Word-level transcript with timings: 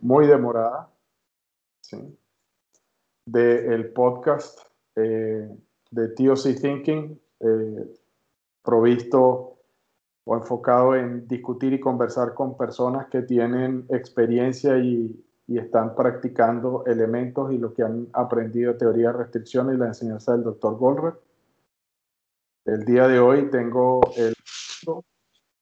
muy 0.00 0.26
demorada, 0.26 0.88
del 3.26 3.92
podcast 3.92 4.60
eh, 4.96 5.48
de 5.90 6.08
TOC 6.08 6.60
Thinking, 6.60 7.20
eh, 7.40 7.94
provisto 8.62 9.58
o 10.24 10.36
enfocado 10.36 10.94
en 10.94 11.26
discutir 11.26 11.72
y 11.72 11.80
conversar 11.80 12.34
con 12.34 12.56
personas 12.56 13.08
que 13.08 13.22
tienen 13.22 13.86
experiencia 13.90 14.78
y, 14.78 15.24
y 15.48 15.58
están 15.58 15.94
practicando 15.94 16.84
elementos 16.86 17.52
y 17.52 17.58
lo 17.58 17.74
que 17.74 17.82
han 17.82 18.08
aprendido 18.12 18.72
de 18.72 18.78
teoría 18.78 19.08
de 19.08 19.18
restricciones 19.18 19.74
y 19.74 19.78
la 19.78 19.88
enseñanza 19.88 20.32
del 20.32 20.44
doctor 20.44 20.76
Goldberg. 20.76 21.18
El 22.64 22.84
día 22.84 23.08
de 23.08 23.18
hoy 23.18 23.50
tengo 23.50 24.00
el 24.16 24.34
gusto 24.40 25.04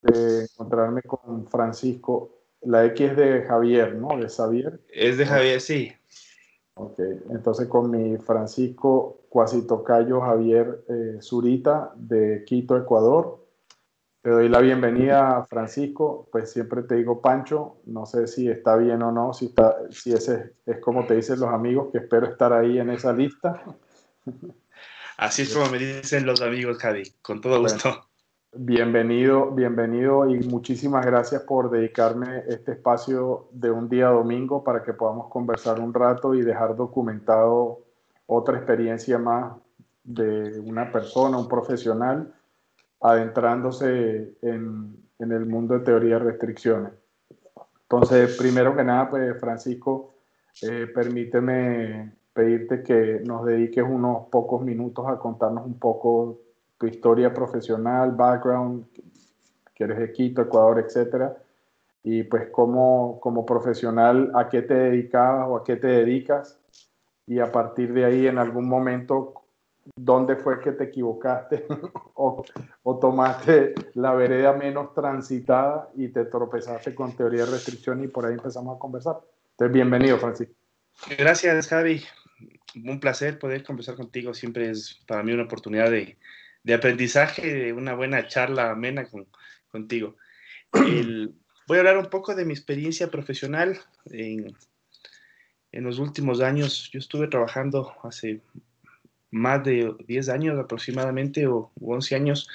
de 0.02 0.42
encontrarme 0.42 1.02
con 1.02 1.46
Francisco. 1.46 2.39
La 2.62 2.84
X 2.86 3.10
es 3.10 3.16
de 3.16 3.42
Javier, 3.42 3.94
¿no? 3.94 4.18
De 4.18 4.28
Xavier. 4.28 4.80
Es 4.88 5.16
de 5.18 5.26
Javier, 5.26 5.60
sí. 5.60 5.92
Ok, 6.74 6.98
entonces 7.30 7.68
con 7.68 7.90
mi 7.90 8.16
Francisco 8.18 9.20
Cuasitocayo 9.28 10.20
Javier 10.20 10.84
eh, 10.88 11.18
Zurita 11.20 11.92
de 11.96 12.44
Quito, 12.46 12.76
Ecuador. 12.76 13.46
Te 14.22 14.30
doy 14.30 14.48
la 14.48 14.60
bienvenida, 14.60 15.46
Francisco. 15.48 16.28
Pues 16.30 16.52
siempre 16.52 16.82
te 16.82 16.96
digo 16.96 17.22
Pancho, 17.22 17.80
no 17.86 18.06
sé 18.06 18.26
si 18.26 18.48
está 18.48 18.76
bien 18.76 19.02
o 19.02 19.12
no, 19.12 19.32
si, 19.32 19.46
está, 19.46 19.76
si 19.90 20.12
ese 20.12 20.54
es 20.66 20.78
como 20.78 21.06
te 21.06 21.16
dicen 21.16 21.40
los 21.40 21.50
amigos, 21.50 21.88
que 21.92 21.98
espero 21.98 22.26
estar 22.26 22.52
ahí 22.52 22.78
en 22.78 22.90
esa 22.90 23.12
lista. 23.12 23.62
Así 25.16 25.42
es 25.42 25.54
como 25.54 25.70
me 25.70 25.78
dicen 25.78 26.26
los 26.26 26.40
amigos, 26.40 26.78
Javi, 26.78 27.02
con 27.22 27.40
todo 27.40 27.60
gusto. 27.60 28.09
Bienvenido, 28.52 29.52
bienvenido 29.52 30.28
y 30.28 30.40
muchísimas 30.40 31.06
gracias 31.06 31.42
por 31.42 31.70
dedicarme 31.70 32.42
este 32.48 32.72
espacio 32.72 33.46
de 33.52 33.70
un 33.70 33.88
día 33.88 34.08
domingo 34.08 34.64
para 34.64 34.82
que 34.82 34.92
podamos 34.92 35.28
conversar 35.28 35.78
un 35.78 35.94
rato 35.94 36.34
y 36.34 36.42
dejar 36.42 36.74
documentado 36.74 37.78
otra 38.26 38.56
experiencia 38.56 39.18
más 39.18 39.54
de 40.02 40.58
una 40.58 40.90
persona, 40.90 41.38
un 41.38 41.46
profesional 41.46 42.34
adentrándose 43.00 44.34
en, 44.42 44.96
el 45.20 45.46
mundo 45.46 45.78
de 45.78 45.84
teoría 45.84 46.18
de 46.18 46.24
restricciones. 46.24 46.92
Entonces, 47.82 48.36
primero 48.36 48.74
que 48.74 48.82
nada, 48.82 49.10
pues 49.10 49.38
Francisco, 49.38 50.14
eh, 50.62 50.88
permíteme 50.92 52.16
pedirte 52.32 52.82
que 52.82 53.20
nos 53.24 53.44
dediques 53.44 53.84
unos 53.84 54.26
pocos 54.28 54.62
minutos 54.62 55.06
a 55.06 55.20
contarnos 55.20 55.64
un 55.64 55.78
poco 55.78 56.49
tu 56.80 56.86
historia 56.86 57.32
profesional, 57.34 58.12
background, 58.12 58.86
que 59.74 59.84
eres 59.84 59.98
de 59.98 60.12
Quito, 60.12 60.40
Ecuador, 60.40 60.78
etcétera, 60.78 61.36
y 62.02 62.22
pues 62.22 62.48
como, 62.48 63.20
como 63.20 63.44
profesional, 63.44 64.32
a 64.34 64.48
qué 64.48 64.62
te 64.62 64.72
dedicabas 64.72 65.46
o 65.50 65.56
a 65.58 65.62
qué 65.62 65.76
te 65.76 65.88
dedicas, 65.88 66.58
y 67.26 67.38
a 67.38 67.52
partir 67.52 67.92
de 67.92 68.06
ahí 68.06 68.26
en 68.26 68.38
algún 68.38 68.66
momento 68.66 69.34
dónde 69.94 70.36
fue 70.36 70.58
que 70.60 70.72
te 70.72 70.84
equivocaste 70.84 71.66
o, 72.14 72.42
tomaste 72.98 73.74
la 73.94 74.14
vereda 74.14 74.54
menos 74.54 74.94
transitada 74.94 75.90
y 75.96 76.08
te 76.08 76.24
tropezaste 76.24 76.94
con 76.94 77.14
teoría 77.14 77.44
de 77.44 77.50
restricción 77.50 78.02
y 78.02 78.08
por 78.08 78.24
ahí 78.24 78.32
empezamos 78.32 78.74
a 78.74 78.78
conversar. 78.78 79.20
Entonces, 79.50 79.74
bienvenido, 79.74 80.16
Francisco. 80.16 80.54
Gracias, 81.18 81.68
Javi. 81.68 82.02
Un 82.86 83.00
placer 83.00 83.38
poder 83.38 83.64
conversar 83.64 83.96
contigo. 83.96 84.32
Siempre 84.32 84.70
es 84.70 84.98
para 85.06 85.22
mí 85.22 85.32
una 85.32 85.44
oportunidad 85.44 85.90
de, 85.90 86.16
de 86.62 86.74
aprendizaje, 86.74 87.54
de 87.54 87.72
una 87.72 87.94
buena 87.94 88.26
charla 88.26 88.70
amena 88.70 89.06
con, 89.06 89.26
contigo. 89.70 90.16
voy 90.72 91.76
a 91.76 91.78
hablar 91.78 91.98
un 91.98 92.10
poco 92.10 92.34
de 92.34 92.44
mi 92.44 92.52
experiencia 92.52 93.10
profesional. 93.10 93.78
En, 94.06 94.54
en 95.72 95.84
los 95.84 95.98
últimos 95.98 96.40
años, 96.40 96.90
yo 96.92 96.98
estuve 96.98 97.28
trabajando 97.28 97.94
hace 98.02 98.40
más 99.30 99.62
de 99.64 99.94
10 100.06 100.28
años 100.28 100.58
aproximadamente 100.58 101.46
o 101.46 101.70
11 101.80 102.16
años 102.16 102.48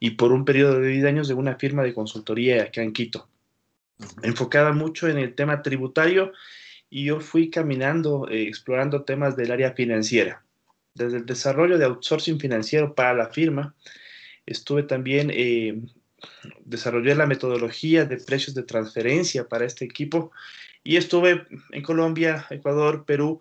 y 0.00 0.10
por 0.10 0.32
un 0.32 0.44
periodo 0.44 0.80
de 0.80 0.88
10 0.88 1.04
años 1.04 1.28
de 1.28 1.34
una 1.34 1.56
firma 1.56 1.82
de 1.82 1.94
consultoría 1.94 2.64
acá 2.64 2.82
en 2.82 2.92
Quito, 2.92 3.28
enfocada 4.22 4.72
mucho 4.72 5.08
en 5.08 5.18
el 5.18 5.34
tema 5.34 5.62
tributario 5.62 6.32
y 6.90 7.04
yo 7.04 7.20
fui 7.20 7.50
caminando, 7.50 8.28
eh, 8.28 8.42
explorando 8.42 9.04
temas 9.04 9.36
del 9.36 9.52
área 9.52 9.72
financiera. 9.72 10.44
Desde 10.98 11.18
el 11.18 11.26
desarrollo 11.26 11.78
de 11.78 11.84
outsourcing 11.84 12.40
financiero 12.40 12.94
para 12.94 13.14
la 13.14 13.28
firma, 13.28 13.76
estuve 14.46 14.82
también, 14.82 15.30
eh, 15.32 15.80
desarrollé 16.64 17.14
la 17.14 17.26
metodología 17.26 18.04
de 18.04 18.16
precios 18.16 18.54
de 18.54 18.64
transferencia 18.64 19.48
para 19.48 19.64
este 19.64 19.84
equipo 19.84 20.32
y 20.82 20.96
estuve 20.96 21.46
en 21.70 21.82
Colombia, 21.82 22.46
Ecuador, 22.50 23.04
Perú, 23.04 23.38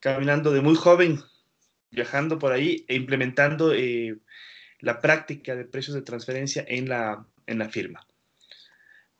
caminando 0.00 0.50
de 0.50 0.62
muy 0.62 0.74
joven, 0.74 1.20
viajando 1.92 2.40
por 2.40 2.52
ahí 2.52 2.84
e 2.88 2.96
implementando 2.96 3.72
eh, 3.72 4.18
la 4.80 5.00
práctica 5.00 5.54
de 5.54 5.64
precios 5.64 5.94
de 5.94 6.02
transferencia 6.02 6.64
en 6.66 6.88
la, 6.88 7.24
en 7.46 7.60
la 7.60 7.68
firma. 7.68 8.04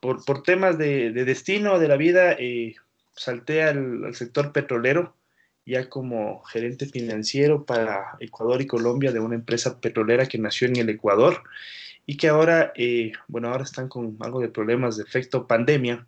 Por, 0.00 0.42
temas 0.42 0.76
de, 0.76 1.12
de, 1.12 1.24
destino 1.24 1.78
de 1.78 1.88
la 1.88 1.96
vida, 1.96 2.32
eh, 2.32 2.74
salté 3.12 3.62
al, 3.62 4.04
al, 4.04 4.14
sector 4.14 4.52
petrolero, 4.52 5.16
ya 5.66 5.88
como 5.88 6.42
gerente 6.44 6.86
financiero 6.86 7.64
para 7.64 8.16
Ecuador 8.20 8.62
y 8.62 8.66
Colombia 8.66 9.12
de 9.12 9.20
una 9.20 9.34
empresa 9.34 9.80
petrolera 9.80 10.26
que 10.26 10.38
nació 10.38 10.68
en 10.68 10.76
el 10.76 10.88
Ecuador 10.88 11.42
y 12.06 12.16
que 12.16 12.28
ahora, 12.28 12.72
eh, 12.76 13.12
bueno, 13.28 13.48
ahora 13.48 13.64
están 13.64 13.88
con 13.88 14.16
algo 14.20 14.40
de 14.40 14.48
problemas 14.48 14.96
de 14.96 15.02
efecto 15.02 15.46
pandemia 15.46 16.06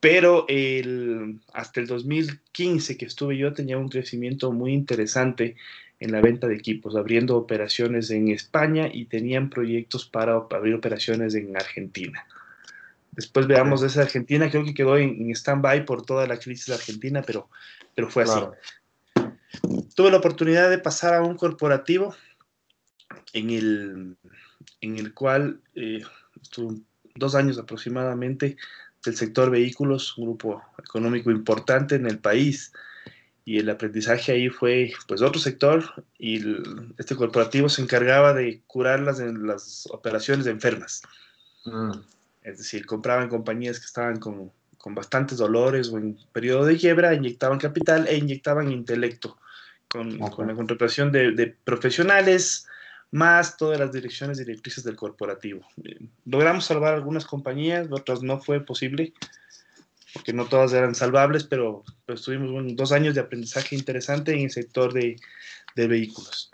pero 0.00 0.46
el, 0.48 1.40
hasta 1.52 1.80
el 1.80 1.86
2015 1.86 2.96
que 2.96 3.06
estuve 3.06 3.36
yo 3.36 3.52
tenía 3.52 3.78
un 3.78 3.88
crecimiento 3.88 4.52
muy 4.52 4.72
interesante 4.72 5.56
en 6.00 6.12
la 6.12 6.20
venta 6.20 6.46
de 6.46 6.54
equipos, 6.54 6.94
abriendo 6.94 7.36
operaciones 7.36 8.10
en 8.10 8.28
España 8.28 8.88
y 8.92 9.06
tenían 9.06 9.50
proyectos 9.50 10.06
para 10.06 10.34
abrir 10.34 10.74
operaciones 10.74 11.34
en 11.34 11.56
Argentina. 11.56 12.24
Después 13.18 13.48
veamos 13.48 13.82
esa 13.82 14.02
Argentina, 14.02 14.48
creo 14.48 14.64
que 14.64 14.72
quedó 14.72 14.96
en, 14.96 15.28
stand-by 15.32 15.84
por 15.84 16.06
toda 16.06 16.28
la 16.28 16.38
crisis 16.38 16.66
de 16.66 16.74
Argentina, 16.74 17.20
pero, 17.26 17.50
pero 17.96 18.08
fue 18.08 18.22
así. 18.22 18.38
Tuve 19.96 20.12
la 20.12 20.18
oportunidad 20.18 20.70
de 20.70 20.78
pasar 20.78 21.14
a 21.14 21.22
un 21.22 21.36
corporativo 21.36 22.14
en 23.32 23.50
el, 23.50 24.16
en 24.80 24.98
el 24.98 25.14
cual 25.14 25.60
eh, 25.74 26.00
estuve 26.40 26.76
dos 27.16 27.34
años 27.34 27.58
aproximadamente 27.58 28.56
del 29.04 29.16
sector 29.16 29.50
vehículos, 29.50 30.16
un 30.16 30.26
grupo 30.26 30.62
económico 30.78 31.32
importante 31.32 31.96
en 31.96 32.06
el 32.06 32.20
país. 32.20 32.72
Y 33.44 33.58
el 33.58 33.68
aprendizaje 33.68 34.30
ahí 34.30 34.48
fue 34.48 34.92
pues 35.08 35.22
otro 35.22 35.40
sector 35.40 36.04
y 36.20 36.40
este 36.98 37.16
corporativo 37.16 37.68
se 37.68 37.82
encargaba 37.82 38.32
de 38.32 38.62
curar 38.68 39.00
las, 39.00 39.18
las 39.18 39.88
operaciones 39.90 40.44
de 40.44 40.52
enfermas. 40.52 41.02
Mm. 41.64 41.98
Es 42.48 42.58
decir, 42.58 42.86
compraban 42.86 43.28
compañías 43.28 43.78
que 43.78 43.86
estaban 43.86 44.18
con, 44.18 44.50
con, 44.78 44.94
bastantes 44.94 45.38
dolores 45.38 45.88
o 45.90 45.98
en 45.98 46.18
periodo 46.32 46.64
de 46.64 46.76
quiebra, 46.76 47.14
inyectaban 47.14 47.58
capital 47.58 48.06
e 48.08 48.16
inyectaban 48.16 48.72
intelecto 48.72 49.36
con, 49.88 50.18
con 50.18 50.46
la 50.46 50.54
contratación 50.54 51.12
de, 51.12 51.32
de 51.32 51.46
profesionales, 51.64 52.66
más 53.10 53.56
todas 53.56 53.78
las 53.78 53.92
direcciones 53.92 54.38
directrices 54.38 54.84
del 54.84 54.96
corporativo. 54.96 55.60
Eh, 55.84 55.98
logramos 56.26 56.64
salvar 56.64 56.94
algunas 56.94 57.26
compañías, 57.26 57.88
otras 57.90 58.22
no 58.22 58.40
fue 58.40 58.64
posible, 58.64 59.12
porque 60.12 60.32
no 60.32 60.46
todas 60.46 60.72
eran 60.72 60.94
salvables, 60.94 61.44
pero, 61.44 61.84
pues, 62.06 62.22
tuvimos 62.22 62.64
dos 62.76 62.92
años 62.92 63.14
de 63.14 63.20
aprendizaje 63.20 63.76
interesante 63.76 64.32
en 64.32 64.40
el 64.40 64.50
sector 64.50 64.92
de, 64.92 65.16
de 65.76 65.86
vehículos. 65.86 66.50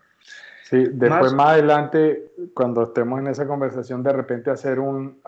Sí, 0.64 0.82
después 0.90 1.34
más, 1.34 1.50
adelante, 1.50 2.32
cuando 2.54 2.84
estemos 2.84 3.20
en 3.20 3.26
esa 3.26 3.46
conversación, 3.46 4.02
de 4.02 4.14
repente 4.14 4.50
hacer 4.50 4.80
un, 4.80 5.20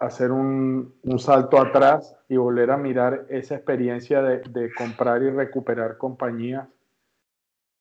hacer 0.00 0.32
un, 0.32 0.92
un 1.04 1.18
salto 1.20 1.60
atrás 1.60 2.16
y 2.28 2.36
volver 2.36 2.72
a 2.72 2.76
mirar 2.76 3.26
esa 3.28 3.54
experiencia 3.54 4.22
de, 4.22 4.40
de 4.40 4.74
comprar 4.74 5.22
y 5.22 5.30
recuperar 5.30 5.98
compañías 5.98 6.66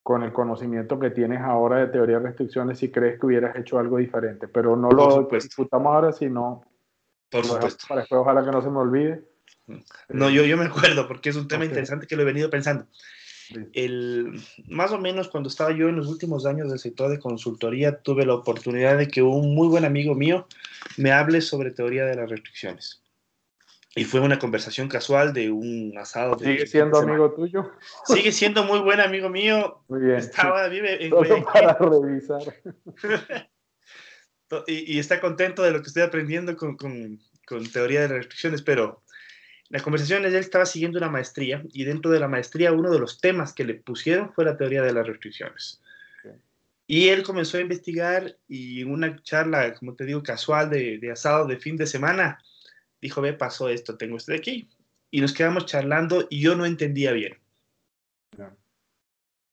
con 0.03 0.21
el 0.21 0.31
conocimiento 0.31 0.99
que 0.99 1.09
tienes 1.09 1.41
ahora 1.41 1.77
de 1.77 1.87
teoría 1.87 2.19
de 2.19 2.27
restricciones 2.27 2.77
si 2.77 2.91
crees 2.91 3.19
que 3.19 3.25
hubieras 3.25 3.55
hecho 3.55 3.79
algo 3.79 3.97
diferente. 3.97 4.47
Pero 4.47 4.75
no 4.75 4.91
lo 4.91 5.27
disfrutamos 5.31 5.95
ahora, 5.95 6.11
sino 6.11 6.63
Por 7.31 7.45
supuesto. 7.45 7.85
para 7.89 8.01
después 8.01 8.21
ojalá 8.21 8.45
que 8.45 8.51
no 8.51 8.61
se 8.61 8.69
me 8.69 8.77
olvide. 8.77 9.23
No, 10.09 10.29
yo, 10.29 10.43
yo 10.43 10.55
me 10.55 10.65
acuerdo 10.65 11.07
porque 11.07 11.29
es 11.29 11.35
un 11.35 11.47
tema 11.47 11.65
interesante 11.65 12.05
que 12.05 12.15
lo 12.15 12.21
he 12.21 12.25
venido 12.25 12.51
pensando. 12.51 12.85
El, 13.74 14.39
más 14.68 14.92
o 14.92 14.98
menos 14.98 15.27
cuando 15.27 15.50
estaba 15.50 15.71
yo 15.71 15.89
en 15.89 15.95
los 15.95 16.07
últimos 16.07 16.45
años 16.45 16.69
del 16.69 16.80
sector 16.80 17.09
de 17.09 17.19
consultoría, 17.19 18.01
tuve 18.01 18.25
la 18.25 18.36
oportunidad 18.36 18.98
de 18.98 19.07
que 19.07 19.21
un 19.21 19.56
muy 19.56 19.68
buen 19.68 19.86
amigo 19.86 20.15
mío 20.15 20.48
me 20.98 21.12
hable 21.12 21.42
sobre 21.42 21.71
teoría 21.71 22.06
de 22.06 22.15
las 22.15 22.30
restricciones. 22.30 23.01
Y 23.94 24.06
fue 24.06 24.21
una 24.21 24.39
conversación 24.39 24.88
casual 24.88 25.33
de 25.33 25.51
un 25.51 25.98
asado. 25.98 26.39
¿Sigue 26.39 26.65
siendo 26.65 26.98
amigo 26.98 27.33
tuyo? 27.33 27.71
Sigue 28.06 28.31
siendo 28.31 28.63
muy 28.63 28.80
buen 28.80 29.01
amigo 29.01 29.30
mío. 29.30 29.83
Muy 29.89 30.00
bien. 30.00 30.15
Estaba, 30.15 30.69
vive 30.69 31.06
en 31.06 31.12
para 31.44 31.74
revisar. 31.74 32.42
y, 34.68 34.95
y, 34.95 35.00
está 35.00 35.19
contento 35.19 35.62
de 35.62 35.71
lo 35.71 35.81
que 35.81 35.88
estoy 35.88 36.03
aprendiendo 36.03 36.56
con, 36.56 36.77
con, 36.77 37.19
con, 37.45 37.69
teoría 37.69 38.01
de 38.01 38.07
restricciones, 38.07 38.62
pero 38.62 39.03
la 39.71 39.79
conversación 39.79 40.25
él 40.25 40.35
estaba 40.35 40.65
siguiendo 40.65 40.97
una 40.97 41.09
maestría 41.09 41.63
y 41.71 41.85
dentro 41.85 42.12
de 42.12 42.19
la 42.19 42.27
maestría 42.27 42.73
uno 42.73 42.91
de 42.91 43.00
los 43.00 43.21
temas 43.21 43.53
que 43.53 43.63
le 43.63 43.75
pusieron 43.75 44.33
fue 44.33 44.44
la 44.44 44.57
teoría 44.57 44.83
de 44.83 44.94
las 44.94 45.07
restricciones. 45.07 45.81
Y 46.88 47.07
él 47.07 47.23
comenzó 47.23 47.57
a 47.57 47.62
investigar 47.62 48.38
y 48.50 48.81
en 48.81 48.91
una 48.91 49.23
charla, 49.23 49.73
como 49.75 49.95
te 49.95 50.03
digo, 50.03 50.21
casual 50.23 50.69
de, 50.69 50.97
de, 50.97 51.12
asado 51.12 51.47
de 51.47 51.57
fin 51.57 51.77
de 51.77 51.88
semana, 51.88 52.44
dijo, 53.01 53.21
ve, 53.21 53.31
pasó 53.31 53.69
esto, 53.69 53.95
tengo 53.95 54.18
esto 54.18 54.33
de 54.33 54.39
aquí. 54.39 54.69
Y 55.09 55.21
nos 55.21 55.31
quedamos 55.31 55.65
charlando 55.68 56.27
y 56.29 56.41
yo 56.41 56.53
no 56.56 56.65
entendía 56.65 57.13
bien. 57.13 57.38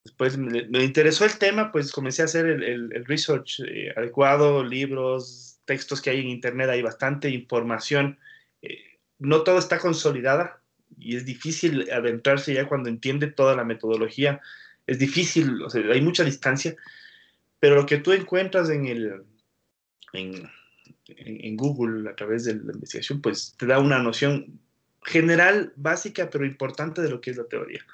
Después 0.02 0.36
me, 0.36 0.66
me, 0.66 0.82
interesó 0.82 1.24
el 1.24 1.38
tema, 1.38 1.70
pues 1.70 1.92
comencé 1.92 2.22
a 2.22 2.24
hacer 2.24 2.46
el, 2.46 2.64
el, 2.64 2.92
el 2.92 3.04
research 3.04 3.60
eh, 3.60 3.92
adecuado, 3.96 4.64
libros, 4.64 5.60
textos 5.64 6.02
que 6.02 6.10
hay 6.10 6.20
en 6.20 6.28
Internet, 6.28 6.70
hay 6.70 6.82
bastante 6.82 7.30
información. 7.30 8.18
Eh, 8.62 8.87
no 9.18 9.42
todo 9.42 9.58
está 9.58 9.78
consolidada 9.78 10.60
y 10.98 11.16
es 11.16 11.24
difícil 11.24 11.90
adentrarse 11.90 12.54
ya 12.54 12.68
cuando 12.68 12.88
entiende 12.88 13.26
toda 13.28 13.54
la 13.56 13.64
metodología. 13.64 14.40
Es 14.86 14.98
difícil, 14.98 15.62
o 15.62 15.70
sea, 15.70 15.82
hay 15.92 16.00
mucha 16.00 16.24
distancia, 16.24 16.76
pero 17.60 17.74
lo 17.74 17.86
que 17.86 17.98
tú 17.98 18.12
encuentras 18.12 18.70
en, 18.70 18.86
el, 18.86 19.22
en, 20.12 20.50
en, 21.06 21.56
Google 21.56 22.08
a 22.08 22.16
través 22.16 22.44
de 22.44 22.54
la 22.54 22.72
investigación, 22.72 23.20
pues 23.20 23.54
te 23.56 23.66
da 23.66 23.78
una 23.80 23.98
noción 23.98 24.60
general, 25.02 25.72
básica, 25.76 26.30
pero 26.30 26.44
importante 26.44 27.02
de 27.02 27.10
lo 27.10 27.20
que 27.20 27.30
es 27.30 27.36
la 27.36 27.44
teoría. 27.44 27.84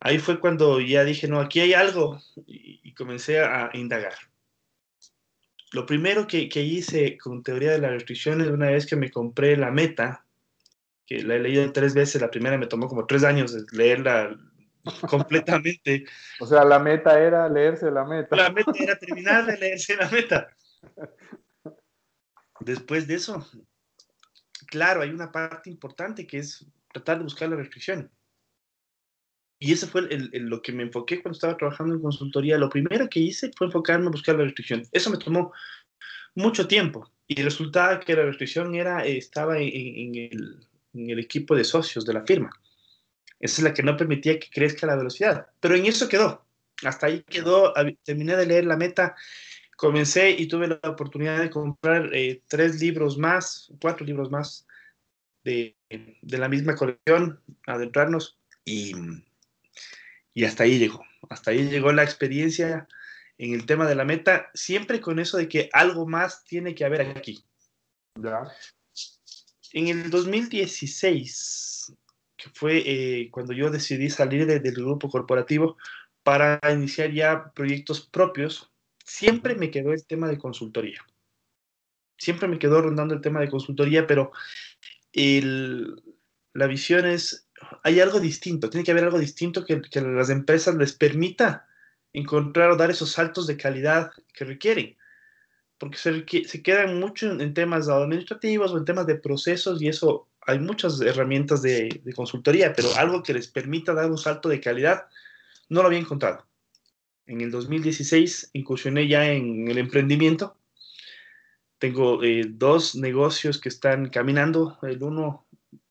Ahí 0.00 0.18
fue 0.18 0.40
cuando 0.40 0.80
ya 0.80 1.04
dije, 1.04 1.28
no, 1.28 1.40
aquí 1.40 1.60
hay 1.60 1.74
algo 1.74 2.20
y 2.46 2.92
comencé 2.94 3.40
a 3.40 3.70
indagar. 3.74 4.14
Lo 5.72 5.86
primero 5.86 6.26
que, 6.26 6.48
que, 6.48 6.62
hice 6.62 7.16
con 7.16 7.42
teoría 7.42 7.72
de 7.72 7.78
las 7.78 7.92
restricciones, 7.92 8.48
una 8.48 8.70
vez 8.70 8.86
que 8.86 8.96
me 8.96 9.10
compré 9.10 9.56
la 9.56 9.70
meta, 9.70 10.24
que 11.06 11.22
la 11.22 11.36
he 11.36 11.38
leído 11.40 11.70
tres 11.72 11.94
veces, 11.94 12.20
la 12.20 12.30
primera 12.30 12.58
me 12.58 12.66
tomó 12.66 12.88
como 12.88 13.06
tres 13.06 13.24
años 13.24 13.56
leerla 13.72 14.36
completamente. 15.08 16.04
O 16.40 16.46
sea, 16.46 16.64
la 16.64 16.78
meta 16.78 17.18
era 17.18 17.48
leerse 17.48 17.90
la 17.90 18.04
meta. 18.04 18.36
La 18.36 18.50
meta 18.50 18.72
era 18.78 18.98
terminar 18.98 19.46
de 19.46 19.56
leerse 19.56 19.96
la 19.96 20.08
meta. 20.10 20.48
Después 22.60 23.06
de 23.06 23.14
eso, 23.14 23.46
claro, 24.66 25.02
hay 25.02 25.10
una 25.10 25.32
parte 25.32 25.70
importante 25.70 26.26
que 26.26 26.38
es 26.38 26.64
tratar 26.92 27.18
de 27.18 27.24
buscar 27.24 27.48
la 27.48 27.56
restricción. 27.56 28.10
Y 29.64 29.72
eso 29.72 29.86
fue 29.86 30.00
el, 30.10 30.28
el, 30.32 30.46
lo 30.46 30.60
que 30.60 30.72
me 30.72 30.82
enfoqué 30.82 31.22
cuando 31.22 31.36
estaba 31.36 31.56
trabajando 31.56 31.94
en 31.94 32.02
consultoría. 32.02 32.58
Lo 32.58 32.68
primero 32.68 33.08
que 33.08 33.20
hice 33.20 33.52
fue 33.56 33.68
enfocarme 33.68 34.08
a 34.08 34.10
buscar 34.10 34.34
la 34.34 34.42
restricción. 34.42 34.82
Eso 34.90 35.08
me 35.08 35.18
tomó 35.18 35.52
mucho 36.34 36.66
tiempo. 36.66 37.08
Y 37.28 37.40
resultaba 37.40 38.00
que 38.00 38.16
la 38.16 38.24
restricción 38.24 38.74
era, 38.74 39.04
estaba 39.04 39.60
en, 39.60 39.70
en, 39.72 40.14
el, 40.16 40.66
en 40.94 41.10
el 41.10 41.20
equipo 41.20 41.54
de 41.54 41.62
socios 41.62 42.04
de 42.04 42.12
la 42.12 42.24
firma. 42.24 42.50
Esa 43.38 43.60
es 43.60 43.62
la 43.62 43.72
que 43.72 43.84
no 43.84 43.96
permitía 43.96 44.40
que 44.40 44.50
crezca 44.50 44.84
la 44.84 44.96
velocidad. 44.96 45.46
Pero 45.60 45.76
en 45.76 45.86
eso 45.86 46.08
quedó. 46.08 46.44
Hasta 46.82 47.06
ahí 47.06 47.22
quedó. 47.22 47.72
Terminé 48.02 48.34
de 48.34 48.46
leer 48.46 48.64
la 48.64 48.76
meta. 48.76 49.14
Comencé 49.76 50.30
y 50.32 50.48
tuve 50.48 50.66
la 50.66 50.80
oportunidad 50.82 51.38
de 51.38 51.50
comprar 51.50 52.10
eh, 52.12 52.42
tres 52.48 52.80
libros 52.80 53.16
más, 53.16 53.70
cuatro 53.80 54.04
libros 54.04 54.28
más 54.28 54.66
de, 55.44 55.76
de 55.88 56.38
la 56.38 56.48
misma 56.48 56.74
colección, 56.74 57.40
adentrarnos. 57.68 58.36
Y 58.64 58.94
y 60.34 60.44
hasta 60.44 60.64
ahí 60.64 60.78
llegó. 60.78 61.04
Hasta 61.28 61.50
ahí 61.50 61.68
llegó 61.68 61.92
la 61.92 62.02
experiencia 62.02 62.88
en 63.38 63.54
el 63.54 63.66
tema 63.66 63.86
de 63.86 63.94
la 63.94 64.04
meta, 64.04 64.50
siempre 64.54 65.00
con 65.00 65.18
eso 65.18 65.36
de 65.36 65.48
que 65.48 65.68
algo 65.72 66.06
más 66.06 66.44
tiene 66.44 66.74
que 66.74 66.84
haber 66.84 67.02
aquí. 67.02 67.44
Ya. 68.14 68.42
En 69.72 69.88
el 69.88 70.10
2016, 70.10 71.92
que 72.36 72.50
fue 72.54 72.82
eh, 72.84 73.30
cuando 73.30 73.52
yo 73.52 73.70
decidí 73.70 74.10
salir 74.10 74.46
de, 74.46 74.60
del 74.60 74.74
grupo 74.74 75.08
corporativo 75.08 75.76
para 76.22 76.60
iniciar 76.72 77.10
ya 77.12 77.52
proyectos 77.54 78.06
propios, 78.06 78.70
siempre 79.04 79.54
me 79.54 79.70
quedó 79.70 79.92
el 79.92 80.04
tema 80.06 80.28
de 80.28 80.38
consultoría. 80.38 81.04
Siempre 82.18 82.46
me 82.46 82.58
quedó 82.58 82.82
rondando 82.82 83.14
el 83.14 83.20
tema 83.20 83.40
de 83.40 83.50
consultoría, 83.50 84.06
pero 84.06 84.30
el, 85.12 86.00
la 86.52 86.66
visión 86.66 87.06
es 87.06 87.41
hay 87.82 88.00
algo 88.00 88.20
distinto, 88.20 88.70
tiene 88.70 88.84
que 88.84 88.92
haber 88.92 89.04
algo 89.04 89.18
distinto 89.18 89.64
que, 89.64 89.80
que, 89.82 90.00
las 90.00 90.30
empresas 90.30 90.74
les 90.76 90.92
permita 90.92 91.66
encontrar 92.12 92.70
o 92.70 92.76
dar 92.76 92.90
esos 92.90 93.10
saltos 93.12 93.46
de 93.46 93.56
calidad 93.56 94.12
que 94.34 94.44
requieren. 94.44 94.96
Porque 95.78 95.98
se, 95.98 96.62
quedan 96.62 97.00
mucho 97.00 97.32
en, 97.32 97.54
temas 97.54 97.88
administrativos 97.88 98.72
o 98.72 98.78
en 98.78 98.84
temas 98.84 99.06
de 99.06 99.16
procesos 99.16 99.82
y 99.82 99.88
eso 99.88 100.28
hay 100.46 100.58
muchas 100.58 101.00
herramientas 101.00 101.62
de, 101.62 102.00
de, 102.04 102.12
consultoría, 102.12 102.72
pero 102.72 102.94
algo 102.96 103.22
que 103.22 103.34
les 103.34 103.48
permita 103.48 103.92
dar 103.92 104.10
un 104.10 104.18
salto 104.18 104.48
de 104.48 104.60
calidad 104.60 105.06
no 105.68 105.80
lo 105.80 105.88
había 105.88 105.98
encontrado. 105.98 106.46
En 107.26 107.40
el 107.40 107.50
2016 107.50 108.50
incursioné 108.52 109.08
ya 109.08 109.26
en 109.32 109.68
el 109.68 109.78
emprendimiento. 109.78 110.56
Tengo 111.78 112.22
eh, 112.22 112.44
dos 112.46 112.94
negocios 112.94 113.60
que 113.60 113.68
están 113.68 114.08
caminando. 114.08 114.78
El 114.82 115.02
uno 115.02 115.41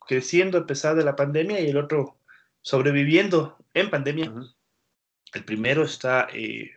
creciendo 0.07 0.57
a 0.57 0.68
pesar 0.68 0.95
de 0.95 1.03
la 1.03 1.15
pandemia 1.15 1.59
y 1.62 1.69
el 1.69 1.77
otro 1.77 2.18
sobreviviendo 2.62 3.57
en 3.74 3.89
pandemia. 3.89 4.30
Uh 4.30 4.36
-huh. 4.36 4.56
El 5.33 5.45
primero 5.45 5.83
está 5.83 6.27
eh, 6.33 6.71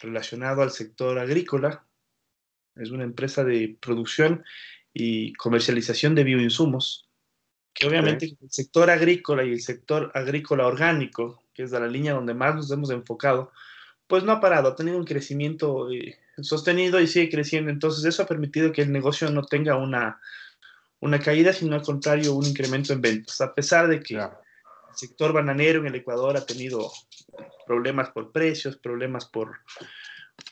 relacionado 0.00 0.62
al 0.62 0.70
sector 0.70 1.18
agrícola. 1.18 1.84
Es 2.76 2.90
una 2.90 3.04
empresa 3.04 3.44
de 3.44 3.76
producción 3.80 4.44
y 4.92 5.32
comercialización 5.34 6.14
de 6.14 6.24
bioinsumos, 6.24 7.08
que 7.72 7.86
obviamente 7.86 8.26
okay. 8.26 8.38
el 8.40 8.50
sector 8.50 8.90
agrícola 8.90 9.44
y 9.44 9.52
el 9.52 9.60
sector 9.60 10.12
agrícola 10.14 10.66
orgánico, 10.66 11.42
que 11.52 11.64
es 11.64 11.70
de 11.72 11.80
la 11.80 11.88
línea 11.88 12.14
donde 12.14 12.34
más 12.34 12.54
nos 12.54 12.70
hemos 12.70 12.90
enfocado, 12.90 13.52
pues 14.06 14.22
no 14.22 14.32
ha 14.32 14.40
parado, 14.40 14.68
ha 14.68 14.76
tenido 14.76 14.96
un 14.96 15.04
crecimiento 15.04 15.90
eh, 15.90 16.18
sostenido 16.40 17.00
y 17.00 17.06
sigue 17.06 17.30
creciendo. 17.30 17.70
Entonces 17.70 18.04
eso 18.04 18.22
ha 18.22 18.26
permitido 18.26 18.72
que 18.72 18.82
el 18.82 18.92
negocio 18.92 19.30
no 19.30 19.42
tenga 19.42 19.76
una, 19.76 20.20
una 21.04 21.20
caída, 21.20 21.52
sino 21.52 21.76
al 21.76 21.82
contrario, 21.82 22.34
un 22.34 22.46
incremento 22.46 22.94
en 22.94 23.02
ventas, 23.02 23.38
a 23.42 23.54
pesar 23.54 23.88
de 23.88 24.00
que 24.00 24.14
claro. 24.14 24.40
el 24.90 24.96
sector 24.96 25.34
bananero 25.34 25.80
en 25.80 25.86
el 25.86 25.96
Ecuador 25.96 26.34
ha 26.34 26.46
tenido 26.46 26.90
problemas 27.66 28.08
por 28.08 28.32
precios, 28.32 28.78
problemas 28.78 29.26
por, 29.26 29.58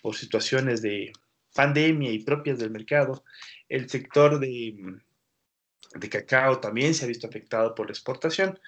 por 0.02 0.14
situaciones 0.14 0.82
de 0.82 1.10
pandemia 1.54 2.12
y 2.12 2.22
propias 2.22 2.58
del 2.58 2.70
mercado. 2.70 3.24
El 3.66 3.88
sector 3.88 4.38
de, 4.40 4.76
de 5.94 6.08
cacao 6.10 6.60
también 6.60 6.92
se 6.92 7.06
ha 7.06 7.08
visto 7.08 7.26
afectado 7.26 7.74
por 7.74 7.86
la 7.86 7.92
exportación, 7.92 8.60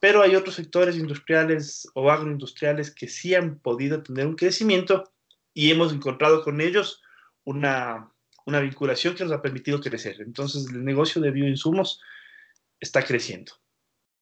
pero 0.00 0.22
hay 0.22 0.34
otros 0.34 0.56
sectores 0.56 0.96
industriales 0.96 1.88
o 1.94 2.10
agroindustriales 2.10 2.92
que 2.92 3.06
sí 3.06 3.36
han 3.36 3.60
podido 3.60 4.02
tener 4.02 4.26
un 4.26 4.34
crecimiento 4.34 5.12
y 5.54 5.70
hemos 5.70 5.92
encontrado 5.92 6.42
con 6.42 6.60
ellos 6.60 7.00
una 7.44 8.10
una 8.48 8.60
vinculación 8.60 9.14
que 9.14 9.24
nos 9.24 9.32
ha 9.34 9.42
permitido 9.42 9.78
crecer. 9.78 10.16
Entonces, 10.20 10.68
el 10.72 10.82
negocio 10.82 11.20
de 11.20 11.30
bioinsumos 11.30 12.00
está 12.80 13.02
creciendo. 13.02 13.52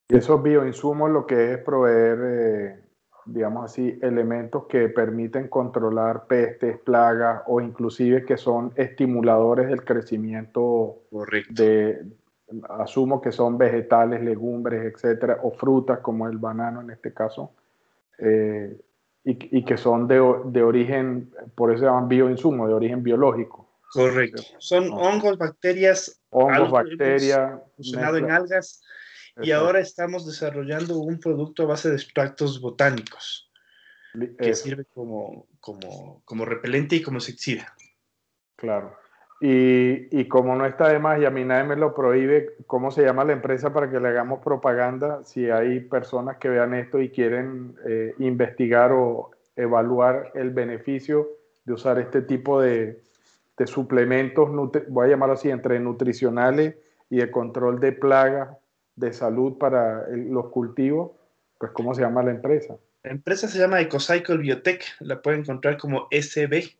Y 0.09 0.17
esos 0.17 0.43
bioinsumos 0.43 1.11
lo 1.11 1.27
que 1.27 1.53
es 1.53 1.59
proveer, 1.59 2.19
eh, 2.25 2.81
digamos 3.25 3.65
así, 3.65 3.99
elementos 4.03 4.67
que 4.67 4.89
permiten 4.89 5.49
controlar 5.49 6.27
pestes, 6.27 6.79
plagas 6.79 7.43
o 7.47 7.61
inclusive 7.61 8.25
que 8.25 8.37
son 8.37 8.73
estimuladores 8.75 9.69
del 9.69 9.85
crecimiento 9.85 11.03
Correcto. 11.11 11.63
de, 11.63 12.05
asumo 12.69 13.21
que 13.21 13.31
son 13.31 13.57
vegetales, 13.57 14.23
legumbres, 14.23 14.93
etcétera, 14.93 15.39
o 15.43 15.53
frutas 15.53 16.01
como 16.01 16.27
el 16.29 16.39
banano 16.39 16.81
en 16.81 16.91
este 16.91 17.13
caso, 17.15 17.53
eh, 18.19 18.77
y, 19.25 19.59
y, 19.59 19.65
que 19.65 19.77
son 19.77 20.07
de, 20.07 20.23
de 20.47 20.63
origen, 20.63 21.31
por 21.57 21.71
eso 21.71 21.81
se 21.81 21.87
llaman 21.87 22.09
bioinsumos, 22.09 22.69
de 22.69 22.75
origen 22.75 23.03
biológico. 23.03 23.66
Correcto. 23.93 24.43
Son 24.59 24.91
hongos, 24.93 25.39
bacterias, 25.39 26.21
hongos, 26.31 26.71
bacterias, 26.71 27.61
funcionado 27.77 28.17
en 28.17 28.31
algas 28.31 28.83
y 29.41 29.53
ahora 29.53 29.81
estamos 29.81 30.27
desarrollando 30.27 30.99
un 30.99 31.21
producto 31.21 31.63
a 31.63 31.67
base 31.67 31.91
de 31.91 31.97
extractos 31.97 32.61
botánicos 32.61 33.51
que 34.39 34.51
Eso. 34.51 34.65
sirve 34.65 34.85
como, 34.87 35.47
como, 35.61 36.23
como 36.25 36.45
repelente 36.45 36.97
y 36.97 37.03
como 37.03 37.19
insecticida. 37.19 37.75
Claro. 38.57 38.97
Y, 39.39 40.19
y, 40.19 40.29
como 40.29 40.57
no 40.57 40.65
está 40.65 40.89
de 40.89 40.99
más 40.99 41.21
y 41.21 41.27
a 41.27 41.31
mí 41.31 41.45
nadie 41.45 41.65
me 41.65 41.77
lo 41.77 41.95
prohíbe, 41.95 42.57
¿cómo 42.67 42.91
se 42.91 43.03
llama 43.03 43.23
la 43.23 43.35
empresa 43.35 43.71
para 43.71 43.91
que 43.91 44.01
le 44.01 44.09
hagamos 44.09 44.43
propaganda 44.43 45.23
si 45.25 45.51
hay 45.51 45.81
personas 45.81 46.39
que 46.39 46.49
vean 46.49 46.73
esto 46.73 47.03
y 47.03 47.11
quieren 47.11 47.77
eh, 47.87 48.15
investigar 48.19 48.93
o 48.93 49.33
evaluar 49.55 50.33
el 50.35 50.51
beneficio 50.51 51.29
de 51.67 51.75
usar 51.75 51.99
este 51.99 52.23
tipo 52.23 52.63
de, 52.63 53.03
de 53.57 53.67
suplementos, 53.67 54.51
voy 54.89 55.07
a 55.07 55.11
llamarlo 55.11 55.35
así, 55.35 55.51
entre 55.51 55.81
nutricionales 55.81 56.77
y 57.09 57.17
de 57.17 57.31
control 57.31 57.81
de 57.81 57.93
plagas 57.93 58.57
de 58.97 59.13
salud 59.13 59.59
para 59.59 60.07
el, 60.09 60.29
los 60.31 60.51
cultivos, 60.51 61.13
pues 61.59 61.73
¿cómo 61.73 61.95
se 61.95 62.03
llama 62.03 62.23
la 62.23 62.33
empresa? 62.33 62.77
La 63.03 63.13
empresa 63.13 63.47
se 63.47 63.59
llama 63.59 63.81
EcoCycle 63.81 64.39
Biotech, 64.39 64.85
la 65.01 65.23
pueden 65.23 65.41
encontrar 65.41 65.79
como 65.79 66.09
SB. 66.11 66.77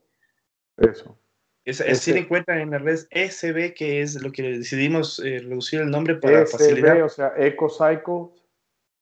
Eso. 0.79 1.19
Es, 1.65 1.81
es 1.81 2.03
tiene 2.03 2.21
en 2.21 2.27
cuenta 2.27 2.61
en 2.61 2.71
la 2.71 2.79
red 2.79 2.99
SB, 3.11 3.75
que 3.75 4.01
es 4.01 4.21
lo 4.23 4.31
que 4.31 4.43
decidimos 4.43 5.19
eh, 5.21 5.41
reducir 5.41 5.81
el 5.81 5.91
nombre 5.91 6.17
para 6.17 6.47
facilitar. 6.47 7.03
o 7.03 7.09
sea, 7.09 7.33
EcoCycle 7.37 8.29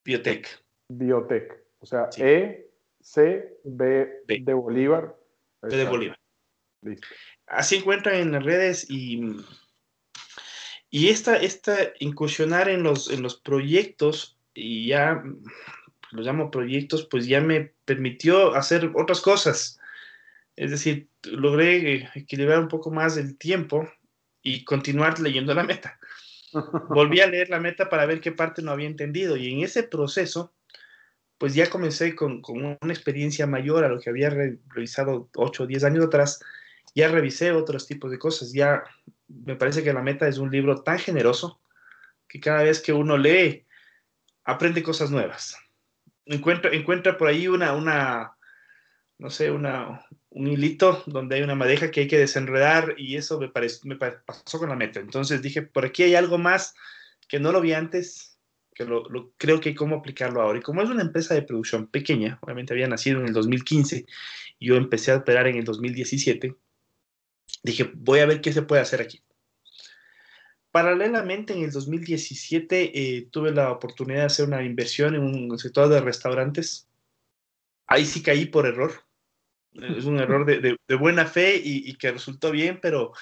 Biotech. 0.04 0.48
Biotech. 0.88 1.62
O 1.80 1.86
sea, 1.86 2.08
E, 2.16 2.70
C, 3.00 3.58
B, 3.64 4.22
de 4.26 4.54
Bolívar. 4.54 5.14
B 5.62 5.76
de 5.76 5.84
Bolívar. 5.84 6.18
Listo. 6.82 7.06
Así 7.46 7.76
encuentran 7.76 8.16
en 8.16 8.32
las 8.32 8.44
redes 8.44 8.86
y, 8.88 9.20
y 10.90 11.08
esta, 11.08 11.36
esta 11.36 11.76
incursionar 12.00 12.68
en 12.68 12.82
los, 12.82 13.10
en 13.10 13.22
los 13.22 13.36
proyectos 13.36 14.38
y 14.54 14.88
ya 14.88 15.22
los 16.12 16.24
llamo 16.24 16.50
proyectos, 16.50 17.06
pues 17.10 17.26
ya 17.26 17.40
me 17.40 17.72
permitió 17.84 18.54
hacer 18.54 18.92
otras 18.94 19.20
cosas. 19.20 19.78
Es 20.56 20.70
decir, 20.70 21.08
logré 21.24 22.08
equilibrar 22.14 22.60
un 22.60 22.68
poco 22.68 22.90
más 22.90 23.16
el 23.16 23.36
tiempo 23.36 23.88
y 24.42 24.64
continuar 24.64 25.18
leyendo 25.18 25.54
la 25.54 25.64
meta. 25.64 25.98
Volví 26.90 27.20
a 27.20 27.26
leer 27.26 27.50
la 27.50 27.58
meta 27.58 27.88
para 27.88 28.06
ver 28.06 28.20
qué 28.20 28.30
parte 28.30 28.62
no 28.62 28.70
había 28.70 28.86
entendido 28.86 29.36
y 29.36 29.52
en 29.52 29.64
ese 29.64 29.82
proceso, 29.82 30.54
pues 31.38 31.54
ya 31.54 31.68
comencé 31.68 32.14
con, 32.14 32.40
con 32.40 32.78
una 32.80 32.92
experiencia 32.92 33.46
mayor 33.46 33.84
a 33.84 33.88
lo 33.88 33.98
que 33.98 34.10
había 34.10 34.30
revisado 34.30 35.28
8 35.34 35.64
o 35.64 35.66
10 35.66 35.84
años 35.84 36.04
atrás. 36.04 36.40
Ya 36.94 37.08
revisé 37.08 37.52
otros 37.52 37.86
tipos 37.86 38.10
de 38.10 38.18
cosas. 38.18 38.52
Ya 38.52 38.84
me 39.28 39.56
parece 39.56 39.82
que 39.82 39.92
la 39.92 40.02
meta 40.02 40.28
es 40.28 40.38
un 40.38 40.50
libro 40.50 40.82
tan 40.82 40.98
generoso 40.98 41.60
que 42.28 42.40
cada 42.40 42.62
vez 42.62 42.80
que 42.80 42.92
uno 42.92 43.16
lee, 43.16 43.66
aprende 44.44 44.82
cosas 44.82 45.10
nuevas. 45.10 45.56
Encuentra, 46.26 46.72
encuentra 46.72 47.16
por 47.16 47.28
ahí 47.28 47.48
una, 47.48 47.72
una, 47.74 48.36
no 49.18 49.30
sé, 49.30 49.50
una, 49.50 50.04
un 50.30 50.48
hilito 50.48 51.02
donde 51.06 51.36
hay 51.36 51.42
una 51.42 51.54
madeja 51.54 51.90
que 51.90 52.00
hay 52.00 52.08
que 52.08 52.18
desenredar 52.18 52.94
y 52.96 53.16
eso 53.16 53.38
me, 53.38 53.50
me 53.84 53.96
pasó 53.96 54.58
con 54.58 54.68
la 54.68 54.76
meta. 54.76 55.00
Entonces 55.00 55.42
dije, 55.42 55.62
por 55.62 55.84
aquí 55.84 56.02
hay 56.02 56.14
algo 56.14 56.38
más 56.38 56.74
que 57.28 57.38
no 57.38 57.52
lo 57.52 57.60
vi 57.60 57.72
antes, 57.72 58.38
que 58.74 58.84
lo, 58.84 59.32
creo 59.38 59.60
que 59.60 59.70
hay 59.70 59.74
cómo 59.74 59.96
aplicarlo 59.96 60.42
ahora. 60.42 60.58
Y 60.58 60.62
como 60.62 60.82
es 60.82 60.90
una 60.90 61.02
empresa 61.02 61.34
de 61.34 61.42
producción 61.42 61.86
pequeña, 61.86 62.38
obviamente 62.42 62.72
había 62.72 62.88
nacido 62.88 63.20
en 63.20 63.28
el 63.28 63.32
2015 63.32 64.04
y 64.58 64.66
yo 64.66 64.76
empecé 64.76 65.12
a 65.12 65.16
operar 65.18 65.46
en 65.46 65.56
el 65.56 65.64
2017, 65.64 66.54
dije, 67.62 67.90
voy 67.94 68.20
a 68.20 68.26
ver 68.26 68.40
qué 68.40 68.52
se 68.52 68.62
puede 68.62 68.82
hacer 68.82 69.00
aquí. 69.00 69.22
Paralelamente, 70.70 71.52
en 71.52 71.62
el 71.62 71.70
2017 71.70 72.98
eh, 72.98 73.28
tuve 73.30 73.52
la 73.52 73.70
oportunidad 73.70 74.20
de 74.20 74.26
hacer 74.26 74.46
una 74.46 74.64
inversión 74.64 75.14
en 75.14 75.22
un 75.22 75.58
sector 75.58 75.88
de 75.88 76.00
restaurantes. 76.00 76.88
Ahí 77.86 78.04
sí 78.04 78.22
caí 78.22 78.46
por 78.46 78.66
error. 78.66 78.92
Es 79.74 80.04
un 80.04 80.18
error 80.18 80.46
de, 80.46 80.76
buena 80.96 81.26
fe 81.26 81.60
y, 81.62 81.94
que 81.94 82.12
resultó 82.12 82.50
bien, 82.52 82.78
pero 82.80 83.12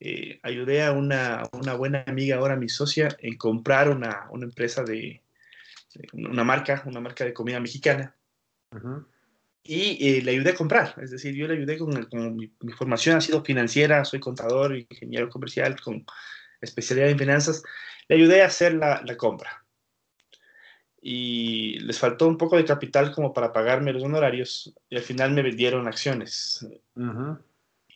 eh, 0.00 0.40
ayudé 0.42 0.82
a 0.82 0.92
una, 0.92 1.48
buena 1.76 2.04
amiga, 2.06 2.36
ahora 2.36 2.56
mi 2.56 2.68
socia, 2.68 3.08
en 3.20 3.36
comprar 3.36 3.88
una, 3.88 4.28
empresa 4.42 4.82
de, 4.82 5.22
una 6.12 6.42
marca, 6.42 6.82
una 6.86 7.00
marca 7.00 7.24
de 7.24 7.32
comida 7.32 7.60
mexicana. 7.60 8.16
Y 9.66 10.06
eh, 10.06 10.22
le 10.22 10.32
ayudé 10.32 10.50
a 10.50 10.54
comprar, 10.54 10.94
es 11.00 11.10
decir, 11.10 11.34
yo 11.34 11.48
le 11.48 11.54
ayudé 11.54 11.78
con, 11.78 12.36
mi, 12.36 12.52
mi, 12.60 12.72
formación 12.72 13.16
ha 13.16 13.22
sido 13.22 13.42
financiera, 13.42 14.04
soy 14.04 14.20
contador, 14.20 14.76
ingeniero 14.76 15.30
comercial, 15.30 15.80
con 15.80 16.04
especialidad 16.60 17.08
en 17.08 17.18
finanzas, 17.18 17.62
le 18.08 18.16
ayudé 18.16 18.42
a 18.42 18.46
hacer 18.46 18.74
la, 18.74 19.02
compra. 19.16 19.64
Y 21.00 21.78
les 21.80 21.98
faltó 21.98 22.26
un 22.26 22.38
poco 22.38 22.56
de 22.56 22.64
capital 22.64 23.12
como 23.12 23.32
para 23.32 23.52
pagarme 23.52 23.92
los 23.92 24.02
honorarios 24.02 24.74
y 24.88 24.96
al 24.96 25.02
final 25.02 25.32
me 25.32 25.42
vendieron 25.42 25.86
acciones. 25.86 26.66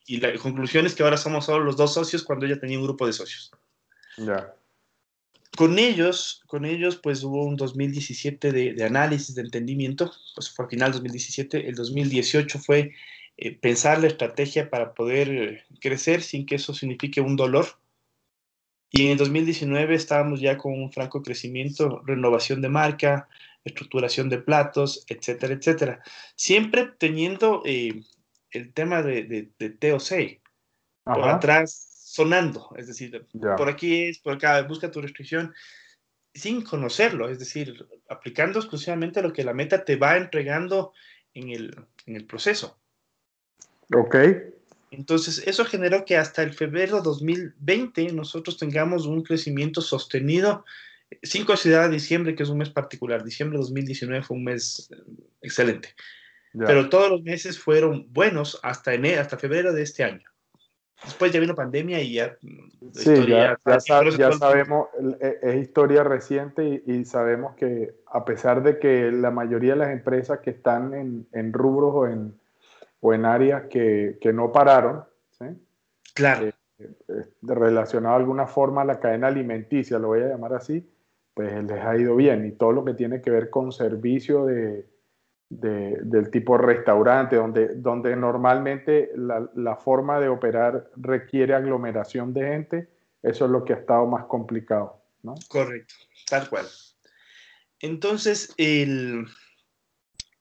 Y 0.07 0.21
la 0.21 0.35
conclusión 0.39 0.87
es 0.87 0.95
que 0.95 1.03
ahora 1.03 1.17
somos 1.17 1.47
solo 1.47 1.65
los 1.65 1.77
dos 1.77 1.95
socios 1.95 2.23
cuando 2.23 2.47
ella 2.47 2.61
tenía 2.61 2.79
un 2.79 2.85
grupo 2.85 3.07
de 3.07 3.13
socios. 3.13 3.51
Ya. 4.17 4.55
Con 5.59 5.81
ellos, 5.81 6.45
con 6.47 6.65
ellos, 6.65 7.01
pues 7.03 7.25
hubo 7.25 7.45
un 7.45 7.57
2017 7.57 8.53
de, 8.53 8.85
análisis, 8.85 9.35
de 9.35 9.43
entendimiento, 9.43 10.13
pues 10.37 10.51
fue 10.51 10.67
al 10.67 10.71
final 10.71 10.93
2017. 10.93 11.69
El 11.69 11.75
2018 11.75 12.61
fue 12.61 12.93
eh, 13.37 13.57
pensar 13.57 14.01
la 14.01 14.07
estrategia 14.07 14.71
para 14.71 14.95
poder 14.95 15.29
eh, 15.29 15.65
crecer 15.81 16.23
sin 16.23 16.47
que 16.47 16.55
eso 16.55 16.73
signifique 16.73 17.21
un 17.21 17.35
dolor 17.35 17.67
y 18.91 19.07
en 19.07 19.13
el 19.13 19.19
2019 19.19 19.97
estábamos 19.97 20.41
ya 20.41 20.57
con 20.57 20.73
un 20.73 20.93
franco 20.93 21.25
crecimiento, 21.25 22.03
renovación 22.07 22.63
de 22.63 22.69
marca, 22.69 23.29
estructuración 23.65 24.29
de 24.29 24.39
platos, 24.39 25.05
etcétera, 25.09 25.55
etcétera. 25.55 26.03
Siempre 26.37 26.93
teniendo 26.99 27.63
eh, 27.67 28.05
el 28.53 28.73
tema 28.73 29.03
de, 29.03 29.51
de, 29.59 29.71
TOC 29.71 30.41
por 31.03 31.29
atrás 31.29 31.98
sonando, 32.19 32.71
es 32.77 32.89
decir, 32.89 33.29
por 33.57 33.69
aquí 33.69 34.09
es, 34.09 34.19
por 34.19 34.35
acá, 34.35 34.61
busca 34.63 34.91
tu 34.91 35.01
restricción, 35.01 35.55
sin 36.35 36.63
conocerlo, 36.63 37.29
es 37.29 37.39
decir, 37.39 37.87
aplicando 38.09 38.59
exclusivamente 38.59 39.23
lo 39.23 39.33
que 39.33 39.45
la 39.45 39.55
meta 39.55 39.85
te 39.85 39.95
va 39.95 40.17
entregando 40.17 40.93
en 41.33 41.51
el, 41.51 41.77
en 42.07 42.17
el 42.17 42.27
proceso. 42.27 42.77
Ok. 43.95 44.17
Entonces, 44.91 45.45
eso 45.47 45.65
generó 45.65 46.05
que 46.05 46.17
hasta 46.17 46.43
el 46.43 46.55
febrero 46.55 47.03
2020 47.03 48.13
nosotros 48.13 48.59
tengamos 48.59 49.07
un 49.07 49.23
crecimiento 49.23 49.81
sostenido, 49.81 50.65
sin 51.23 51.45
considerar 51.45 51.89
diciembre, 51.89 52.35
que 52.35 52.43
es 52.43 52.49
un 52.49 52.59
mes 52.59 52.71
particular. 52.71 53.23
Diciembre 53.23 53.59
de 53.59 53.63
2019 53.63 54.25
fue 54.25 54.37
un 54.39 54.45
mes 54.45 54.89
eh, 54.91 54.97
excelente. 55.41 55.95
Pero 56.53 56.89
todos 56.89 57.11
los 57.11 57.23
meses 57.23 57.61
fueron 57.61 58.13
buenos 58.13 58.59
hasta, 58.65 58.93
enero, 58.93 59.21
hasta 59.21 59.39
febrero 59.39 59.73
de 59.73 59.83
este 59.83 60.03
año. 60.03 60.29
Después 61.05 61.33
ya 61.33 61.41
vino 61.41 61.55
pandemia 61.55 62.01
y 62.01 62.15
ya... 62.15 62.37
Sí, 62.93 63.27
ya, 63.27 63.57
sabemos, 64.33 64.89
e, 65.21 65.39
es 65.43 65.57
historia 65.57 66.03
reciente 66.03 66.83
y, 66.87 67.05
sabemos 67.05 67.55
que 67.55 67.95
a 68.07 68.25
pesar 68.25 68.63
de 68.63 68.79
que 68.79 69.13
la 69.13 69.31
mayoría 69.31 69.73
de 69.73 69.79
las 69.79 69.91
empresas 69.91 70.41
que 70.41 70.51
están 70.51 70.95
en, 70.95 71.27
en 71.33 71.53
rubros 71.53 71.93
o 71.95 72.07
en, 72.07 72.35
o 73.01 73.15
en 73.15 73.25
áreas 73.25 73.65
que, 73.71 74.19
que 74.21 74.33
no 74.33 74.51
pararon, 74.51 75.05
¿sí? 75.39 75.47
Claro. 76.15 76.47
Eh, 76.47 76.53
eh, 76.81 77.25
relacionado 77.43 78.17
de 78.17 78.21
alguna 78.21 78.47
forma 78.47 78.83
a 78.83 78.85
la 78.85 78.99
cadena 78.99 79.29
alimenticia, 79.29 79.99
lo 79.99 80.09
voy 80.09 80.23
a 80.23 80.29
llamar 80.29 80.55
así, 80.55 80.89
pues 81.35 81.53
les 81.65 81.85
ha 81.85 81.97
ido 81.97 82.17
bien. 82.17 82.47
Y 82.47 82.53
todo 82.53 82.73
lo 82.73 82.85
que 82.85 82.95
tiene 82.95 83.21
que 83.21 83.31
ver 83.31 83.51
con 83.51 83.71
servicio 83.71 84.47
de, 84.47 84.87
de, 85.51 85.99
del 86.03 86.31
tipo 86.31 86.59
restaurante, 86.59 87.37
donde, 87.37 87.75
donde 87.77 88.15
normalmente 88.17 89.11
la, 89.17 89.49
la, 89.55 89.77
forma 89.77 90.21
de 90.21 90.29
operar 90.29 90.91
requiere 90.97 91.55
aglomeración 91.55 92.35
de 92.35 92.41
gente, 92.43 92.89
eso 93.23 93.47
es 93.47 93.51
lo 93.51 93.65
que 93.65 93.73
ha 93.73 93.77
estado 93.77 94.07
más 94.07 94.27
complicado. 94.27 95.03
¿no? 95.23 95.35
Correcto, 95.49 95.95
tal 96.29 96.49
cual. 96.49 96.67
Entonces, 97.81 98.53
el, 98.57 99.27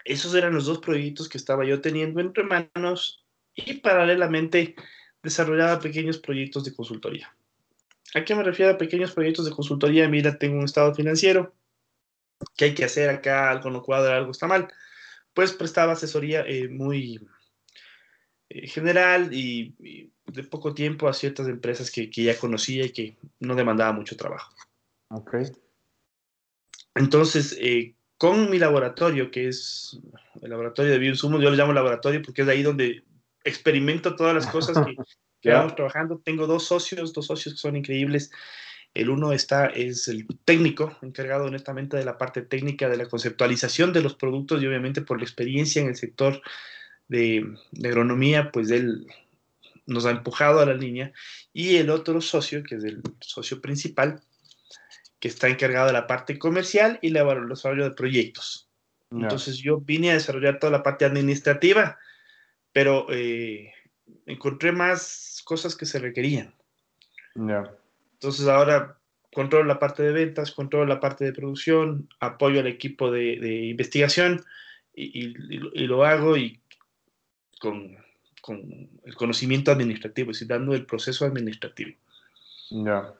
esos 0.03 0.33
eran 0.35 0.53
los 0.53 0.65
dos 0.65 0.79
proyectos 0.79 1.29
que 1.29 1.37
estaba 1.37 1.65
yo 1.65 1.81
teniendo 1.81 2.19
entre 2.19 2.43
manos 2.43 3.25
y 3.55 3.75
paralelamente 3.75 4.75
desarrollaba 5.23 5.79
pequeños 5.79 6.17
proyectos 6.17 6.63
de 6.63 6.75
consultoría. 6.75 7.33
¿A 8.15 8.23
qué 8.23 8.35
me 8.35 8.43
refiero 8.43 8.71
a 8.71 8.77
pequeños 8.77 9.11
proyectos 9.11 9.45
de 9.45 9.51
consultoría? 9.51 10.07
Mira, 10.07 10.37
tengo 10.37 10.57
un 10.57 10.65
estado 10.65 10.93
financiero, 10.95 11.53
¿qué 12.55 12.65
hay 12.65 12.73
que 12.73 12.85
hacer 12.85 13.09
acá? 13.09 13.51
Algo 13.51 13.69
no 13.69 13.81
cuadra, 13.81 14.17
algo 14.17 14.31
está 14.31 14.47
mal. 14.47 14.67
Pues 15.37 15.53
prestaba 15.53 15.93
asesoría 15.93 16.43
eh, 16.47 16.67
muy 16.67 17.23
eh, 18.49 18.67
general 18.67 19.31
y, 19.31 20.09
de 20.25 20.43
poco 20.45 20.73
tiempo 20.73 21.07
a 21.07 21.13
ciertas 21.13 21.47
empresas 21.47 21.91
que, 21.91 22.09
que, 22.09 22.23
ya 22.23 22.39
conocía 22.39 22.85
y 22.85 22.89
que 22.89 23.17
no 23.39 23.53
demandaba 23.53 23.91
mucho 23.91 24.17
trabajo. 24.17 24.51
Ok. 25.11 25.35
Entonces, 26.95 27.55
eh, 27.61 27.93
con 28.17 28.49
mi 28.49 28.57
laboratorio, 28.57 29.29
que 29.29 29.49
es 29.49 29.99
el 30.41 30.49
laboratorio 30.49 30.91
de 30.91 30.97
bioinsumos, 30.97 31.39
yo 31.39 31.51
lo 31.51 31.55
llamo 31.55 31.71
laboratorio 31.71 32.23
porque 32.23 32.41
es 32.41 32.47
ahí 32.47 32.63
donde 32.63 33.03
experimento 33.43 34.15
todas 34.15 34.33
las 34.33 34.47
cosas 34.47 34.83
que, 34.83 34.95
que 35.39 35.51
vamos 35.51 35.75
trabajando. 35.75 36.17
Tengo 36.17 36.47
dos 36.47 36.63
socios, 36.63 37.13
dos 37.13 37.27
socios 37.27 37.53
que 37.53 37.59
son 37.59 37.75
increíbles. 37.75 38.31
El 38.97 39.09
uno 39.09 39.31
está, 39.31 39.67
es 39.67 40.07
el 40.07 40.25
técnico, 40.43 40.97
encargado 41.03 41.49
netamente 41.51 41.97
de 41.97 42.05
la 42.05 42.17
parte 42.17 42.41
técnica, 42.41 42.89
de 42.89 42.97
la 42.97 43.05
conceptualización 43.05 43.93
de 43.93 44.01
los 44.01 44.15
productos 44.15 44.61
y 44.61 44.67
obviamente 44.67 45.01
por 45.01 45.17
la 45.17 45.23
experiencia 45.23 45.81
en 45.81 45.89
el 45.89 45.95
sector 45.95 46.41
de, 47.07 47.45
de 47.71 47.87
agronomía, 47.89 48.51
pues 48.51 48.71
él 48.71 49.05
nos 49.85 50.05
ha 50.05 50.11
empujado 50.11 50.59
a 50.61 50.65
la 50.65 50.73
línea. 50.73 51.13
Y 51.53 51.77
el 51.77 51.91
otro 51.91 52.21
socio, 52.21 52.63
que 52.63 52.75
es 52.75 52.83
el 52.83 53.01
socio 53.19 53.61
principal, 53.61 54.21
que 55.19 55.27
está 55.27 55.47
encargado 55.47 55.87
de 55.87 55.93
la 55.93 56.07
parte 56.07 56.37
comercial 56.37 56.99
y 57.01 57.15
el 57.15 57.49
desarrollo 57.49 57.83
de 57.83 57.91
proyectos. 57.91 58.67
Entonces 59.11 59.57
yo 59.57 59.79
vine 59.79 60.11
a 60.11 60.15
desarrollar 60.15 60.59
toda 60.59 60.71
la 60.71 60.83
parte 60.83 61.05
administrativa, 61.05 61.97
pero 62.73 63.07
eh, 63.09 63.71
encontré 64.25 64.71
más 64.71 65.41
cosas 65.45 65.75
que 65.75 65.85
se 65.85 65.99
requerían. 65.99 66.53
Entonces 68.19 68.47
ahora 68.47 68.97
controlo 69.33 69.65
la 69.65 69.79
parte 69.79 70.03
de 70.03 70.11
ventas, 70.11 70.51
controlo 70.51 70.85
la 70.85 70.99
parte 70.99 71.25
de 71.25 71.33
producción, 71.33 72.09
apoyo 72.19 72.59
al 72.59 72.67
equipo 72.67 73.11
de, 73.11 73.65
investigación 73.65 74.43
y, 74.93 75.27
lo 75.85 76.05
hago 76.05 76.37
y 76.37 76.59
con 77.59 77.97
con 78.47 78.89
el 79.03 79.15
conocimiento 79.15 79.73
administrativo, 79.73 80.31
es 80.31 80.37
decir, 80.37 80.47
dando 80.47 80.73
el 80.73 80.85
proceso 80.85 81.25
administrativo. 81.25 81.97
Ya. 82.69 83.13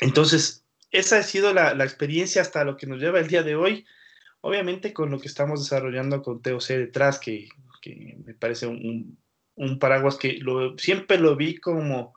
Entonces, 0.00 0.64
esa 0.90 1.18
ha 1.18 1.22
sido 1.22 1.52
la, 1.52 1.74
la, 1.74 1.84
experiencia 1.84 2.40
hasta 2.40 2.64
lo 2.64 2.78
que 2.78 2.86
nos 2.86 2.98
lleva 2.98 3.20
el 3.20 3.28
día 3.28 3.42
de 3.42 3.56
hoy. 3.56 3.84
Obviamente 4.40 4.94
con 4.94 5.10
lo 5.10 5.20
que 5.20 5.28
estamos 5.28 5.60
desarrollando 5.60 6.22
con 6.22 6.40
TOC 6.40 6.66
detrás, 6.68 7.18
que, 7.18 7.50
que 7.82 8.16
me 8.24 8.32
parece 8.32 8.66
un, 8.66 9.18
un, 9.54 9.78
paraguas 9.78 10.16
que 10.16 10.38
lo, 10.38 10.78
siempre 10.78 11.18
lo 11.18 11.36
vi 11.36 11.58
como 11.58 12.14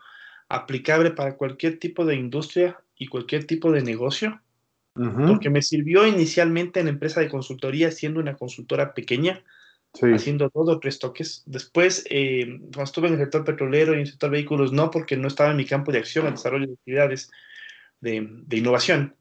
aplicable 0.55 1.12
para 1.12 1.38
cualquier 1.38 1.79
tipo 1.79 2.05
de 2.05 2.15
industria 2.15 2.77
y 2.98 3.08
cualquier 3.08 3.46
tipo 3.46 3.72
de 3.72 3.81
negocio, 3.81 4.41
uh 4.96 5.03
-huh. 5.03 5.27
porque 5.27 5.50
me 5.50 5.62
sirvió 5.62 6.05
inicialmente 6.05 6.79
en 6.79 6.88
la 6.88 6.91
empresa 6.91 7.22
de 7.22 7.29
consultoría 7.29 7.91
siendo 7.91 8.20
una 8.20 8.36
consultora 8.36 8.93
pequeña, 8.93 9.43
sí. 9.93 10.08
haciendo 10.13 10.51
dos 10.53 10.70
o 10.70 10.79
tres 10.79 11.00
toques. 11.00 11.43
Después, 11.46 12.05
eh, 12.10 12.60
cuando 12.60 12.84
estuve 12.84 13.08
en 13.08 13.13
el 13.13 13.20
sector 13.20 13.46
petrolero 13.46 13.93
y 13.93 13.96
en 13.96 14.01
el 14.01 14.08
sector 14.08 14.29
vehículos, 14.29 14.74
no, 14.74 14.91
porque 14.91 15.15
no 15.15 15.27
estaba 15.27 15.51
en 15.51 15.58
mi 15.58 15.65
campo 15.65 15.91
de 15.91 16.00
acción, 16.00 16.27
el 16.27 16.34
desarrollo 16.34 16.67
de 16.67 16.74
actividades 16.74 17.31
de, 18.01 18.27
de 18.29 18.58
innovación. 18.58 19.15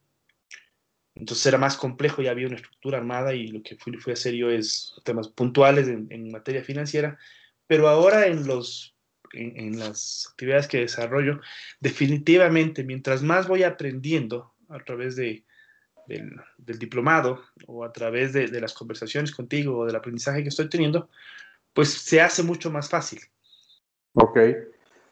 Entonces 1.15 1.45
era 1.47 1.59
más 1.59 1.77
complejo, 1.77 2.23
ya 2.23 2.31
había 2.31 2.47
una 2.47 2.57
estructura 2.57 2.99
armada 2.99 3.35
y 3.35 3.49
lo 3.49 3.63
que 3.63 3.77
fui, 3.77 3.97
fui 3.99 4.13
a 4.13 4.15
hacer 4.15 4.35
yo 4.35 4.49
es 4.49 4.95
temas 5.05 5.29
puntuales 5.29 5.87
en, 5.89 6.07
en 6.11 6.31
materia 6.31 6.63
financiera. 6.63 7.19
Pero 7.67 7.89
ahora 7.89 8.27
en, 8.27 8.47
los, 8.47 8.95
en, 9.33 9.79
las 9.79 10.29
actividades 10.31 10.69
que 10.69 10.81
desarrollo, 10.81 11.41
definitivamente, 11.81 12.85
mientras 12.85 13.23
más 13.23 13.49
voy 13.49 13.63
aprendiendo 13.63 14.53
a 14.69 14.79
través 14.81 15.17
de, 15.17 15.45
del, 16.07 16.37
del, 16.59 16.79
diplomado 16.79 17.43
o 17.67 17.85
a 17.85 17.93
través 17.93 18.33
de, 18.33 18.49
de, 18.49 18.61
las 18.61 18.75
conversaciones 18.75 19.33
contigo 19.33 19.79
o 19.79 19.87
del 19.87 19.97
aprendizaje 19.97 20.43
que 20.43 20.49
estoy 20.49 20.69
teniendo, 20.69 21.09
pues 21.73 21.91
se 21.91 22.21
hace 22.21 22.43
mucho 22.43 22.71
más 22.71 22.89
fácil. 22.89 23.21
Ok. 24.15 24.39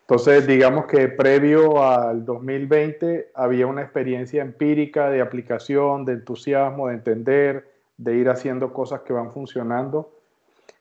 Entonces, 0.01 0.47
digamos 0.47 0.87
que 0.87 1.09
previo 1.09 1.85
al 1.85 2.25
2020 2.25 3.31
había 3.35 3.67
una 3.67 3.83
experiencia 3.83 4.41
empírica 4.41 5.11
de 5.11 5.21
aplicación, 5.21 6.07
de 6.07 6.15
entusiasmo, 6.15 6.89
de 6.89 6.95
entender, 6.95 7.71
de 7.99 8.17
ir 8.17 8.31
haciendo 8.31 8.73
cosas 8.73 9.03
que 9.03 9.13
van 9.13 9.33
funcionando. 9.33 10.19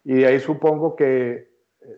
Y 0.06 0.14
de 0.14 0.28
ahí 0.28 0.40
supongo 0.40 0.96
que, 0.96 1.50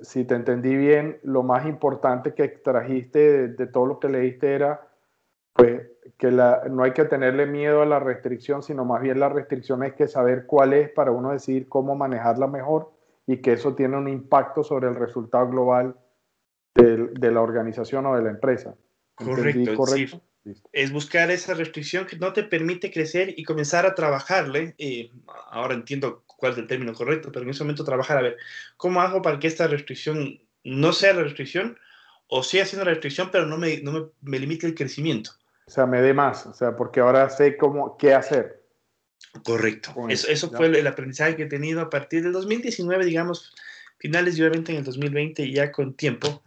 si 0.02 0.24
te 0.26 0.36
entendí 0.36 0.76
bien, 0.76 1.20
lo 1.24 1.44
más 1.44 1.66
importante 1.66 2.34
que 2.34 2.44
extrajiste 2.44 3.20
de, 3.20 3.48
de 3.50 3.68
todo 3.68 3.86
lo 3.86 4.00
que 4.00 4.10
leíste 4.10 4.54
era 4.54 4.88
pues, 5.54 5.88
que 6.18 6.32
la, 6.32 6.64
no 6.70 6.84
hay 6.84 6.94
que 6.94 7.06
tenerle 7.06 7.46
miedo 7.46 7.82
a 7.82 7.86
la 7.86 8.00
restricción, 8.00 8.64
sino 8.64 8.86
más 8.86 9.02
bien 9.02 9.20
la 9.20 9.30
restricción 9.30 9.84
hay 9.84 9.92
que 9.92 10.08
saber 10.08 10.46
cuál 10.46 10.74
es 10.74 10.90
para 10.90 11.12
uno 11.12 11.32
decidir 11.32 11.68
cómo 11.68 11.96
manejarla 11.96 12.48
mejor 12.48 12.92
y 13.28 13.38
que 13.38 13.54
eso 13.54 13.76
tiene 13.76 13.98
un 13.98 14.08
impacto 14.08 14.64
sobre 14.64 14.88
el 14.88 14.96
resultado 14.96 15.48
global 15.50 15.96
de, 16.76 17.08
de 17.08 17.32
la 17.32 17.42
organización 17.42 18.06
o 18.06 18.16
de 18.16 18.24
la 18.24 18.30
empresa. 18.30 18.76
Correcto, 19.16 19.76
correcto? 19.76 20.22
Sí. 20.44 20.54
Es 20.72 20.94
buscar 20.94 21.30
esa 21.30 21.54
restricción 21.54 22.06
que 22.06 22.18
no 22.18 22.32
te 22.32 22.44
permite 22.44 22.92
crecer 22.92 23.34
y 23.38 23.44
comenzar 23.44 23.86
a 23.86 23.94
trabajarle. 23.94 24.74
Eh, 24.78 25.12
ahora 25.52 25.74
entiendo 25.74 26.24
cuál 26.40 26.54
es 26.54 26.58
el 26.58 26.68
término 26.68 26.94
correcto, 26.94 27.32
pero 27.32 27.44
en 27.44 27.52
ese 27.52 27.64
momento 27.64 27.84
trabajar 27.84 28.18
a 28.18 28.22
ver 28.22 28.38
cómo 28.78 29.02
hago 29.02 29.22
para 29.22 29.40
que 29.40 29.48
esta 29.48 29.68
restricción 29.68 30.40
no 30.64 30.94
sea 30.94 31.14
la 31.14 31.24
restricción 31.24 31.78
o 32.28 32.44
siga 32.44 32.66
siendo 32.66 32.86
la 32.86 32.92
restricción, 32.92 33.30
pero 33.32 33.46
no 33.46 33.58
me, 33.58 33.82
no 33.82 33.92
me, 33.92 34.06
me 34.22 34.40
limite 34.40 34.68
el 34.68 34.76
crecimiento. 34.76 35.32
O 35.68 35.72
sea, 35.72 35.86
me 35.86 36.02
dé 36.02 36.14
más, 36.14 36.46
o 36.46 36.54
sea, 36.54 36.76
porque 36.76 37.00
ahora 37.00 37.30
sé 37.30 37.58
cómo, 37.58 37.98
qué 37.98 38.14
hacer. 38.14 38.64
Correcto. 39.44 39.94
Eso, 40.10 40.28
eso 40.28 40.50
fue 40.50 40.68
el 40.68 40.88
aprendizaje 40.88 41.36
que 41.36 41.44
he 41.44 41.48
tenido 41.48 41.82
a 41.82 41.90
partir 41.90 42.24
del 42.24 42.32
2019, 42.32 43.06
digamos, 43.06 43.54
finales 43.98 44.38
y 44.38 44.42
obviamente 44.42 44.72
en 44.72 44.80
el 44.80 44.84
2020, 44.84 45.52
ya 45.52 45.72
con 45.72 45.94
tiempo, 45.94 46.44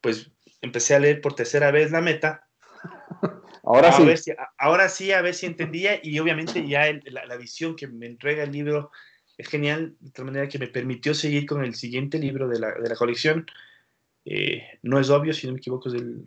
pues 0.00 0.30
empecé 0.60 0.94
a 0.94 1.00
leer 1.00 1.20
por 1.20 1.34
tercera 1.34 1.70
vez 1.70 1.90
la 1.90 2.00
meta. 2.00 2.48
ahora 3.62 3.90
a 3.90 3.92
sí. 3.92 4.04
Ver 4.04 4.18
si, 4.18 4.32
ahora 4.58 4.88
sí, 4.88 5.12
a 5.12 5.20
ver 5.20 5.34
si 5.34 5.46
entendía 5.46 6.00
y 6.02 6.18
obviamente 6.18 6.66
ya 6.66 6.88
el, 6.88 7.02
la, 7.06 7.26
la, 7.26 7.36
visión 7.36 7.76
que 7.76 7.86
me 7.86 8.06
entrega 8.06 8.44
el 8.44 8.52
libro 8.52 8.90
es 9.38 9.48
genial, 9.48 9.96
de 10.00 10.10
tal 10.10 10.26
manera 10.26 10.48
que 10.48 10.58
me 10.58 10.68
permitió 10.68 11.14
seguir 11.14 11.46
con 11.46 11.64
el 11.64 11.74
siguiente 11.74 12.18
libro 12.18 12.48
de 12.48 12.58
la, 12.58 12.72
de 12.72 12.88
la 12.88 12.96
colección. 12.96 13.46
Eh, 14.24 14.78
no 14.82 14.98
es 14.98 15.10
obvio, 15.10 15.32
si 15.32 15.46
no 15.46 15.54
me 15.54 15.58
equivoco, 15.58 15.88
es 15.88 15.94
del 15.94 16.24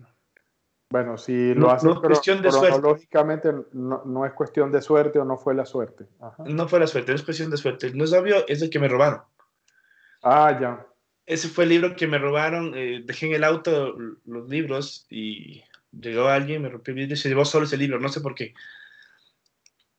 bueno, 0.89 1.17
si 1.17 1.53
lo 1.53 1.61
no, 1.61 1.69
haces 1.71 1.83
no 1.83 1.93
es 1.93 1.99
cuestión 1.99 2.41
de 2.41 2.49
cronológicamente, 2.49 3.51
no, 3.73 4.03
no, 4.05 4.25
es 4.25 4.33
cuestión 4.33 4.71
de 4.71 4.81
suerte 4.81 5.19
o 5.19 5.25
no 5.25 5.35
fue 5.37 5.55
la 5.55 5.65
suerte. 5.65 6.05
Ajá. 6.21 6.43
No 6.45 6.67
fue 6.67 6.79
la 6.79 6.87
suerte, 6.87 7.11
no 7.11 7.15
es 7.15 7.23
cuestión 7.23 7.49
de 7.49 7.57
suerte. 7.57 7.91
No 7.93 8.03
es 8.03 8.13
obvio, 8.13 8.47
es 8.47 8.61
el 8.61 8.69
que 8.69 8.79
me 8.79 8.87
robaron. 8.87 9.21
Ah, 10.21 10.57
ya. 10.59 10.85
Ese 11.25 11.49
fue 11.49 11.63
el 11.63 11.71
libro 11.71 11.95
que 11.95 12.07
me 12.07 12.19
robaron. 12.19 12.73
Eh, 12.75 13.01
dejé 13.03 13.25
en 13.25 13.33
el 13.33 13.43
auto 13.43 13.97
los 14.25 14.47
libros 14.47 15.07
y 15.09 15.63
llegó 15.91 16.27
alguien, 16.27 16.61
me 16.61 16.69
rompió 16.69 16.93
el 16.93 16.99
vidrio 16.99 17.15
y 17.15 17.17
se 17.17 17.29
llevó 17.29 17.45
solo 17.45 17.65
ese 17.65 17.77
libro. 17.77 17.99
No 17.99 18.09
sé 18.09 18.21
por 18.21 18.35
qué. 18.35 18.53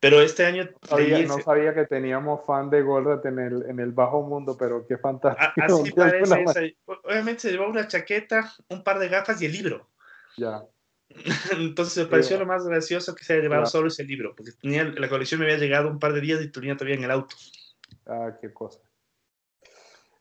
Pero 0.07 0.21
este 0.21 0.47
año. 0.47 0.65
No 0.65 0.89
sabía, 0.89 1.23
no 1.27 1.41
sabía 1.41 1.75
que 1.75 1.85
teníamos 1.85 2.47
fan 2.47 2.71
de 2.71 2.81
Goldratt 2.81 3.27
en 3.27 3.41
el, 3.41 3.65
en 3.69 3.81
el 3.81 3.91
bajo 3.91 4.23
mundo, 4.23 4.57
pero 4.57 4.87
qué 4.87 4.97
fantástico. 4.99 5.51
Así 5.83 5.91
parece. 5.91 6.43
Esa. 6.43 6.61
Obviamente 7.03 7.41
se 7.41 7.51
llevó 7.51 7.67
una 7.67 7.89
chaqueta, 7.89 8.53
un 8.69 8.85
par 8.85 9.01
de 9.01 9.09
gafas 9.09 9.43
y 9.43 9.47
el 9.47 9.53
libro. 9.53 9.89
Ya. 10.37 10.63
Entonces 11.59 12.05
me 12.05 12.09
pareció 12.09 12.37
sí. 12.37 12.41
lo 12.41 12.47
más 12.47 12.65
gracioso 12.65 13.17
que 13.17 13.25
se 13.25 13.33
haya 13.33 13.43
llevado 13.43 13.63
claro. 13.63 13.71
solo 13.71 13.89
ese 13.89 14.05
libro, 14.05 14.33
porque 14.37 14.53
tenía, 14.53 14.85
la 14.85 15.09
colección 15.09 15.41
me 15.41 15.47
había 15.47 15.59
llegado 15.59 15.91
un 15.91 15.99
par 15.99 16.13
de 16.13 16.21
días 16.21 16.41
y 16.41 16.53
tenía 16.53 16.77
todavía 16.77 16.99
en 16.99 17.05
el 17.05 17.11
auto. 17.11 17.35
Ah, 18.07 18.31
qué 18.41 18.53
cosa. 18.53 18.79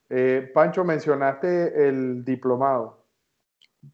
Eh, 0.09 0.49
Pancho, 0.51 0.83
mencionaste 0.83 1.87
el 1.87 2.25
diplomado. 2.25 3.04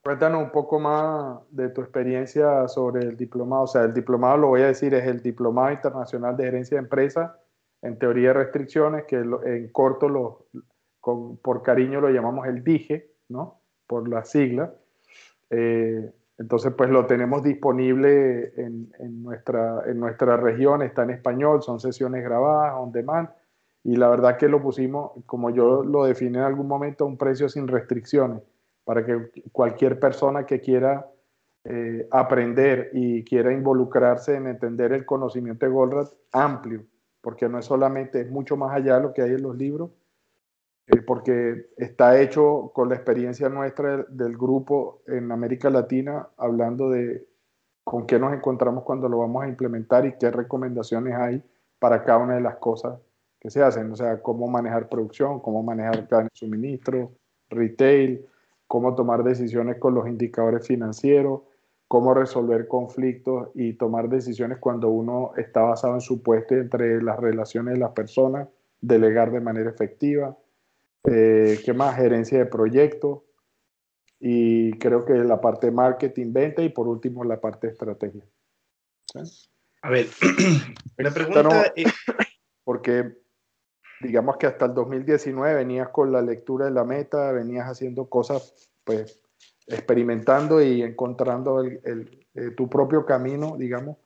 Cuéntanos 0.04 0.44
un 0.44 0.52
poco 0.52 0.80
más 0.80 1.40
de 1.50 1.70
tu 1.70 1.82
experiencia 1.82 2.68
sobre 2.68 3.02
el 3.02 3.18
diplomado. 3.18 3.64
O 3.64 3.68
sea, 3.68 3.84
el 3.84 3.94
diplomado, 3.94 4.38
lo 4.38 4.48
voy 4.48 4.62
a 4.62 4.68
decir, 4.68 4.94
es 4.94 5.06
el 5.06 5.22
Diplomado 5.22 5.72
Internacional 5.72 6.38
de 6.38 6.46
Gerencia 6.46 6.78
de 6.78 6.84
Empresas 6.84 7.32
en 7.82 7.98
Teoría 7.98 8.30
de 8.30 8.34
Restricciones, 8.36 9.06
que 9.06 9.18
en 9.18 9.70
corto, 9.72 10.08
lo, 10.08 10.46
con, 11.00 11.38
por 11.38 11.64
cariño, 11.64 12.00
lo 12.00 12.10
llamamos 12.10 12.48
el 12.48 12.64
DIGE, 12.64 13.12
¿no? 13.30 13.62
Por 13.88 14.08
la 14.08 14.24
sigla. 14.24 14.74
Eh, 15.50 16.12
entonces, 16.38 16.74
pues 16.76 16.90
lo 16.90 17.06
tenemos 17.06 17.44
disponible 17.44 18.54
en, 18.56 18.92
en, 19.00 19.24
nuestra, 19.24 19.84
en 19.86 20.00
nuestra 20.00 20.38
región, 20.38 20.82
está 20.82 21.04
en 21.04 21.12
español, 21.12 21.62
son 21.62 21.80
sesiones 21.80 22.24
grabadas, 22.24 22.74
on 22.78 22.92
demand, 22.92 23.30
y 23.84 23.96
la 23.96 24.10
verdad 24.10 24.38
que 24.38 24.48
lo 24.48 24.62
pusimos, 24.62 25.12
como 25.26 25.50
yo 25.50 25.84
lo 25.84 26.06
definí 26.06 26.38
en 26.38 26.44
algún 26.44 26.68
momento, 26.68 27.04
a 27.04 27.08
un 27.08 27.18
precio 27.18 27.50
sin 27.50 27.68
restricciones, 27.68 28.42
para 28.84 29.06
que 29.06 29.32
cualquier 29.52 30.00
persona 30.00 30.46
que 30.46 30.60
quiera 30.60 31.08
eh, 31.64 32.08
aprender 32.10 32.90
y 32.94 33.24
quiera 33.24 33.54
involucrarse 33.54 34.36
en 34.36 34.48
entender 34.48 34.94
el 34.94 35.06
conocimiento 35.06 35.66
de 35.66 35.72
Goldratt 35.72 36.12
amplio, 36.32 36.84
porque 37.22 37.48
no 37.48 37.60
es 37.60 37.66
solamente, 37.66 38.22
es 38.22 38.32
mucho 38.32 38.58
más 38.58 38.76
allá 38.76 38.96
de 38.96 39.04
lo 39.04 39.14
que 39.14 39.22
hay 39.22 39.32
en 39.32 39.44
los 39.44 39.56
libros, 39.56 39.92
eh, 40.88 41.02
porque 41.02 41.70
está 41.78 42.20
hecho 42.20 42.72
con 42.74 42.90
la 42.90 42.96
experiencia 42.96 43.48
nuestra 43.48 44.06
del, 44.10 44.38
grupo 44.38 45.04
en 45.06 45.32
América 45.32 45.70
Latina, 45.70 46.28
hablando 46.36 46.90
de 46.90 47.28
con 47.84 48.08
qué 48.08 48.18
nos 48.18 48.34
encontramos 48.34 48.84
cuando 48.84 49.08
lo 49.08 49.20
vamos 49.20 49.44
a 49.44 49.48
implementar 49.48 50.06
y 50.06 50.18
qué 50.18 50.32
recomendaciones 50.32 51.14
hay 51.14 51.44
para 51.78 52.04
cada 52.04 52.18
una 52.20 52.36
de 52.36 52.42
las 52.42 52.58
cosas 52.58 53.00
que 53.40 53.52
se 53.52 53.62
hacen, 53.62 53.92
o 53.92 53.96
sea, 53.96 54.22
cómo 54.22 54.48
manejar 54.48 54.90
producción, 54.90 55.40
cómo 55.40 55.62
manejar 55.62 56.08
planes 56.08 56.32
de 56.34 56.40
suministro, 56.40 57.12
retail, 57.50 58.26
cómo 58.72 58.96
tomar 58.96 59.26
decisiones 59.26 59.80
con 59.80 59.94
los 59.96 60.08
indicadores 60.08 60.66
financieros, 60.66 61.42
cómo 61.90 62.14
resolver 62.14 62.70
conflictos 62.70 63.50
y 63.54 63.74
tomar 63.74 64.08
decisiones 64.08 64.60
cuando 64.60 64.88
uno 64.88 65.34
está 65.36 65.60
basado 65.60 65.96
en 65.96 66.00
supuestos 66.00 66.58
entre 66.58 67.04
las 67.04 67.20
relaciones 67.20 67.74
de 67.74 67.82
las 67.82 67.92
personas, 67.92 68.48
delegar 68.80 69.30
de 69.30 69.42
manera 69.42 69.70
efectiva, 69.70 70.38
eh, 71.04 71.60
¿Qué 71.66 71.74
más? 71.74 71.98
Gerencia 71.98 72.38
de 72.38 72.46
proyectos. 72.46 73.20
Y 74.22 74.72
creo 74.78 75.04
que 75.04 75.16
la 75.16 75.42
parte 75.42 75.70
marketing, 75.70 76.32
venta 76.32 76.62
y 76.62 76.70
por 76.70 76.88
último 76.88 77.26
la 77.26 77.42
parte 77.42 77.68
estrategia. 77.68 78.24
¿Sí? 79.12 79.50
A 79.82 79.90
ver, 79.90 80.08
la 80.98 81.12
pregunta 81.12 81.74
es... 81.76 81.92
Porque 82.64 83.18
digamos 84.02 84.38
que 84.38 84.48
hasta 84.48 84.66
el 84.66 84.74
2019 84.74 85.56
venías 85.56 85.90
con 85.90 86.12
la 86.12 86.22
lectura 86.22 86.66
de 86.66 86.72
la 86.72 86.84
meta, 86.84 87.32
venías 87.32 87.68
haciendo 87.68 88.10
cosas, 88.10 88.72
pues 88.84 89.22
experimentando 89.68 90.62
y 90.62 90.82
encontrando 90.82 91.62
el, 91.62 92.26
eh, 92.34 92.52
tu 92.56 92.70
propio 92.70 93.06
camino, 93.06 93.56
digamos, 93.58 93.98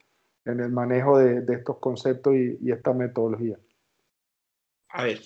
en 0.46 0.60
el 0.60 0.72
manejo 0.72 1.18
de, 1.18 1.44
estos 1.54 1.80
conceptos 1.80 2.34
y, 2.36 2.72
esta 2.72 2.94
metodología. 2.94 3.58
A 4.90 5.04
ver, 5.04 5.22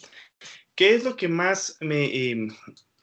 ¿Qué 0.79 0.95
es 0.95 1.03
lo 1.03 1.17
que 1.17 1.27
más 1.27 1.75
me... 1.81 2.05
Eh, 2.05 2.47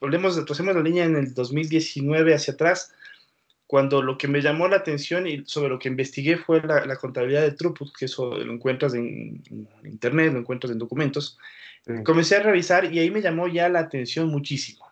volvemos, 0.00 0.42
trocemos 0.46 0.74
la 0.74 0.80
línea 0.80 1.04
en 1.04 1.14
el 1.14 1.34
2019 1.34 2.34
hacia 2.34 2.54
atrás, 2.54 2.94
cuando 3.66 4.00
lo 4.00 4.16
que 4.16 4.28
me 4.28 4.40
llamó 4.40 4.68
la 4.68 4.76
atención 4.76 5.26
y 5.26 5.44
sobre 5.46 5.70
lo 5.70 5.78
que 5.78 5.88
investigué 5.88 6.36
fue 6.36 6.62
la, 6.62 6.86
la 6.86 6.96
contabilidad 6.96 7.42
de 7.42 7.52
throughput, 7.52 7.92
que 7.96 8.04
eso 8.04 8.36
lo 8.36 8.52
encuentras 8.52 8.94
en, 8.94 9.42
en, 9.50 9.68
internet, 9.84 10.32
lo 10.32 10.38
encuentras 10.38 10.72
en 10.72 10.78
documentos. 10.78 11.38
Sí. 11.84 11.92
Comencé 12.04 12.36
a 12.36 12.42
revisar 12.42 12.92
y 12.92 12.98
ahí 12.98 13.10
me 13.10 13.22
llamó 13.22 13.48
ya 13.48 13.68
la 13.68 13.80
atención 13.80 14.28
muchísimo. 14.28 14.86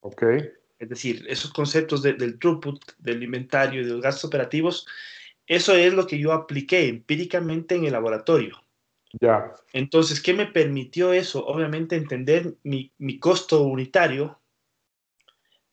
Ok. 0.00 0.22
Es 0.78 0.88
decir, 0.88 1.24
esos 1.28 1.52
conceptos 1.52 2.02
del 2.02 2.38
throughput, 2.38 2.80
del 2.98 3.22
inventario 3.22 3.80
y 3.80 3.84
de 3.84 3.92
los 3.92 4.02
gastos 4.02 4.26
operativos, 4.26 4.86
eso 5.46 5.74
es 5.74 5.94
lo 5.94 6.06
que 6.06 6.18
yo 6.18 6.32
apliqué 6.32 6.88
empíricamente 6.88 7.74
en 7.74 7.84
el 7.84 7.92
laboratorio. 7.92 8.62
Ya. 9.20 9.52
Entonces, 9.72 10.20
¿qué 10.20 10.34
me 10.34 10.46
permitió 10.46 11.12
eso? 11.12 11.46
Obviamente 11.46 11.96
entender 11.96 12.54
mi, 12.62 12.92
mi 12.98 13.18
costo 13.18 13.62
unitario 13.62 14.38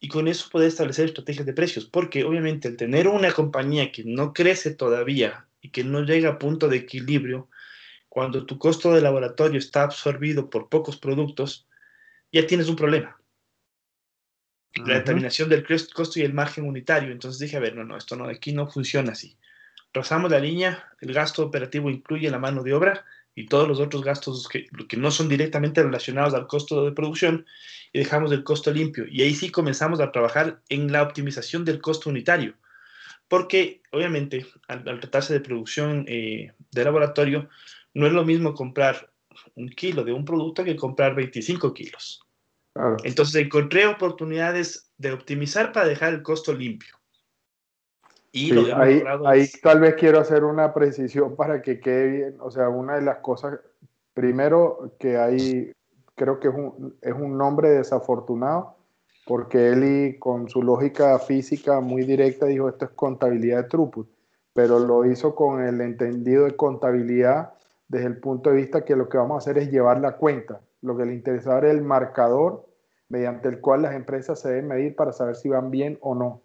y 0.00 0.08
con 0.08 0.28
eso 0.28 0.50
poder 0.50 0.68
establecer 0.68 1.06
estrategias 1.06 1.46
de 1.46 1.52
precios, 1.52 1.86
porque 1.86 2.24
obviamente 2.24 2.68
el 2.68 2.76
tener 2.76 3.08
una 3.08 3.32
compañía 3.32 3.90
que 3.90 4.04
no 4.04 4.32
crece 4.32 4.74
todavía 4.74 5.46
y 5.60 5.70
que 5.70 5.84
no 5.84 6.02
llega 6.02 6.30
a 6.30 6.38
punto 6.38 6.68
de 6.68 6.76
equilibrio, 6.76 7.48
cuando 8.08 8.46
tu 8.46 8.58
costo 8.58 8.92
de 8.92 9.00
laboratorio 9.00 9.58
está 9.58 9.82
absorbido 9.82 10.50
por 10.50 10.68
pocos 10.68 10.96
productos, 10.96 11.66
ya 12.30 12.46
tienes 12.46 12.68
un 12.68 12.76
problema. 12.76 13.18
La 14.74 14.94
determinación 14.94 15.48
del 15.48 15.64
costo 15.66 16.18
y 16.18 16.22
el 16.22 16.34
margen 16.34 16.66
unitario. 16.66 17.12
Entonces 17.12 17.38
dije, 17.38 17.56
a 17.56 17.60
ver, 17.60 17.76
no, 17.76 17.84
no, 17.84 17.96
esto 17.96 18.16
no, 18.16 18.24
aquí 18.26 18.52
no 18.52 18.66
funciona 18.66 19.12
así. 19.12 19.38
Trazamos 19.92 20.30
la 20.30 20.40
línea, 20.40 20.92
el 21.00 21.12
gasto 21.12 21.44
operativo 21.44 21.90
incluye 21.90 22.28
la 22.28 22.40
mano 22.40 22.64
de 22.64 22.74
obra 22.74 23.04
y 23.34 23.46
todos 23.46 23.66
los 23.66 23.80
otros 23.80 24.04
gastos 24.04 24.48
que, 24.48 24.66
que 24.88 24.96
no 24.96 25.10
son 25.10 25.28
directamente 25.28 25.82
relacionados 25.82 26.34
al 26.34 26.46
costo 26.46 26.84
de 26.84 26.92
producción 26.92 27.46
y 27.92 27.98
dejamos 27.98 28.32
el 28.32 28.44
costo 28.44 28.72
limpio. 28.72 29.06
Y 29.08 29.22
ahí 29.22 29.34
sí 29.34 29.50
comenzamos 29.50 30.00
a 30.00 30.12
trabajar 30.12 30.60
en 30.68 30.92
la 30.92 31.02
optimización 31.02 31.64
del 31.64 31.80
costo 31.80 32.10
unitario. 32.10 32.54
Porque 33.28 33.82
obviamente 33.92 34.46
al, 34.68 34.84
tratarse 34.84 35.32
de 35.32 35.40
producción 35.40 36.04
eh, 36.08 36.52
de 36.70 36.84
laboratorio, 36.84 37.48
no 37.94 38.06
es 38.06 38.12
lo 38.12 38.24
mismo 38.24 38.54
comprar 38.54 39.10
un 39.54 39.68
kilo 39.68 40.04
de 40.04 40.12
un 40.12 40.24
producto 40.24 40.64
que 40.64 40.76
comprar 40.76 41.14
25 41.14 41.72
kilos. 41.74 42.20
Entonces 43.04 43.36
encontré 43.36 43.86
oportunidades 43.86 44.90
de 44.98 45.12
optimizar 45.12 45.72
para 45.72 45.86
dejar 45.86 46.12
el 46.12 46.22
costo 46.22 46.52
limpio. 46.52 46.96
Y 48.36 48.50
ahí, 48.72 49.00
ahí 49.26 49.48
tal 49.62 49.78
vez 49.78 49.94
quiero 49.94 50.18
hacer 50.18 50.42
una 50.42 50.74
precisión 50.74 51.36
para 51.36 51.62
que 51.62 51.78
quede 51.78 52.06
bien. 52.08 52.36
O 52.40 52.50
sea, 52.50 52.68
una 52.68 52.96
de 52.96 53.02
las 53.02 53.18
cosas, 53.18 53.60
primero 54.12 54.90
que 54.98 55.16
hay, 55.16 55.70
creo 56.16 56.40
que 56.40 56.48
es 56.48 56.54
un, 56.54 56.96
es 57.00 57.14
un 57.14 57.38
nombre 57.38 57.70
desafortunado, 57.70 58.74
porque 59.24 59.68
él 59.68 60.16
con 60.18 60.48
su 60.48 60.64
lógica 60.64 61.16
física 61.20 61.78
muy 61.78 62.02
directa 62.02 62.46
dijo 62.46 62.68
esto 62.68 62.86
es 62.86 62.90
contabilidad 62.90 63.62
de 63.62 63.68
throughput, 63.68 64.08
pero 64.52 64.80
lo 64.80 65.04
hizo 65.04 65.36
con 65.36 65.62
el 65.62 65.80
entendido 65.80 66.46
de 66.46 66.56
contabilidad 66.56 67.52
desde 67.86 68.06
el 68.06 68.18
punto 68.18 68.50
de 68.50 68.56
vista 68.56 68.84
que 68.84 68.96
lo 68.96 69.08
que 69.08 69.16
vamos 69.16 69.36
a 69.36 69.38
hacer 69.38 69.62
es 69.62 69.70
llevar 69.70 70.00
la 70.00 70.16
cuenta. 70.16 70.60
Lo 70.82 70.96
que 70.96 71.06
le 71.06 71.14
interesaba 71.14 71.58
era 71.58 71.70
el 71.70 71.82
marcador 71.82 72.66
mediante 73.08 73.48
el 73.48 73.60
cual 73.60 73.82
las 73.82 73.94
empresas 73.94 74.40
se 74.40 74.48
deben 74.48 74.66
medir 74.66 74.96
para 74.96 75.12
saber 75.12 75.36
si 75.36 75.48
van 75.48 75.70
bien 75.70 75.98
o 76.00 76.16
no. 76.16 76.42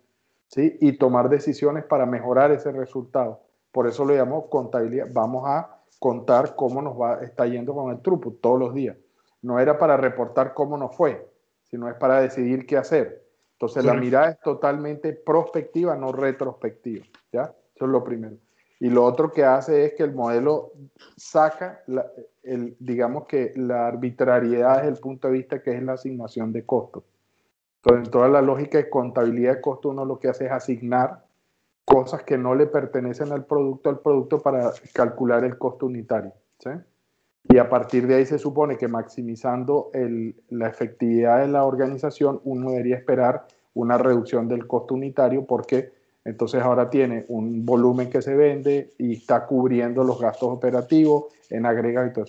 ¿Sí? 0.50 0.78
Y 0.82 0.98
tomar 0.98 1.30
decisiones 1.30 1.86
para 1.86 2.06
mejorar 2.06 2.52
ese 2.52 2.72
resultado. 2.72 3.42
Por 3.72 3.88
eso 3.88 4.04
lo 4.04 4.14
llamó 4.14 4.50
contabilidad. 4.50 5.08
Vamos 5.14 5.44
a 5.48 5.80
contar 6.00 6.56
cómo 6.56 6.82
nos 6.82 7.00
va, 7.00 7.22
está 7.22 7.46
yendo 7.46 7.74
con 7.74 7.92
el 7.92 8.02
throughput 8.02 8.42
todos 8.42 8.60
los 8.60 8.74
días. 8.74 8.98
No 9.42 9.60
era 9.60 9.78
para 9.78 9.96
reportar 9.96 10.54
cómo 10.54 10.78
nos 10.78 10.96
fue, 10.96 11.30
sino 11.64 11.88
es 11.88 11.96
para 11.96 12.20
decidir 12.20 12.66
qué 12.66 12.78
hacer. 12.78 13.24
Entonces 13.54 13.84
la 13.84 13.94
mirada 13.94 14.32
es 14.32 14.40
totalmente 14.40 15.14
prospectiva, 15.14 15.96
no 15.96 16.12
retrospectiva. 16.12 17.06
¿ya? 17.32 17.54
Eso 17.76 17.86
es 17.86 17.92
lo 17.92 18.04
primero. 18.04 18.36
Y 18.80 18.90
lo 18.90 19.04
otro 19.04 19.32
que 19.32 19.44
hace 19.44 19.86
es 19.86 19.94
que 19.94 20.04
el 20.04 20.14
modelo 20.14 20.72
saca, 21.18 21.84
el, 22.44 22.78
digamos 22.80 23.26
que 23.26 23.52
la 23.58 23.88
arbitrariedad 23.88 24.78
desde 24.78 24.90
el 24.90 24.98
punto 24.98 25.28
de 25.28 25.34
vista 25.34 25.62
que 25.62 25.76
es 25.76 25.84
la 25.84 25.94
asignación 25.94 26.54
de 26.54 26.66
costos. 26.66 27.04
Entonces, 27.84 28.08
en 28.08 28.12
toda 28.12 28.28
la 28.28 28.42
lógica 28.42 28.78
de 28.78 28.89
contabilidad 28.89 29.56
de 29.56 29.62
costos, 29.62 29.92
uno 29.92 30.06
lo 30.06 30.20
que 30.20 30.28
hace 30.28 30.46
es 30.46 30.52
asignar 30.52 31.24
cosas 31.86 32.24
que 32.24 32.38
no 32.38 32.54
le 32.54 32.68
pertenecen 32.68 33.32
al 33.32 33.46
producto 33.46 33.89
al 33.89 34.00
producto 34.00 34.42
para 34.42 34.72
calcular 34.94 35.44
el 35.44 35.58
costo 35.58 35.88
unitario. 35.88 36.34
¿sí? 36.60 36.70
Y 37.44 37.58
a 37.58 37.70
partir 37.70 38.06
de 38.06 38.15
ahí 38.15 38.26
se 38.26 38.38
supone 38.38 38.78
que 38.78 38.88
maximizando 38.88 39.89
el, 39.94 40.36
la 40.50 40.68
efectividad 40.68 41.39
de 41.39 41.48
la 41.48 41.63
organización, 41.63 42.42
uno 42.44 42.72
debería 42.72 42.98
esperar 42.98 43.48
una 43.74 43.98
reducción 43.98 44.48
del 44.48 44.68
costo 44.68 44.94
unitario 44.94 45.46
porque 45.46 45.92
entonces 46.26 46.62
ahora 46.62 46.89
tiene 46.89 47.26
un 47.30 47.65
volumen 47.65 48.10
que 48.10 48.22
se 48.22 48.36
vende 48.36 48.92
y 48.98 49.13
está 49.13 49.46
cubriendo 49.48 50.04
los 50.04 50.20
gastos 50.20 50.50
operativos 50.50 51.26
en 51.50 51.65
agregado. 51.65 52.26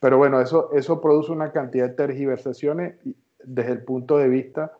Pero 0.00 0.18
bueno, 0.18 0.40
eso, 0.40 0.72
eso 0.72 1.00
produce 1.00 1.30
una 1.30 1.52
cantidad 1.52 1.88
de 1.88 1.94
tergiversaciones 1.94 2.94
desde 3.44 3.72
el 3.72 3.84
punto 3.84 4.18
de 4.18 4.28
vista 4.28 4.72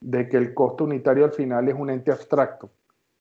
de 0.00 0.28
que 0.28 0.36
el 0.36 0.54
costo 0.54 0.84
unitario 0.84 1.24
al 1.24 1.32
final 1.32 1.68
es 1.68 1.74
un 1.74 1.90
ente 1.90 2.12
abstracto, 2.12 2.70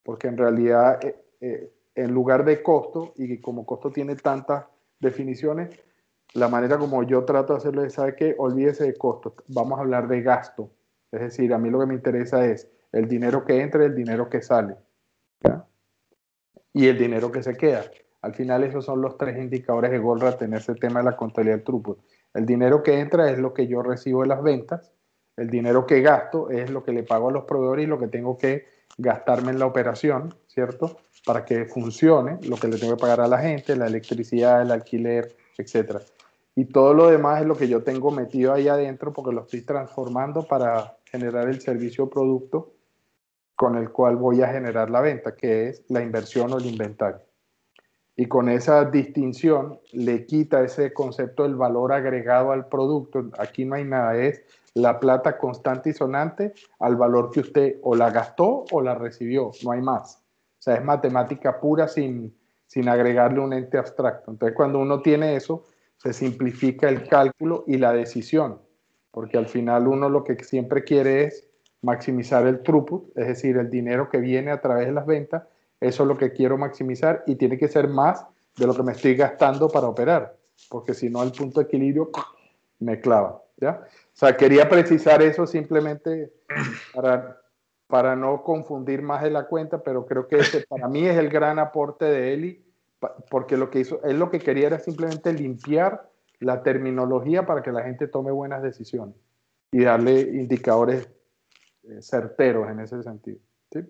porque 0.03 0.27
en 0.27 0.37
realidad 0.37 1.03
eh, 1.03 1.15
eh, 1.41 1.71
en 1.95 2.11
lugar 2.13 2.43
de 2.43 2.61
costo, 2.61 3.13
y 3.15 3.39
como 3.39 3.65
costo 3.65 3.91
tiene 3.91 4.15
tantas 4.15 4.65
definiciones, 4.99 5.69
la 6.33 6.49
manera 6.49 6.77
como 6.77 7.03
yo 7.03 7.23
trato 7.23 7.53
de 7.53 7.57
hacerlo 7.57 7.83
es, 7.83 7.93
¿sabe 7.93 8.15
qué? 8.15 8.35
Olvídese 8.37 8.83
de 8.83 8.95
costo, 8.95 9.35
vamos 9.47 9.79
a 9.79 9.81
hablar 9.81 10.07
de 10.07 10.21
gasto. 10.21 10.69
Es 11.11 11.21
decir, 11.21 11.53
a 11.53 11.57
mí 11.57 11.69
lo 11.69 11.79
que 11.79 11.85
me 11.85 11.93
interesa 11.93 12.45
es 12.45 12.69
el 12.91 13.07
dinero 13.07 13.45
que 13.45 13.61
entra 13.61 13.83
y 13.83 13.85
el 13.85 13.95
dinero 13.95 14.29
que 14.29 14.41
sale. 14.41 14.75
Y 16.73 16.87
el 16.87 16.97
dinero 16.97 17.31
que 17.31 17.41
se 17.41 17.55
queda. 17.55 17.85
Al 18.21 18.33
final 18.33 18.63
esos 18.63 18.83
son 18.83 19.01
los 19.01 19.17
tres 19.17 19.37
indicadores 19.37 19.91
de 19.91 19.99
Goldrat 19.99 20.41
en 20.41 20.55
ese 20.55 20.75
tema 20.75 20.99
de 20.99 21.05
la 21.05 21.15
contabilidad 21.15 21.57
del 21.57 21.63
throughput. 21.63 21.99
El 22.35 22.45
dinero 22.45 22.83
que 22.83 22.99
entra 22.99 23.31
es 23.31 23.39
lo 23.39 23.53
que 23.53 23.65
yo 23.65 23.81
recibo 23.81 24.21
de 24.21 24.27
las 24.27 24.43
ventas, 24.43 24.91
el 25.37 25.49
dinero 25.49 25.85
que 25.85 26.01
gasto 26.01 26.49
es 26.49 26.69
lo 26.69 26.83
que 26.83 26.91
le 26.91 27.03
pago 27.03 27.29
a 27.29 27.31
los 27.31 27.45
proveedores 27.45 27.85
y 27.85 27.87
lo 27.87 27.97
que 27.97 28.07
tengo 28.07 28.37
que 28.37 28.67
gastarme 28.97 29.51
en 29.51 29.59
la 29.59 29.65
operación, 29.65 30.35
¿cierto? 30.47 30.97
Para 31.25 31.45
que 31.45 31.65
funcione, 31.65 32.37
lo 32.43 32.57
que 32.57 32.67
le 32.67 32.77
tengo 32.77 32.95
que 32.95 33.01
pagar 33.01 33.21
a 33.21 33.27
la 33.27 33.39
gente, 33.39 33.75
la 33.75 33.87
electricidad, 33.87 34.61
el 34.61 34.71
alquiler, 34.71 35.35
etc. 35.57 36.01
Y 36.55 36.65
todo 36.65 36.93
lo 36.93 37.07
demás 37.07 37.41
es 37.41 37.47
lo 37.47 37.55
que 37.55 37.69
yo 37.69 37.83
tengo 37.83 38.11
metido 38.11 38.53
ahí 38.53 38.67
adentro 38.67 39.13
porque 39.13 39.33
lo 39.33 39.41
estoy 39.41 39.61
transformando 39.61 40.43
para 40.43 40.97
generar 41.05 41.47
el 41.47 41.61
servicio 41.61 42.05
o 42.05 42.09
producto 42.09 42.73
con 43.55 43.77
el 43.77 43.91
cual 43.91 44.17
voy 44.17 44.41
a 44.41 44.49
generar 44.49 44.89
la 44.89 44.99
venta, 44.99 45.35
que 45.35 45.69
es 45.69 45.83
la 45.89 46.01
inversión 46.01 46.51
o 46.51 46.57
el 46.57 46.65
inventario. 46.65 47.24
Y 48.15 48.27
con 48.27 48.47
esa 48.49 48.85
distinción 48.85 49.79
le 49.91 50.25
quita 50.25 50.63
ese 50.63 50.93
concepto 50.93 51.43
del 51.43 51.55
valor 51.55 51.91
agregado 51.91 52.51
al 52.51 52.67
producto. 52.67 53.29
Aquí 53.37 53.65
no 53.65 53.75
hay 53.75 53.83
nada, 53.83 54.15
es 54.17 54.41
la 54.73 54.99
plata 54.99 55.37
constante 55.37 55.89
y 55.89 55.93
sonante 55.93 56.53
al 56.79 56.95
valor 56.95 57.31
que 57.31 57.41
usted 57.41 57.75
o 57.81 57.95
la 57.95 58.11
gastó 58.11 58.65
o 58.71 58.81
la 58.81 58.95
recibió, 58.95 59.51
no 59.63 59.71
hay 59.71 59.81
más. 59.81 60.21
O 60.59 60.61
sea, 60.61 60.75
es 60.75 60.83
matemática 60.83 61.59
pura 61.59 61.87
sin, 61.87 62.35
sin 62.67 62.89
agregarle 62.89 63.39
un 63.39 63.53
ente 63.53 63.77
abstracto. 63.77 64.31
Entonces, 64.31 64.55
cuando 64.55 64.79
uno 64.79 65.01
tiene 65.01 65.35
eso, 65.35 65.63
se 65.97 66.13
simplifica 66.13 66.89
el 66.89 67.07
cálculo 67.07 67.63
y 67.67 67.77
la 67.77 67.93
decisión, 67.93 68.61
porque 69.11 69.37
al 69.37 69.47
final 69.47 69.87
uno 69.87 70.09
lo 70.09 70.23
que 70.23 70.35
siempre 70.43 70.83
quiere 70.83 71.23
es 71.23 71.47
maximizar 71.81 72.45
el 72.47 72.61
throughput, 72.61 73.17
es 73.17 73.27
decir, 73.27 73.57
el 73.57 73.69
dinero 73.69 74.09
que 74.09 74.17
viene 74.17 74.51
a 74.51 74.59
través 74.59 74.87
de 74.87 74.91
las 74.91 75.05
ventas, 75.05 75.43
eso 75.79 76.03
es 76.03 76.07
lo 76.07 76.17
que 76.17 76.31
quiero 76.31 76.57
maximizar 76.57 77.23
y 77.27 77.35
tiene 77.35 77.57
que 77.57 77.67
ser 77.67 77.87
más 77.87 78.25
de 78.57 78.67
lo 78.67 78.75
que 78.75 78.83
me 78.83 78.93
estoy 78.93 79.15
gastando 79.15 79.67
para 79.67 79.87
operar, 79.87 80.37
porque 80.69 80.93
si 80.93 81.09
no 81.09 81.23
el 81.23 81.31
punto 81.31 81.59
de 81.59 81.65
equilibrio 81.65 82.09
me 82.79 82.99
clava, 82.99 83.41
¿ya? 83.57 83.81
O 83.81 84.17
sea, 84.17 84.37
quería 84.37 84.69
precisar 84.69 85.21
eso 85.21 85.45
simplemente 85.45 86.31
para, 86.93 87.41
para 87.87 88.15
no 88.15 88.43
confundir 88.43 89.01
más 89.01 89.23
de 89.23 89.31
la 89.31 89.47
cuenta, 89.47 89.83
pero 89.83 90.05
creo 90.05 90.27
que 90.27 90.37
ese 90.37 90.65
para 90.67 90.87
mí 90.87 91.05
es 91.05 91.17
el 91.17 91.29
gran 91.29 91.59
aporte 91.59 92.05
de 92.05 92.33
Eli, 92.33 92.65
porque 93.29 93.57
lo 93.57 93.69
que 93.69 93.79
hizo, 93.81 94.01
él 94.03 94.17
lo 94.17 94.31
que 94.31 94.39
quería 94.39 94.67
era 94.67 94.79
simplemente 94.79 95.33
limpiar 95.33 96.09
la 96.39 96.63
terminología 96.63 97.45
para 97.45 97.61
que 97.61 97.71
la 97.71 97.83
gente 97.83 98.07
tome 98.07 98.31
buenas 98.31 98.63
decisiones 98.63 99.15
y 99.71 99.83
darle 99.83 100.21
indicadores 100.21 101.09
eh, 101.83 102.01
certeros 102.01 102.69
en 102.69 102.79
ese 102.79 103.03
sentido. 103.03 103.39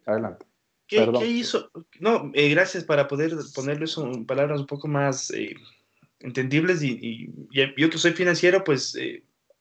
Adelante. 0.05 0.45
¿Qué, 0.87 1.27
hizo? 1.27 1.71
No, 1.99 2.31
eh, 2.33 2.49
gracias 2.49 2.83
para 2.83 3.07
poder 3.07 3.33
ponerle 3.53 3.85
eso 3.85 4.05
en 4.11 4.25
palabras 4.25 4.59
un 4.59 4.67
poco 4.67 4.87
más 4.87 5.31
eh, 5.31 5.55
entendibles 6.19 6.83
y, 6.83 7.29
yo 7.51 7.89
que 7.89 7.97
soy 7.97 8.13
financiero, 8.13 8.63
pues 8.63 8.97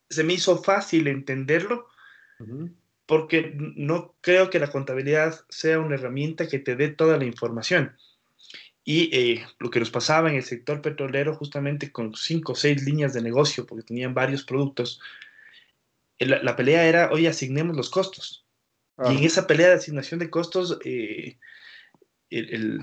se 0.09 0.25
me 0.25 0.35
hizo 0.35 0.63
fácil 0.63 1.09
entenderlo 1.09 1.89
porque 3.07 3.55
no 3.57 4.15
creo 4.21 4.51
que 4.51 4.59
la 4.59 4.71
contabilidad 4.71 5.45
sea 5.49 5.79
una 5.79 5.95
herramienta 5.95 6.49
que 6.49 6.59
te 6.59 6.77
dé 6.77 6.89
toda 6.89 7.17
la 7.17 7.25
información. 7.25 7.97
Y 8.87 9.41
lo 9.59 9.71
que 9.71 9.81
nos 9.81 9.91
pasaba 9.91 10.29
en 10.29 10.37
el 10.37 10.43
sector 10.43 10.83
petrolero, 10.83 11.35
justamente 11.35 11.91
con 11.91 12.15
cinco 12.15 12.53
o 12.53 12.55
seis 12.55 12.85
líneas 12.85 13.15
de 13.15 13.23
negocio, 13.23 13.65
porque 13.65 13.85
tenían 13.85 14.13
varios 14.13 14.45
productos, 14.45 15.01
la, 16.19 16.57
pelea 16.57 16.87
era, 16.87 17.11
oye, 17.11 17.29
asignemos 17.29 17.77
los 17.77 17.91
costos. 17.91 18.44
Y 18.99 19.17
en 19.17 19.25
esa 19.25 19.47
pelea 19.47 19.69
de 19.69 19.75
asignación 19.75 20.21
de 20.21 20.31
costos, 20.31 20.79
eh, 20.85 21.39
el, 22.31 22.81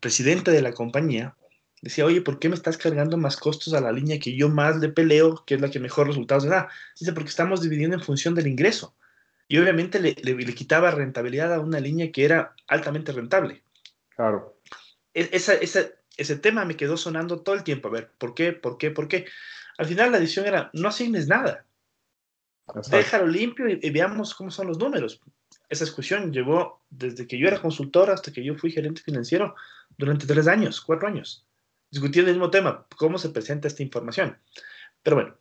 presidente 0.00 0.50
de 0.50 0.62
la 0.62 0.72
compañía 0.72 1.36
decía, 1.80 2.04
oye, 2.04 2.22
¿por 2.22 2.38
qué 2.38 2.48
me 2.48 2.54
estás 2.54 2.76
cargando 2.76 3.16
más 3.16 3.36
costos 3.36 3.74
a 3.74 3.80
la 3.80 3.92
línea 3.92 4.18
que 4.18 4.34
yo 4.36 4.48
más 4.48 4.78
le 4.78 4.88
peleo, 4.88 5.44
que 5.46 5.54
es 5.54 5.60
la 5.60 5.70
que 5.70 5.78
mejor 5.78 6.08
resultados 6.08 6.44
da? 6.44 6.68
Dice, 6.98 7.12
porque 7.12 7.28
estamos 7.28 7.62
dividiendo 7.62 7.96
en 7.96 8.02
función 8.02 8.34
del 8.34 8.46
ingreso. 8.46 8.96
y 9.46 9.58
obviamente 9.58 10.00
le, 10.00 10.14
le, 10.14 10.54
quitaba 10.54 10.90
rentabilidad 10.90 11.52
a 11.52 11.60
una 11.60 11.78
línea 11.78 12.10
que 12.10 12.24
era 12.24 12.54
altamente 12.66 13.12
rentable. 13.12 13.62
Claro. 14.16 14.58
E, 15.12 15.28
esa, 15.32 15.54
esa, 15.54 15.86
ese 16.16 16.36
tema 16.36 16.64
me 16.64 16.76
quedó 16.76 16.96
sonando 16.96 17.42
todo 17.42 17.54
el 17.54 17.62
tiempo. 17.62 17.88
A 17.88 17.92
ver, 17.92 18.10
¿por 18.18 18.34
qué? 18.34 18.52
¿Por 18.52 18.78
qué? 18.78 18.90
¿Por 18.90 19.06
qué? 19.06 19.26
Al 19.78 19.86
final 19.86 20.12
la 20.12 20.20
decisión 20.20 20.46
era, 20.46 20.70
no 20.72 20.88
asignes 20.88 21.26
nada. 21.26 21.66
Déjalo 22.90 23.26
limpio 23.26 23.68
y, 23.68 23.90
veamos 23.90 24.34
cómo 24.34 24.50
son 24.50 24.68
los 24.68 24.78
números. 24.78 25.20
Esa 25.68 25.84
discusión 25.84 26.32
llevó 26.32 26.84
desde 26.90 27.26
que 27.26 27.38
yo 27.38 27.48
era 27.48 27.60
consultor 27.60 28.10
hasta 28.10 28.32
que 28.32 28.44
yo 28.44 28.54
fui 28.54 28.70
gerente 28.70 29.02
financiero 29.02 29.54
durante 29.96 30.26
tres 30.26 30.46
años, 30.46 30.80
cuatro 30.80 31.08
años, 31.08 31.46
discutiendo 31.90 32.30
el 32.30 32.36
mismo 32.36 32.50
tema, 32.50 32.86
cómo 32.96 33.18
se 33.18 33.30
presenta 33.30 33.68
esta 33.68 33.82
información. 33.82 34.38
Pero 35.02 35.16
bueno, 35.16 35.36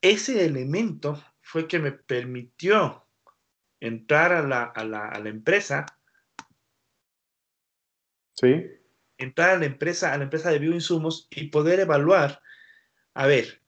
ese 0.00 0.44
elemento 0.44 1.22
fue 1.40 1.66
que 1.66 1.78
me 1.78 1.92
permitió 1.92 3.06
entrar 3.80 4.32
a 4.32 4.42
la, 4.42 4.64
a 4.64 4.84
la, 4.84 5.08
a 5.08 5.18
la 5.18 5.28
empresa. 5.28 5.86
Sí. 8.34 8.66
Entrar 9.16 9.50
a 9.50 9.58
la 9.58 9.66
empresa, 9.66 10.12
a 10.12 10.18
la 10.18 10.24
empresa 10.24 10.50
de 10.50 10.58
bioinsumos 10.58 11.26
y 11.30 11.48
poder 11.48 11.80
evaluar, 11.80 12.42
a 13.14 13.26
ver, 13.26 13.62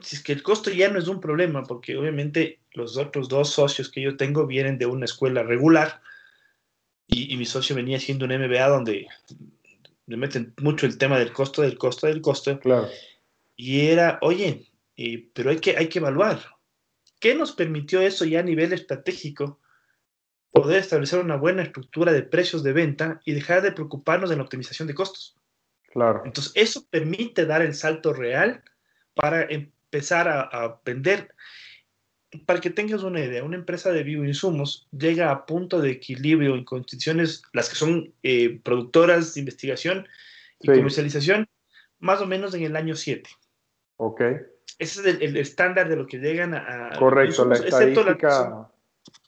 si 0.00 0.16
es 0.16 0.22
que 0.22 0.32
el 0.32 0.42
costo 0.42 0.70
ya 0.70 0.88
no 0.88 0.98
es 0.98 1.08
un 1.08 1.20
problema, 1.20 1.62
porque 1.64 1.96
obviamente 1.96 2.60
los 2.72 2.96
otros 2.96 3.28
dos 3.28 3.50
socios 3.50 3.90
que 3.90 4.02
yo 4.02 4.16
tengo 4.16 4.46
vienen 4.46 4.78
de 4.78 4.86
una 4.86 5.04
escuela 5.04 5.42
regular 5.42 6.00
y, 7.06 7.32
y 7.32 7.36
mi 7.36 7.46
socio 7.46 7.76
venía 7.76 8.00
siendo 8.00 8.24
un 8.24 8.32
MBA 8.32 8.68
donde 8.68 9.06
le 10.06 10.16
meten 10.16 10.54
mucho 10.58 10.86
el 10.86 10.98
tema 10.98 11.18
del 11.18 11.32
costo, 11.32 11.62
del 11.62 11.76
costo, 11.76 12.06
del 12.06 12.20
costo. 12.20 12.58
Claro. 12.60 12.88
Y 13.56 13.86
era, 13.86 14.18
oye, 14.22 14.66
eh, 14.96 15.28
pero 15.32 15.50
hay 15.50 15.58
que, 15.58 15.76
hay 15.76 15.88
que 15.88 15.98
evaluar. 15.98 16.40
¿Qué 17.20 17.34
nos 17.34 17.52
permitió 17.52 18.00
eso 18.00 18.24
ya 18.24 18.40
a 18.40 18.44
nivel 18.44 18.72
estratégico? 18.72 19.60
Poder 20.50 20.78
establecer 20.78 21.18
una 21.18 21.36
buena 21.36 21.62
estructura 21.62 22.12
de 22.12 22.22
precios 22.22 22.62
de 22.62 22.72
venta 22.72 23.20
y 23.24 23.32
dejar 23.32 23.62
de 23.62 23.72
preocuparnos 23.72 24.30
de 24.30 24.36
la 24.36 24.42
optimización 24.42 24.88
de 24.88 24.94
costos. 24.94 25.36
Claro. 25.90 26.22
Entonces, 26.24 26.52
eso 26.54 26.86
permite 26.88 27.46
dar 27.46 27.62
el 27.62 27.74
salto 27.74 28.12
real 28.12 28.62
para 29.14 29.42
empezar 29.96 30.28
a, 30.28 30.80
vender. 30.84 31.28
Para 32.44 32.60
que 32.60 32.70
tengas 32.70 33.02
una 33.02 33.20
idea, 33.20 33.42
una 33.44 33.56
empresa 33.56 33.92
de 33.92 34.02
bioinsumos 34.02 34.88
llega 34.90 35.30
a 35.30 35.46
punto 35.46 35.80
de 35.80 35.90
equilibrio 35.90 36.54
en 36.54 36.64
condiciones, 36.64 37.42
las 37.52 37.70
que 37.70 37.76
son 37.76 38.12
eh, 38.22 38.60
productoras 38.62 39.34
de 39.34 39.40
investigación 39.40 40.06
y 40.60 40.66
comercialización, 40.66 41.48
más 41.98 42.20
o 42.20 42.26
menos 42.26 42.52
en 42.54 42.64
el 42.64 42.76
año 42.76 42.94
7. 42.94 43.30
Ok. 43.96 44.20
Ese 44.78 45.08
es 45.08 45.20
el, 45.20 45.36
estándar 45.38 45.88
de 45.88 45.96
lo 45.96 46.06
que 46.06 46.18
llegan 46.18 46.52
a... 46.54 46.90
Correcto, 46.98 47.46
la 47.46 47.56
estadística 47.56 48.68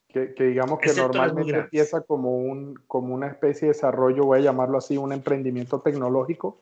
que, 0.08 0.34
que, 0.34 0.44
digamos 0.44 0.78
que 0.80 0.92
normalmente 0.92 1.56
empieza 1.56 2.02
como, 2.02 2.36
un, 2.36 2.74
como 2.86 3.14
una 3.14 3.28
especie 3.28 3.68
de 3.68 3.74
desarrollo, 3.74 4.24
voy 4.24 4.40
a 4.40 4.42
llamarlo 4.42 4.76
así, 4.76 4.98
un 4.98 5.12
emprendimiento 5.12 5.80
tecnológico 5.80 6.60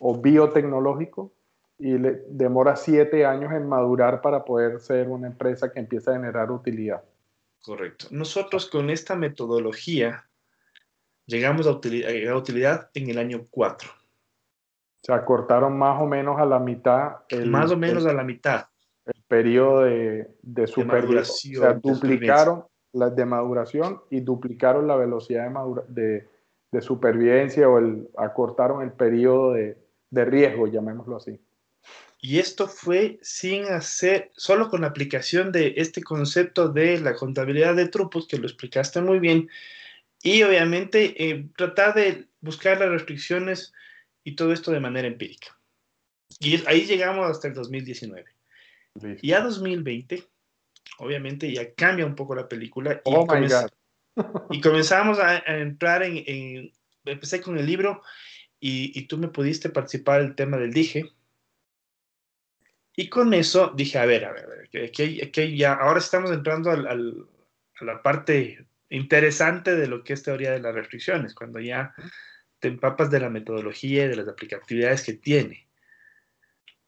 o 0.00 0.20
biotecnológico, 0.20 1.32
y 1.78 1.96
le 1.96 2.22
demora 2.28 2.74
siete 2.76 3.24
años 3.24 3.52
en 3.52 3.68
madurar 3.68 4.20
para 4.20 4.44
poder 4.44 4.80
ser 4.80 5.08
una 5.08 5.28
empresa 5.28 5.72
que 5.72 5.78
empieza 5.78 6.10
a 6.10 6.14
generar 6.14 6.50
utilidad. 6.50 7.02
Correcto. 7.62 8.06
Nosotros 8.10 8.66
con 8.66 8.90
esta 8.90 9.14
metodología 9.14 10.28
llegamos 11.26 11.66
a 11.66 11.70
utilidad, 11.70 12.32
a 12.32 12.36
utilidad 12.36 12.90
en 12.94 13.10
el 13.10 13.18
año 13.18 13.44
4. 13.50 13.88
Se 15.02 15.12
acortaron 15.12 15.78
más 15.78 16.00
o 16.00 16.06
menos 16.06 16.40
a 16.40 16.44
la 16.44 16.58
mitad. 16.58 17.18
El, 17.28 17.48
más 17.50 17.70
o 17.70 17.76
menos 17.76 18.04
a 18.06 18.12
la 18.12 18.24
mitad. 18.24 18.66
El 19.06 19.22
periodo 19.28 19.82
de, 19.82 20.28
de 20.42 20.66
supervivencia. 20.66 21.60
O 21.60 21.62
sea, 21.62 21.74
duplicaron 21.74 22.64
la 22.92 23.10
de 23.10 23.24
maduración 23.24 24.00
y 24.10 24.20
duplicaron 24.20 24.86
la 24.86 24.96
velocidad 24.96 25.50
de, 25.88 26.26
de, 26.72 26.80
supervivencia 26.80 27.68
o 27.68 27.78
el, 27.78 28.08
acortaron 28.16 28.82
el 28.82 28.92
periodo 28.92 29.52
de, 29.52 29.78
de 30.10 30.24
riesgo, 30.24 30.66
llamémoslo 30.66 31.16
así. 31.16 31.40
Y 32.20 32.40
esto 32.40 32.66
fue 32.66 33.18
sin 33.22 33.64
hacer, 33.66 34.32
solo 34.36 34.68
con 34.68 34.80
la 34.80 34.88
aplicación 34.88 35.52
de 35.52 35.74
este 35.76 36.02
concepto 36.02 36.68
de 36.68 37.00
la 37.00 37.14
contabilidad 37.14 37.76
de 37.76 37.88
trupos, 37.88 38.26
que 38.26 38.38
lo 38.38 38.46
explicaste 38.46 39.00
muy 39.00 39.20
bien, 39.20 39.48
y 40.22 40.42
obviamente 40.42 41.30
eh, 41.30 41.48
tratar 41.56 41.94
de 41.94 42.26
buscar 42.40 42.80
las 42.80 42.90
restricciones 42.90 43.72
y 44.24 44.34
todo 44.34 44.52
esto 44.52 44.72
de 44.72 44.80
manera 44.80 45.06
empírica. 45.06 45.56
Y 46.40 46.66
ahí 46.66 46.86
llegamos 46.86 47.30
hasta 47.30 47.48
el 47.48 47.54
2019. 47.54 48.24
Y 49.22 49.32
a 49.32 49.40
2020, 49.40 50.24
obviamente 50.98 51.52
ya 51.52 51.72
cambia 51.74 52.04
un 52.04 52.16
poco 52.16 52.34
la 52.34 52.48
película. 52.48 53.00
Y, 53.04 53.14
oh 53.14 53.26
y 54.50 54.60
comenzamos 54.60 55.18
a, 55.20 55.38
entrar 55.46 56.02
en, 56.02 56.72
Empecé 57.04 57.40
con 57.40 57.56
el 57.56 57.64
libro 57.64 58.02
y, 58.60 58.98
y, 58.98 59.06
tú 59.06 59.16
me 59.16 59.28
pudiste 59.28 59.70
participar 59.70 60.20
el 60.20 60.34
tema 60.34 60.58
del 60.58 60.72
dije. 60.72 61.10
Y 63.00 63.08
con 63.08 63.32
eso 63.32 63.72
dije, 63.76 63.96
a 63.96 64.06
ver, 64.06 64.24
a 64.24 64.32
ver, 64.32 64.44
a 64.46 64.48
ver, 64.48 64.68
que, 64.90 65.30
que 65.30 65.56
ya, 65.56 65.74
ahora 65.74 66.00
estamos 66.00 66.32
entrando 66.32 66.72
al, 66.72 66.84
al, 66.88 67.28
a 67.78 67.84
la 67.84 68.02
parte 68.02 68.66
interesante 68.90 69.76
de 69.76 69.86
lo 69.86 70.02
que 70.02 70.14
es 70.14 70.24
teoría 70.24 70.50
de 70.50 70.58
las 70.58 70.74
restricciones, 70.74 71.32
cuando 71.32 71.60
ya 71.60 71.94
te 72.58 72.66
empapas 72.66 73.08
de 73.12 73.20
la 73.20 73.30
metodología 73.30 74.04
y 74.04 74.08
de 74.08 74.16
las 74.16 74.26
aplicatividades 74.26 75.04
que 75.04 75.12
tiene. 75.12 75.68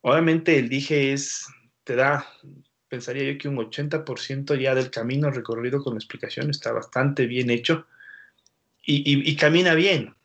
Obviamente 0.00 0.58
el 0.58 0.68
dije 0.68 1.12
es, 1.12 1.46
te 1.84 1.94
da, 1.94 2.26
pensaría 2.88 3.30
yo 3.30 3.38
que 3.38 3.46
un 3.46 3.58
80% 3.58 4.60
ya 4.60 4.74
del 4.74 4.90
camino 4.90 5.30
recorrido 5.30 5.80
con 5.80 5.94
la 5.94 5.98
explicación 5.98 6.50
está 6.50 6.72
bastante 6.72 7.26
bien 7.26 7.50
hecho 7.50 7.86
y, 8.82 9.36
camina 9.36 9.74
bien, 9.74 10.16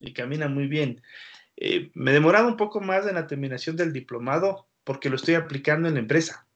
y 0.00 0.14
camina 0.14 0.48
muy 0.48 0.66
bien. 0.66 1.00
Eh, 1.56 1.92
me 1.94 2.10
demoraba 2.10 2.48
un 2.48 2.56
poco 2.56 2.80
más 2.80 3.06
en 3.06 3.14
la 3.14 3.28
terminación 3.28 3.76
del 3.76 3.92
diplomado 3.92 4.66
porque 4.84 5.10
lo 5.10 5.16
estoy 5.16 5.34
aplicando 5.34 5.88
en 5.88 5.94
la 5.94 6.00
empresa. 6.00 6.46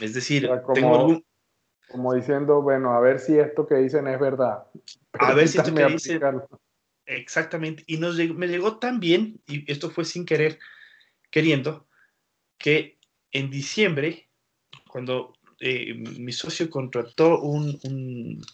Es 0.00 0.14
decir, 0.14 0.48
tengo 0.74 1.22
como 1.88 2.14
diciendo, 2.14 2.62
bueno, 2.62 2.92
a 2.92 3.00
ver 3.00 3.20
si 3.20 3.38
esto 3.38 3.66
que 3.66 3.76
dicen 3.76 4.08
es 4.08 4.18
verdad. 4.18 4.64
A 5.12 5.34
ver 5.34 5.48
si 5.48 5.58
esto 5.58 5.74
que 5.74 5.86
dicen. 5.86 6.20
Exactamente. 7.06 7.84
Y 7.86 7.98
nos 7.98 8.16
me 8.16 8.48
llegó 8.48 8.78
tan 8.78 8.98
bien, 8.98 9.40
y 9.46 9.70
esto 9.70 9.90
fue 9.90 10.04
sin 10.04 10.26
querer, 10.26 10.58
queriendo, 11.30 11.86
que 12.58 12.98
en 13.30 13.50
diciembre, 13.50 14.28
cuando 14.88 15.34
eh, 15.60 15.94
mi 15.94 16.32
socio 16.32 16.68
contrató 16.68 17.40
un, 17.40 17.78
un, 17.84 18.44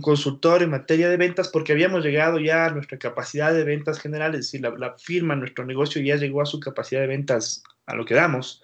consultor 0.00 0.62
en 0.62 0.70
materia 0.70 1.08
de 1.08 1.16
ventas, 1.16 1.48
porque 1.48 1.72
habíamos 1.72 2.04
llegado 2.04 2.38
ya 2.38 2.66
a 2.66 2.70
nuestra 2.70 2.98
capacidad 2.98 3.52
de 3.54 3.64
ventas 3.64 3.98
generales, 3.98 4.40
es 4.40 4.46
decir, 4.46 4.60
la, 4.60 4.70
la 4.76 4.98
firma, 4.98 5.34
nuestro 5.34 5.64
negocio 5.64 6.02
ya 6.02 6.16
llegó 6.16 6.42
a 6.42 6.46
su 6.46 6.60
capacidad 6.60 7.00
de 7.00 7.06
ventas, 7.06 7.62
a 7.86 7.96
lo 7.96 8.04
que 8.04 8.14
damos, 8.14 8.62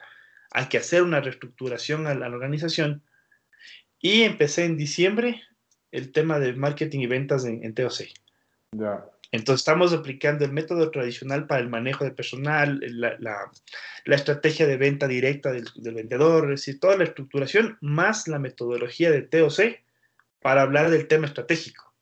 hay 0.50 0.66
que 0.66 0.78
hacer 0.78 1.02
una 1.02 1.20
reestructuración 1.20 2.06
a 2.06 2.14
la 2.14 2.28
organización 2.28 3.02
y 4.00 4.22
empecé 4.22 4.64
en 4.64 4.76
diciembre 4.76 5.42
el 5.90 6.12
tema 6.12 6.38
de 6.38 6.52
marketing 6.52 7.00
y 7.00 7.06
ventas 7.06 7.44
en, 7.44 7.74
TOC. 7.74 8.08
Ya. 8.72 9.04
Entonces 9.32 9.62
estamos 9.62 9.92
aplicando 9.92 10.44
el 10.44 10.52
método 10.52 10.90
tradicional 10.90 11.46
para 11.46 11.60
el 11.60 11.68
manejo 11.68 12.04
de 12.04 12.10
personal, 12.10 12.80
la, 12.82 13.16
la, 13.18 13.50
la 14.04 14.14
estrategia 14.14 14.66
de 14.66 14.76
venta 14.76 15.08
directa 15.08 15.52
del, 15.52 15.64
del, 15.74 15.94
vendedor, 15.94 16.52
es 16.52 16.60
decir, 16.60 16.78
toda 16.78 16.96
la 16.96 17.04
estructuración 17.04 17.78
más 17.80 18.28
la 18.28 18.38
metodología 18.38 19.10
de 19.10 19.22
TOC 19.22 19.83
para 20.44 20.60
hablar 20.60 20.90
del 20.90 21.08
tema 21.08 21.24
estratégico. 21.26 21.94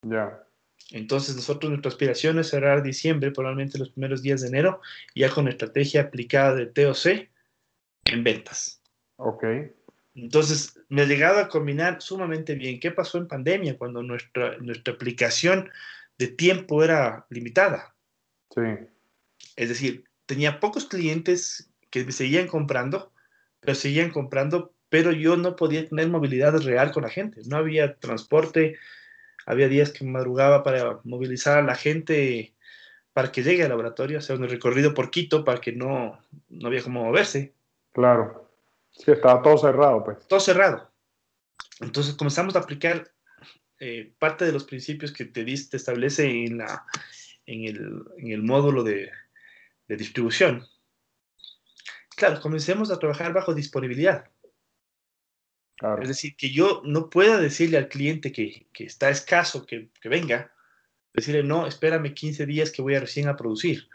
Ya. 0.00 0.42
Entonces 0.90 1.36
nosotros 1.36 1.68
nuestra 1.68 1.90
aspiración 1.90 2.38
es 2.38 2.48
cerrar 2.48 2.82
diciembre, 2.82 3.30
probablemente 3.30 3.78
los 3.78 3.90
primeros 3.90 4.22
días 4.22 4.40
de 4.40 4.48
enero, 4.48 4.80
ya 5.14 5.28
con 5.28 5.48
estrategia 5.48 6.00
aplicada 6.00 6.54
de 6.54 6.64
TOC 6.64 7.28
en 8.06 8.24
ventas. 8.24 8.80
Ok. 9.16 9.44
Entonces, 10.14 10.80
me 10.88 11.02
ha 11.02 11.04
llegado 11.04 11.40
a 11.40 11.48
combinar 11.48 12.00
sumamente 12.00 12.54
bien. 12.54 12.80
¿Qué 12.80 12.90
pasó 12.90 13.18
en 13.18 13.28
pandemia 13.28 13.76
cuando 13.76 14.02
nuestra, 14.02 14.56
nuestra 14.56 14.94
aplicación 14.94 15.68
de 16.16 16.28
tiempo 16.28 16.82
era 16.82 17.26
limitada? 17.28 17.94
Sí. 18.54 18.62
Es 19.56 19.68
decir, 19.68 20.04
tenía 20.24 20.58
pocos 20.58 20.86
clientes 20.86 21.70
que 21.90 22.02
me 22.06 22.12
seguían 22.12 22.46
comprando, 22.46 23.12
pero 23.60 23.74
seguían 23.74 24.10
comprando, 24.10 24.72
pero 24.90 25.12
yo 25.12 25.36
no 25.36 25.56
podía 25.56 25.88
tener 25.88 26.08
movilidad 26.08 26.60
real 26.60 26.92
con 26.92 27.04
la 27.04 27.08
gente. 27.08 27.40
No 27.46 27.56
había 27.56 27.94
transporte, 27.94 28.76
había 29.46 29.68
días 29.68 29.92
que 29.92 30.04
madrugaba 30.04 30.62
para 30.62 31.00
movilizar 31.04 31.58
a 31.58 31.62
la 31.62 31.76
gente 31.76 32.52
para 33.12 33.32
que 33.32 33.42
llegue 33.42 33.62
al 33.62 33.70
laboratorio, 33.70 34.18
hacer 34.18 34.36
un 34.36 34.48
recorrido 34.48 34.94
por 34.94 35.10
Quito 35.10 35.44
para 35.44 35.60
que 35.60 35.72
no, 35.72 36.20
no 36.48 36.68
había 36.68 36.82
cómo 36.82 37.04
moverse. 37.04 37.54
Claro. 37.92 38.50
Sí, 38.90 39.10
estaba 39.10 39.42
todo 39.42 39.58
cerrado, 39.58 40.04
pues. 40.04 40.18
Todo 40.28 40.40
cerrado. 40.40 40.90
Entonces 41.80 42.14
comenzamos 42.14 42.54
a 42.56 42.60
aplicar 42.60 43.10
eh, 43.78 44.12
parte 44.18 44.44
de 44.44 44.52
los 44.52 44.64
principios 44.64 45.12
que 45.12 45.24
te, 45.24 45.44
te 45.44 45.76
establece 45.76 46.28
en, 46.28 46.58
la, 46.58 46.84
en, 47.46 47.64
el, 47.64 48.02
en 48.18 48.32
el 48.32 48.42
módulo 48.42 48.82
de, 48.82 49.10
de 49.88 49.96
distribución. 49.96 50.66
Claro, 52.16 52.40
comencemos 52.40 52.90
a 52.90 52.98
trabajar 52.98 53.32
bajo 53.32 53.54
disponibilidad. 53.54 54.28
Es 56.02 56.08
decir, 56.08 56.36
que 56.36 56.50
yo 56.50 56.82
no 56.84 57.08
pueda 57.08 57.38
decirle 57.38 57.78
al 57.78 57.88
cliente 57.88 58.32
que, 58.32 58.66
que 58.72 58.84
está 58.84 59.08
escaso, 59.08 59.64
que, 59.64 59.88
que, 60.00 60.08
venga, 60.10 60.52
decirle, 61.14 61.42
no, 61.42 61.66
espérame 61.66 62.12
15 62.12 62.44
días 62.44 62.70
que 62.70 62.82
voy 62.82 62.96
a 62.96 63.00
recién 63.00 63.28
a 63.28 63.36
producir. 63.36 63.88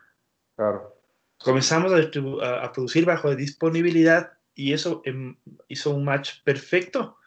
Claro. 0.56 0.96
Comenzamos 1.38 1.92
a, 1.94 2.64
a, 2.64 2.72
producir 2.72 3.06
bajo 3.06 3.36
disponibilidad 3.36 4.34
y 4.56 4.74
eso 4.74 5.02
em, 5.06 5.38
hizo 5.68 5.92
un 5.92 6.06
match 6.06 6.42
perfecto 6.44 7.18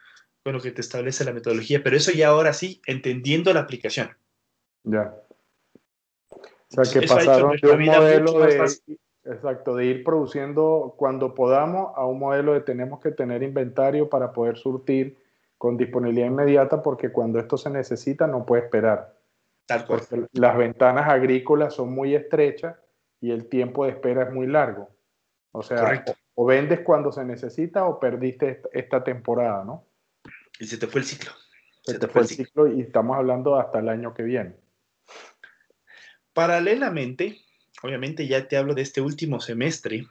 con 0.43 0.55
lo 0.55 0.61
que 0.61 0.73
te 0.73 0.81
establece 0.81 1.25
la 1.25 1.33
metodología, 1.33 1.83
pero 1.85 1.97
eso 1.97 2.11
ya 2.11 2.29
ahora 2.29 2.53
sí, 2.53 2.81
entendiendo 2.87 3.53
la 3.53 3.61
aplicación. 3.61 4.17
Ya. 4.83 5.15
O 6.31 6.85
sea, 6.85 7.01
que 7.01 7.07
pasaron 7.07 7.57
de 7.57 7.71
un 7.71 7.85
modelo 7.85 8.41
de, 8.41 8.99
exacto, 9.33 9.77
de 9.77 9.87
ir 9.87 10.05
produciendo 10.05 10.95
cuando 10.97 11.35
podamos 11.35 11.93
a 11.97 12.07
un 12.07 12.19
modelo 12.19 12.55
de 12.55 12.61
tenemos 12.61 13.01
que 13.01 13.11
tener 13.11 13.43
inventario 13.43 14.09
para 14.09 14.33
poder 14.33 14.57
surtir 14.57 15.17
con 15.59 15.77
disponibilidad 15.77 16.29
inmediata 16.29 16.83
porque 16.83 17.11
cuando 17.11 17.39
esto 17.39 17.57
se 17.57 17.71
necesita 17.71 18.27
no 18.27 18.47
puede 18.47 18.65
esperar. 18.65 19.15
Tal 19.67 19.87
cual. 19.87 20.01
Porque 20.09 20.27
las 20.33 20.57
ventanas 20.57 21.09
agrícolas 21.09 21.75
son 21.75 21.93
muy 21.93 22.15
estrechas 22.15 22.77
y 23.21 23.33
el 23.33 23.49
tiempo 23.49 23.85
de 23.85 23.91
espera 23.91 24.23
es 24.23 24.33
muy 24.33 24.47
largo. 24.47 24.89
O 25.53 25.63
sea, 25.63 26.05
o, 26.35 26.47
vendes 26.47 26.81
cuando 26.81 27.11
se 27.11 27.25
necesita 27.25 27.87
o 27.87 27.99
perdiste 27.99 28.63
esta, 28.73 29.03
temporada, 29.03 29.65
¿no? 29.65 29.85
Y 30.61 30.67
se 30.67 30.79
te 30.79 30.87
fue 30.87 31.01
el 31.01 31.07
ciclo. 31.07 31.33
Se, 31.83 31.99
te, 31.99 32.07
fue 32.07 32.23
el 32.23 32.29
ciclo. 32.29 32.69
y 32.69 32.83
estamos 32.83 33.17
hablando 33.17 33.59
hasta 33.59 33.81
el 33.81 33.89
año 33.89 34.15
que 34.15 34.23
viene. 34.23 34.55
Paralelamente, 36.33 37.39
obviamente 37.83 38.27
ya 38.27 38.49
te 38.49 38.57
hablo 38.57 38.75
de 38.75 38.83
este 38.83 39.01
último 39.01 39.41
semestre, 39.41 40.07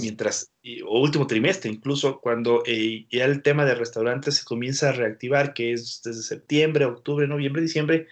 mientras, 0.00 0.52
o 0.86 1.00
último 1.00 1.26
trimestre 1.26 1.70
incluso, 1.70 2.20
cuando 2.20 2.62
eh, 2.66 3.06
ya 3.10 3.24
el 3.24 3.42
tema 3.42 3.64
de 3.64 3.74
restaurantes 3.74 4.36
se 4.36 4.44
comienza 4.44 4.90
a 4.90 4.92
reactivar, 4.92 5.54
que 5.54 5.72
es 5.72 6.02
desde 6.04 6.22
septiembre, 6.22 6.84
octubre, 6.84 7.26
noviembre, 7.26 7.62
diciembre, 7.62 8.06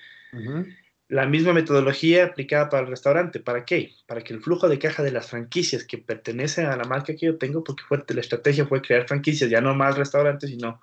la 1.09 1.27
misma 1.27 1.53
metodología 1.53 2.25
aplicada 2.25 2.69
para 2.71 2.85
el 2.85 2.89
restaurante. 2.89 3.41
¿Para 3.41 3.65
qué? 3.65 3.93
Para 4.07 4.23
que 4.23 4.33
el 4.33 4.41
flujo 4.41 4.69
de 4.69 4.79
caja 4.79 5.03
de 5.03 5.11
las 5.11 5.29
franquicias 5.29 5.85
que 5.85 5.99
pertenecen 5.99 6.67
a 6.67 6.77
la 6.77 6.85
marca 6.85 7.15
que 7.17 7.27
yo 7.27 7.37
tengo, 7.37 7.65
porque 7.65 7.83
fue, 7.87 8.03
la 8.09 8.21
estrategia 8.21 8.67
fue 8.67 8.81
crear 8.81 9.07
franquicias, 9.09 9.51
ya 9.51 9.61
no 9.61 9.75
más 9.75 9.99
restaurantes, 9.99 10.51
sino 10.51 10.81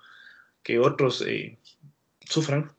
que 0.63 0.79
otros 0.79 1.23
eh, 1.25 1.57
sufran. 2.25 2.71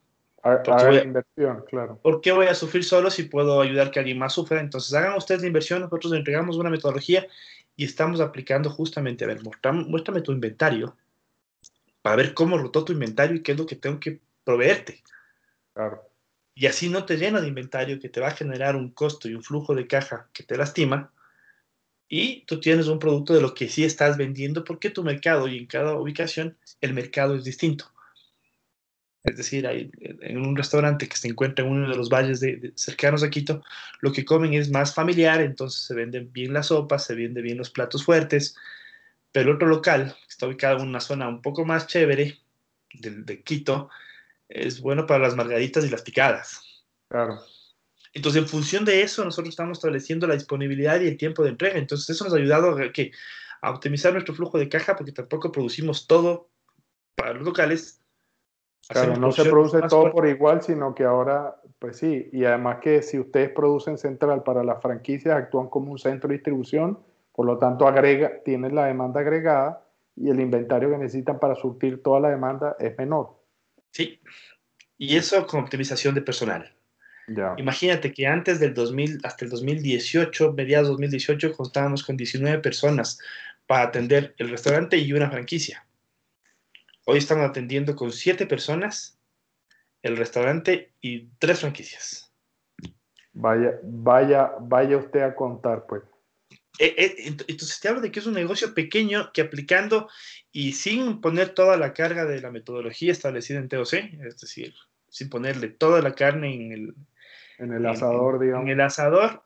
A, 0.42 0.62
inversión, 1.02 1.64
claro. 1.68 1.98
¿Por 2.02 2.20
qué 2.20 2.32
voy 2.32 2.46
a 2.46 2.54
sufrir 2.54 2.84
solo 2.84 3.10
si 3.10 3.24
puedo 3.24 3.60
ayudar 3.60 3.90
que 3.90 3.98
alguien 3.98 4.18
más 4.18 4.32
sufra? 4.32 4.60
Entonces 4.60 4.94
hagan 4.94 5.16
ustedes 5.16 5.40
la 5.40 5.48
inversión, 5.48 5.80
nosotros 5.80 6.12
entregamos 6.12 6.56
una 6.56 6.70
metodología 6.70 7.26
y 7.76 7.84
estamos 7.84 8.20
aplicando 8.20 8.70
justamente, 8.70 9.24
a 9.24 9.28
ver, 9.28 9.40
muéstrame 9.42 10.22
tu 10.22 10.32
inventario 10.32 10.96
para 12.02 12.16
ver 12.16 12.34
cómo 12.34 12.56
rotó 12.56 12.84
tu 12.84 12.92
inventario 12.92 13.36
y 13.36 13.42
qué 13.42 13.52
es 13.52 13.58
lo 13.58 13.66
que 13.66 13.76
tengo 13.76 13.98
que 13.98 14.20
proveerte. 14.44 15.02
Claro 15.74 16.08
y 16.58 16.66
así 16.66 16.88
no 16.88 17.06
te 17.06 17.16
llena 17.16 17.40
de 17.40 17.46
inventario 17.46 18.00
que 18.00 18.08
te 18.08 18.18
va 18.18 18.28
a 18.28 18.32
generar 18.32 18.74
un 18.74 18.90
costo 18.90 19.28
y 19.28 19.34
un 19.34 19.44
flujo 19.44 19.76
de 19.76 19.86
caja 19.86 20.28
que 20.32 20.42
te 20.42 20.56
lastima, 20.56 21.12
y 22.08 22.44
tú 22.46 22.58
tienes 22.58 22.88
un 22.88 22.98
producto 22.98 23.32
de 23.32 23.40
lo 23.40 23.54
que 23.54 23.68
sí 23.68 23.84
estás 23.84 24.16
vendiendo 24.16 24.64
porque 24.64 24.90
tu 24.90 25.04
mercado 25.04 25.46
y 25.46 25.56
en 25.56 25.66
cada 25.66 25.94
ubicación 25.94 26.58
el 26.80 26.94
mercado 26.94 27.36
es 27.36 27.44
distinto. 27.44 27.92
Es 29.24 29.36
decir, 29.36 29.66
hay, 29.66 29.90
en 30.00 30.38
un 30.38 30.56
restaurante 30.56 31.08
que 31.08 31.16
se 31.16 31.28
encuentra 31.28 31.64
en 31.64 31.72
uno 31.72 31.88
de 31.88 31.96
los 31.96 32.08
valles 32.08 32.40
de, 32.40 32.72
cercanos 32.76 33.22
a 33.22 33.30
Quito, 33.30 33.62
lo 34.00 34.12
que 34.12 34.24
comen 34.24 34.54
es 34.54 34.70
más 34.70 34.94
familiar, 34.94 35.40
entonces 35.40 35.82
se 35.82 35.94
venden 35.94 36.32
bien 36.32 36.52
las 36.52 36.68
sopas, 36.68 37.04
se 37.04 37.14
venden 37.14 37.42
bien 37.42 37.58
los 37.58 37.70
platos 37.70 38.04
fuertes, 38.04 38.56
pero 39.32 39.50
el 39.50 39.56
otro 39.56 39.68
local, 39.68 40.14
que 40.14 40.28
está 40.30 40.46
ubicado 40.46 40.78
en 40.78 40.88
una 40.88 41.00
zona 41.00 41.28
un 41.28 41.42
poco 41.42 41.64
más 41.64 41.86
chévere 41.86 42.38
de, 42.94 43.10
de 43.10 43.42
Quito, 43.42 43.90
es 44.48 44.80
bueno 44.80 45.06
para 45.06 45.24
las 45.24 45.36
margaritas 45.36 45.84
y 45.84 45.90
las 45.90 46.02
picadas. 46.02 46.62
Claro. 47.08 47.40
Entonces, 48.14 48.42
en 48.42 48.48
función 48.48 48.84
de 48.84 49.02
eso, 49.02 49.24
nosotros 49.24 49.50
estamos 49.50 49.78
estableciendo 49.78 50.26
la 50.26 50.34
disponibilidad 50.34 51.00
y 51.00 51.08
el 51.08 51.16
tiempo 51.16 51.42
de 51.42 51.50
entrega. 51.50 51.78
Entonces, 51.78 52.10
eso 52.10 52.24
nos 52.24 52.34
ha 52.34 52.36
ayudado 52.36 52.78
a, 52.78 52.92
que, 52.92 53.12
a 53.60 53.70
optimizar 53.70 54.12
nuestro 54.12 54.34
flujo 54.34 54.58
de 54.58 54.68
caja 54.68 54.96
porque 54.96 55.12
tampoco 55.12 55.52
producimos 55.52 56.06
todo 56.06 56.50
para 57.14 57.34
los 57.34 57.44
locales. 57.44 58.00
Claro, 58.88 59.16
no 59.16 59.32
se 59.32 59.44
produce 59.44 59.80
todo 59.88 60.10
por 60.10 60.26
igual, 60.26 60.62
sino 60.62 60.94
que 60.94 61.04
ahora, 61.04 61.56
pues 61.78 61.98
sí, 61.98 62.30
y 62.32 62.44
además 62.44 62.78
que 62.80 63.02
si 63.02 63.18
ustedes 63.18 63.50
producen 63.50 63.98
central 63.98 64.42
para 64.42 64.64
las 64.64 64.80
franquicias, 64.80 65.36
actúan 65.36 65.68
como 65.68 65.92
un 65.92 65.98
centro 65.98 66.28
de 66.28 66.34
distribución, 66.34 66.98
por 67.32 67.46
lo 67.46 67.58
tanto, 67.58 67.86
agrega, 67.86 68.42
tienen 68.44 68.74
la 68.74 68.86
demanda 68.86 69.20
agregada 69.20 69.84
y 70.16 70.30
el 70.30 70.40
inventario 70.40 70.90
que 70.90 70.98
necesitan 70.98 71.38
para 71.38 71.54
surtir 71.54 72.02
toda 72.02 72.20
la 72.20 72.30
demanda 72.30 72.76
es 72.80 72.96
menor. 72.96 73.36
Sí, 73.90 74.20
y 74.96 75.16
eso 75.16 75.46
con 75.46 75.60
optimización 75.60 76.14
de 76.14 76.22
personal. 76.22 76.74
Imagínate 77.58 78.12
que 78.12 78.26
antes 78.26 78.58
del 78.58 78.72
2000, 78.72 79.20
hasta 79.22 79.44
el 79.44 79.50
2018, 79.50 80.54
mediados 80.54 80.88
2018, 80.88 81.52
contábamos 81.52 82.02
con 82.02 82.16
19 82.16 82.58
personas 82.60 83.18
para 83.66 83.84
atender 83.84 84.34
el 84.38 84.48
restaurante 84.48 84.96
y 84.96 85.12
una 85.12 85.30
franquicia. 85.30 85.86
Hoy 87.10 87.16
estamos 87.16 87.48
atendiendo 87.48 87.96
con 87.96 88.12
7 88.12 88.44
personas 88.44 89.18
el 90.02 90.18
restaurante 90.18 90.92
y 91.00 91.28
3 91.38 91.60
franquicias. 91.60 92.30
Vaya, 93.32 93.80
vaya, 93.82 94.52
vaya 94.60 94.98
usted 94.98 95.22
a 95.22 95.34
contar, 95.34 95.86
pues. 95.86 96.02
Eh, 96.78 96.94
eh, 96.98 97.14
entonces 97.48 97.80
te 97.80 97.88
hablo 97.88 98.02
de 98.02 98.12
que 98.12 98.20
es 98.20 98.26
un 98.26 98.34
negocio 98.34 98.74
pequeño 98.74 99.32
que 99.32 99.40
aplicando 99.40 100.10
y 100.52 100.74
sin 100.74 101.22
poner 101.22 101.54
toda 101.54 101.78
la 101.78 101.94
carga 101.94 102.26
de 102.26 102.42
la 102.42 102.50
metodología 102.50 103.10
establecida 103.10 103.58
en 103.58 103.70
TOC, 103.70 103.94
es 103.94 104.38
decir, 104.38 104.74
sin 105.08 105.30
ponerle 105.30 105.68
toda 105.68 106.02
la 106.02 106.14
carne 106.14 106.54
en 106.54 106.72
el, 106.72 106.94
en 107.56 107.72
el 107.72 107.86
asador, 107.86 108.38
digamos. 108.38 108.66
En 108.66 108.72
el 108.72 108.80
asador, 108.82 109.44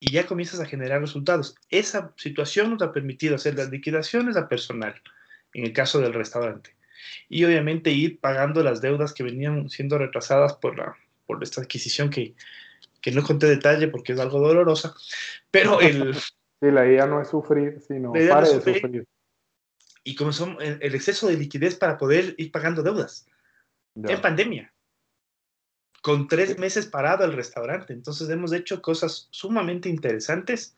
y 0.00 0.12
ya 0.12 0.26
comienzas 0.26 0.60
a 0.60 0.66
generar 0.66 1.00
resultados. 1.00 1.54
Esa 1.70 2.12
situación 2.18 2.72
nos 2.72 2.82
ha 2.82 2.92
permitido 2.92 3.36
hacer 3.36 3.54
las 3.54 3.70
liquidaciones 3.70 4.36
a 4.36 4.50
personal, 4.50 5.00
en 5.54 5.64
el 5.64 5.72
caso 5.72 6.00
del 6.00 6.14
restaurante, 6.14 6.76
y 7.28 7.44
obviamente 7.44 7.90
ir 7.90 8.20
pagando 8.20 8.62
las 8.62 8.80
deudas 8.80 9.12
que 9.12 9.22
venían 9.22 9.68
siendo 9.68 9.98
retrasadas 9.98 10.54
por, 10.54 10.76
la, 10.78 10.96
por 11.26 11.42
esta 11.42 11.60
adquisición 11.60 12.10
que, 12.10 12.34
que 13.00 13.12
no 13.12 13.22
conté 13.22 13.46
detalle 13.46 13.88
porque 13.88 14.12
es 14.12 14.20
algo 14.20 14.40
dolorosa, 14.40 14.94
pero 15.50 15.80
el... 15.80 16.14
Sí, 16.14 16.72
la 16.72 16.86
idea 16.86 17.06
no 17.06 17.22
es 17.22 17.28
sufrir, 17.28 17.80
sino 17.86 18.12
para 18.12 18.40
de 18.40 18.46
sufrir. 18.46 19.06
Y 20.02 20.14
como 20.14 20.32
son 20.32 20.56
el, 20.60 20.94
exceso 20.94 21.28
de 21.28 21.36
liquidez 21.36 21.76
para 21.76 21.98
poder 21.98 22.34
ir 22.38 22.50
pagando 22.50 22.82
deudas. 22.82 23.26
En 23.94 24.20
pandemia. 24.20 24.72
Con 26.02 26.28
tres 26.28 26.58
meses 26.58 26.86
parado 26.86 27.24
el 27.24 27.32
restaurante. 27.32 27.92
Entonces 27.92 28.28
hemos 28.30 28.52
hecho 28.52 28.80
cosas 28.80 29.28
sumamente 29.30 29.88
interesantes 29.88 30.76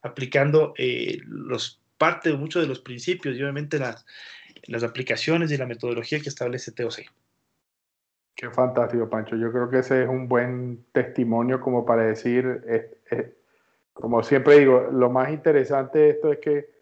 aplicando 0.00 0.74
eh, 0.78 1.18
los 1.24 1.80
parte 1.98 2.30
de 2.30 2.36
muchos 2.36 2.62
de 2.62 2.68
los 2.68 2.80
principios 2.80 3.36
y 3.36 3.42
obviamente 3.42 3.78
las, 3.78 4.06
las 4.66 4.82
aplicaciones 4.82 5.50
y 5.50 5.56
la 5.56 5.66
metodología 5.66 6.20
que 6.20 6.28
establece 6.28 6.72
TOC. 6.72 7.00
Qué 8.34 8.50
fantástico, 8.50 9.10
Pancho. 9.10 9.36
Yo 9.36 9.50
creo 9.50 9.68
que 9.68 9.80
ese 9.80 10.04
es 10.04 10.08
un 10.08 10.28
buen 10.28 10.84
testimonio 10.92 11.60
como 11.60 11.84
para 11.84 12.04
decir, 12.04 12.62
como 13.92 14.22
siempre 14.22 14.60
digo, 14.60 14.88
lo 14.92 15.10
más 15.10 15.30
interesante 15.30 15.98
de 15.98 16.10
esto 16.10 16.32
es 16.32 16.38
que 16.38 16.78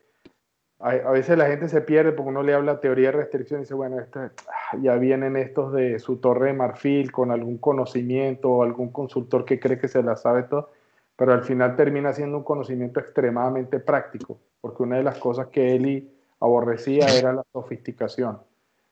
a, 0.78 1.10
veces 1.10 1.38
la 1.38 1.46
gente 1.46 1.68
se 1.70 1.80
pierde 1.80 2.12
porque 2.12 2.28
uno 2.28 2.42
le 2.42 2.52
habla 2.52 2.80
teoría 2.80 3.10
de 3.10 3.16
restricción 3.16 3.60
y 3.60 3.62
dice, 3.62 3.72
bueno, 3.72 3.98
este, 3.98 4.18
ah, 4.18 4.76
ya 4.82 4.96
vienen 4.96 5.36
estos 5.36 5.72
de 5.72 5.98
su 5.98 6.18
torre 6.18 6.48
de 6.48 6.52
marfil 6.52 7.10
con 7.10 7.30
algún 7.30 7.56
conocimiento 7.56 8.50
o 8.50 8.62
algún 8.62 8.92
consultor 8.92 9.46
que 9.46 9.58
cree 9.58 9.78
que 9.78 9.88
se 9.88 10.02
la 10.02 10.16
sabe 10.16 10.42
todo, 10.42 10.70
pero 11.16 11.32
al 11.32 11.42
final 11.42 11.76
termina 11.76 12.12
siendo 12.12 12.38
un 12.38 12.44
conocimiento 12.44 13.00
extremadamente 13.00 13.80
práctico, 13.80 14.38
porque 14.60 14.82
una 14.82 14.98
de 14.98 15.02
las 15.02 15.18
cosas 15.18 15.48
que 15.48 15.74
Eli 15.74 16.12
aborrecía 16.40 17.06
era 17.18 17.32
la 17.32 17.44
sofisticación. 17.52 18.38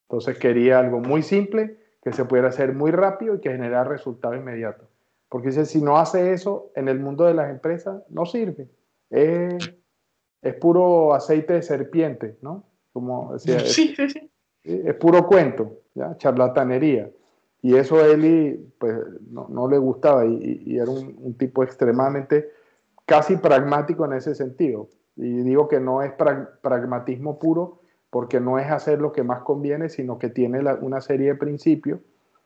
Entonces 0.09 0.39
quería 0.39 0.79
algo 0.79 1.01
muy 1.01 1.23
simple 1.23 1.79
que 2.03 2.13
se 2.13 2.25
pudiera 2.25 2.49
hacer 2.49 2.75
muy 2.75 2.91
rápido 2.91 3.35
y 3.35 3.41
que 3.41 3.51
generara 3.51 3.85
resultados 3.85 4.37
inmediatos. 4.37 4.87
Porque 5.29 5.49
dice, 5.49 5.65
si 5.65 5.83
no 5.83 5.97
hace 5.97 6.33
eso 6.33 6.71
en 6.77 6.89
el 6.89 7.01
mundo 7.01 7.25
de 7.25 7.35
las 7.35 7.51
empresas, 7.51 8.03
no 8.09 8.27
sirve. 8.27 8.69
Es, 9.11 9.75
es 10.43 10.55
puro 10.55 11.15
aceite 11.15 11.55
de 11.55 11.63
serpiente, 11.63 12.37
¿no? 12.43 12.65
Como 12.93 13.33
decía, 13.33 13.61
sí, 13.65 13.95
sí, 13.97 14.09
sí. 14.11 14.31
Es 14.63 14.95
puro 14.95 15.27
cuento, 15.27 15.81
¿ya? 15.95 16.17
charlatanería. 16.17 17.11
Y 17.65 17.77
eso 17.77 17.97
a 17.97 18.07
Eli 18.09 18.63
pues, 18.77 18.95
no, 19.31 19.47
no 19.49 19.67
le 19.69 19.79
gustaba 19.79 20.27
y, 20.27 20.77
era 20.77 20.91
un, 20.91 21.35
tipo 21.39 21.63
extremadamente 21.65 22.51
casi 23.07 23.39
pragmático 23.39 24.05
en 24.05 24.13
ese 24.13 24.35
sentido. 24.35 24.91
Y 25.17 25.41
digo 25.41 25.67
que 25.67 25.81
no 25.81 26.03
es 26.03 26.13
pragmatismo 26.13 27.39
puro, 27.39 27.81
porque 28.11 28.39
no 28.39 28.59
es 28.59 28.71
hacer 28.71 29.01
lo 29.01 29.13
que 29.13 29.23
más 29.23 29.41
conviene, 29.45 29.89
sino 29.89 30.19
que 30.19 30.29
tiene 30.29 30.61
una 30.83 31.01
serie 31.01 31.29
de 31.29 31.35
principios 31.37 32.01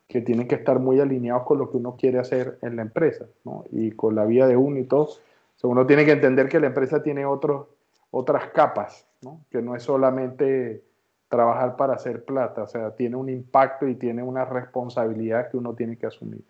que 0.07 0.21
tienen 0.21 0.47
que 0.47 0.55
estar 0.55 0.79
muy 0.79 1.01
alineados 1.01 1.43
con 1.43 1.57
lo 1.57 1.69
que 1.69 1.75
uno 1.75 1.97
quiere 1.97 2.17
hacer 2.17 2.57
en 2.61 2.77
la 2.77 2.83
empresa, 2.83 3.25
¿no? 3.43 3.65
y 3.71 3.91
con 3.91 4.15
la 4.15 4.23
vida 4.23 4.47
de 4.47 4.55
uno 4.55 4.79
y 4.79 4.85
todo. 4.85 5.09
uno 5.63 5.85
tiene 5.85 6.05
que 6.05 6.13
entender 6.13 6.47
que 6.47 6.61
la 6.61 6.67
empresa 6.67 7.03
tiene 7.03 7.25
otros, 7.25 7.67
otras 8.09 8.51
capas, 8.51 9.05
¿no? 9.21 9.41
que 9.51 9.61
no 9.61 9.75
es 9.75 9.83
solamente 9.83 10.81
trabajar 11.29 11.77
para 11.77 11.93
hacer 11.93 12.25
plata, 12.25 12.63
o 12.63 12.67
sea, 12.67 12.95
tiene 12.95 13.15
un 13.15 13.29
impacto 13.29 13.87
y 13.87 13.95
tiene 13.95 14.23
una 14.23 14.45
responsabilidad 14.45 15.49
que 15.49 15.57
uno 15.57 15.75
tiene 15.75 15.97
que 15.97 16.07
asumir. 16.07 16.43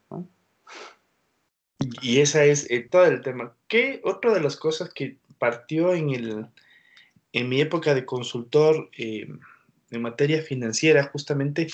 Y 2.01 2.21
esa 2.21 2.45
es 2.45 2.69
eh, 2.71 2.87
todo 2.89 3.05
el 3.05 3.21
tema. 3.21 3.53
¿Qué 3.67 4.01
otra 4.03 4.33
de 4.33 4.41
las 4.41 4.55
cosas 4.55 4.89
que 4.93 5.17
partió 5.37 5.93
en, 5.93 6.11
el, 6.11 6.47
en 7.33 7.49
mi 7.49 7.59
época 7.59 7.93
de 7.93 8.05
consultor 8.05 8.89
eh, 8.97 9.27
en 9.91 10.01
materia 10.01 10.41
financiera, 10.41 11.03
justamente, 11.03 11.67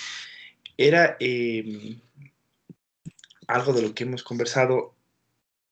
era 0.78 1.16
eh, 1.20 1.98
algo 3.48 3.74
de 3.74 3.84
lo 3.84 3.94
que 3.94 4.04
hemos 4.04 4.24
conversado. 4.24 4.96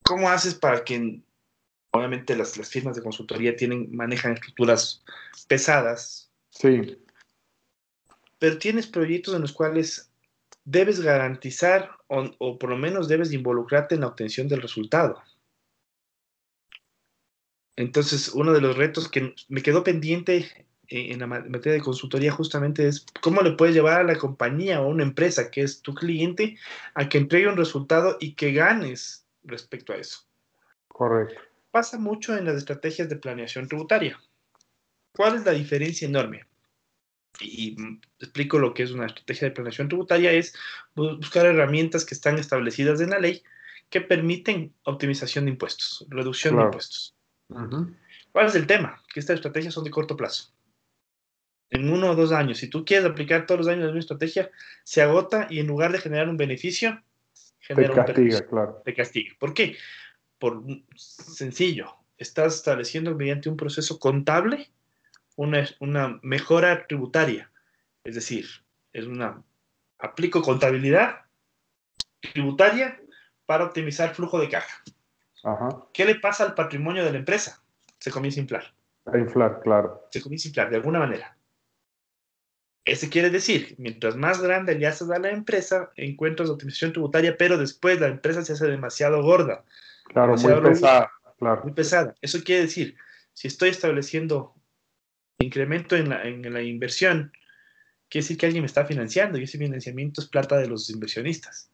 ¿Cómo 0.04 0.30
haces 0.30 0.54
para 0.54 0.84
que, 0.84 1.22
obviamente, 1.92 2.36
las, 2.36 2.58
las 2.58 2.70
firmas 2.70 2.96
de 2.96 3.02
consultoría 3.02 3.56
tienen, 3.56 3.96
manejan 3.96 4.34
estructuras 4.34 5.04
pesadas? 5.48 6.30
Sí 6.50 6.98
pero 8.44 8.58
tienes 8.58 8.88
proyectos 8.88 9.34
en 9.34 9.42
los 9.42 9.54
cuales 9.54 10.12
debes 10.66 11.00
garantizar 11.00 11.92
o, 12.08 12.60
por 12.60 12.72
lo 12.72 12.76
menos 12.76 13.08
debes 13.08 13.32
involucrarte 13.32 13.96
en 13.96 14.02
la 14.02 14.08
obtención 14.08 14.50
del 14.50 14.62
resultado. 14.62 15.24
Entonces, 17.78 18.34
uno 18.34 18.52
de 18.52 18.60
los 18.60 18.76
retos 18.76 19.08
que 19.08 19.34
me 19.48 19.62
quedó 19.62 19.86
pendiente 19.86 20.68
en 20.90 21.20
la 21.20 21.28
materia 21.28 21.72
de 21.72 21.80
consultoría 21.80 22.34
justamente 22.34 22.86
es 22.86 23.06
cómo 23.22 23.42
le 23.42 23.54
puedes 23.54 23.74
llevar 23.74 24.02
a 24.02 24.04
la 24.04 24.18
compañía 24.18 24.82
o 24.82 24.84
a 24.84 24.88
una 24.88 25.04
empresa 25.04 25.50
que 25.50 25.62
es 25.62 25.82
tu 25.82 25.94
cliente 25.94 26.58
a 26.96 27.08
que 27.08 27.20
entregue 27.20 27.48
un 27.48 27.56
resultado 27.56 28.18
y 28.20 28.34
que 28.34 28.52
ganes 28.52 29.26
respecto 29.44 29.94
a 29.94 29.96
eso. 29.96 30.28
Correcto. 30.90 31.40
Pasa 31.72 31.98
mucho 31.98 32.36
en 32.36 32.44
las 32.44 32.56
estrategias 32.56 33.08
de 33.08 33.16
planeación 33.16 33.70
tributaria. 33.70 34.22
¿Cuál 35.14 35.36
es 35.38 35.46
la 35.46 35.54
diferencia 35.54 36.10
enorme? 36.10 36.46
Y 37.40 37.76
explico 38.20 38.60
lo 38.60 38.74
que 38.74 38.84
es 38.84 38.92
una 38.92 39.06
estrategia 39.06 39.48
de 39.48 39.54
planeación 39.54 39.88
tributaria, 39.88 40.32
es 40.32 40.56
buscar 40.96 41.46
herramientas 41.46 42.06
que 42.06 42.16
están 42.16 42.38
establecidas 42.38 43.02
en 43.02 43.12
la 43.12 43.20
ley 43.20 43.44
que 43.90 44.02
permiten 44.02 44.74
optimización 44.84 45.46
de 45.46 45.52
impuestos, 45.52 46.06
reducción 46.10 46.58
de 46.58 46.64
impuestos. 46.64 47.16
¿Cuál 48.32 48.48
es 48.48 48.56
el 48.56 48.68
tema? 48.68 49.04
Que 49.14 49.20
estas 49.20 49.36
estrategias 49.36 49.74
son 49.74 49.84
de 49.84 49.92
corto 49.92 50.18
plazo. 50.18 50.52
En 51.70 51.92
uno 51.92 52.12
o 52.12 52.16
dos 52.16 52.32
años, 52.32 52.60
si 52.60 52.68
tú 52.68 52.86
quieres 52.86 53.06
aplicar 53.06 53.46
todos 53.46 53.60
los 53.60 53.68
años 53.68 53.82
la 53.82 53.88
misma 53.88 54.00
estrategia, 54.00 54.52
se 54.84 55.02
agota 55.02 55.48
y 55.50 55.60
en 55.60 55.68
lugar 55.68 55.92
de 55.92 56.00
generar 56.00 56.30
un 56.30 56.38
beneficio, 56.38 57.04
genera 57.60 57.90
un 57.90 57.96
castiga, 57.96 58.48
claro. 58.48 58.82
Te 58.86 58.94
castiga. 58.94 59.36
¿Por 59.40 59.54
qué? 59.54 59.78
Por 60.38 60.64
sencillo, 60.96 61.96
estás 62.18 62.56
estableciendo 62.56 63.16
mediante 63.16 63.50
un 63.50 63.58
proceso 63.58 63.98
contable 63.98 64.72
una, 65.36 66.20
mejora 66.22 66.86
tributaria. 66.88 67.52
Es 68.04 68.16
decir, 68.16 68.46
es 68.92 69.06
una, 69.06 69.44
aplico 70.00 70.42
contabilidad 70.42 71.22
tributaria 72.34 73.00
para 73.46 73.66
optimizar 73.66 74.14
flujo 74.16 74.40
de 74.40 74.50
caja. 74.50 74.82
¿Qué 75.94 76.06
le 76.06 76.16
pasa 76.16 76.46
al 76.46 76.54
patrimonio 76.54 77.04
de 77.04 77.12
la 77.12 77.18
empresa? 77.20 77.62
Se 78.00 78.12
comienza 78.12 78.40
a 78.40 78.44
inflar. 78.44 78.74
A 79.06 79.18
inflar, 79.18 79.60
claro. 79.62 80.08
Se 80.12 80.22
comienza 80.22 80.48
a 80.48 80.50
inflar 80.50 80.70
de 80.70 80.76
alguna 80.78 81.00
manera. 81.00 81.38
Ese 82.86 83.10
quiere 83.10 83.30
decir, 83.30 83.76
mientras 83.78 84.18
más 84.18 84.42
grande 84.42 84.76
le 84.76 84.88
haces 84.88 85.10
a 85.10 85.20
la 85.20 85.30
empresa, 85.30 85.92
encuentras 85.96 86.50
optimización 86.50 86.92
tributaria, 86.92 87.38
pero 87.38 87.58
después 87.58 88.00
la 88.00 88.08
empresa 88.08 88.44
se 88.44 88.54
hace 88.54 88.68
demasiado 88.68 89.22
gorda. 89.22 89.64
Claro, 90.06 90.36
muy 90.36 90.62
pesada. 90.62 91.12
Claro. 91.40 91.64
Muy 91.64 91.74
pesada. 91.74 92.16
Eso 92.22 92.40
quiere 92.44 92.64
decir, 92.64 92.98
si 93.34 93.48
estoy 93.48 93.70
estableciendo 93.70 94.54
incremento 95.44 95.96
en 95.96 96.10
la, 96.10 96.24
en 96.24 96.52
la 96.52 96.62
inversión, 96.62 97.32
quiere 98.10 98.24
decir 98.24 98.38
que 98.38 98.46
alguien 98.46 98.64
me 98.64 98.68
está 98.68 98.86
financiando 98.86 99.38
y 99.38 99.44
ese 99.44 99.58
financiamiento 99.58 100.22
es 100.22 100.28
plata 100.28 100.58
de 100.58 100.68
los 100.68 100.90
inversionistas. 100.90 101.70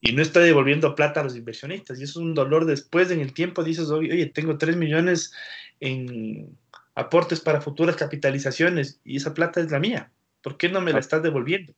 Y 0.00 0.12
no 0.12 0.22
estoy 0.22 0.44
devolviendo 0.44 0.94
plata 0.94 1.20
a 1.20 1.24
los 1.24 1.36
inversionistas. 1.36 1.98
Y 1.98 2.04
eso 2.04 2.20
es 2.20 2.24
un 2.24 2.34
dolor 2.34 2.66
después 2.66 3.10
en 3.10 3.20
el 3.20 3.32
tiempo. 3.32 3.64
Dices, 3.64 3.90
oye, 3.90 4.26
tengo 4.26 4.56
3 4.56 4.76
millones 4.76 5.32
en 5.80 6.56
aportes 6.94 7.40
para 7.40 7.60
futuras 7.60 7.96
capitalizaciones 7.96 9.00
y 9.04 9.16
esa 9.16 9.34
plata 9.34 9.60
es 9.60 9.70
la 9.70 9.80
mía. 9.80 10.10
¿Por 10.42 10.56
qué 10.56 10.68
no 10.68 10.80
me 10.80 10.92
la 10.92 11.00
estás 11.00 11.22
devolviendo? 11.22 11.74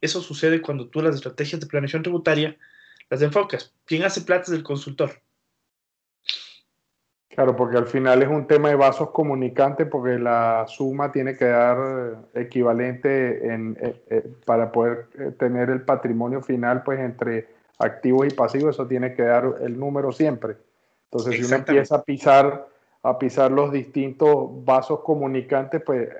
Eso 0.00 0.20
sucede 0.20 0.60
cuando 0.60 0.88
tú 0.88 1.02
las 1.02 1.14
estrategias 1.14 1.60
de 1.60 1.66
planeación 1.66 2.02
tributaria 2.02 2.56
las 3.10 3.22
enfocas. 3.22 3.74
¿Quién 3.84 4.04
hace 4.04 4.22
plata 4.22 4.44
es 4.44 4.52
el 4.52 4.62
consultor. 4.62 5.22
Claro, 7.34 7.56
porque 7.56 7.78
al 7.78 7.86
final 7.86 8.22
es 8.22 8.28
un 8.28 8.46
tema 8.46 8.68
de 8.68 8.74
vasos 8.74 9.10
comunicantes 9.10 9.86
porque 9.86 10.18
la 10.18 10.66
suma 10.68 11.10
tiene 11.10 11.34
que 11.34 11.46
dar 11.46 12.18
equivalente 12.34 13.46
en, 13.46 13.74
eh, 13.80 14.02
eh, 14.10 14.32
para 14.44 14.70
poder 14.70 15.06
eh, 15.18 15.30
tener 15.38 15.70
el 15.70 15.80
patrimonio 15.80 16.42
final 16.42 16.82
pues 16.82 17.00
entre 17.00 17.48
activos 17.78 18.26
y 18.26 18.34
pasivos, 18.34 18.76
eso 18.76 18.86
tiene 18.86 19.14
que 19.14 19.22
dar 19.22 19.56
el 19.62 19.78
número 19.78 20.12
siempre. 20.12 20.58
Entonces, 21.04 21.36
si 21.36 21.44
uno 21.44 21.56
empieza 21.56 21.96
a 21.96 22.02
pisar, 22.02 22.68
a 23.02 23.18
pisar 23.18 23.50
los 23.50 23.72
distintos 23.72 24.62
vasos 24.62 25.00
comunicantes, 25.00 25.80
pues 25.82 26.10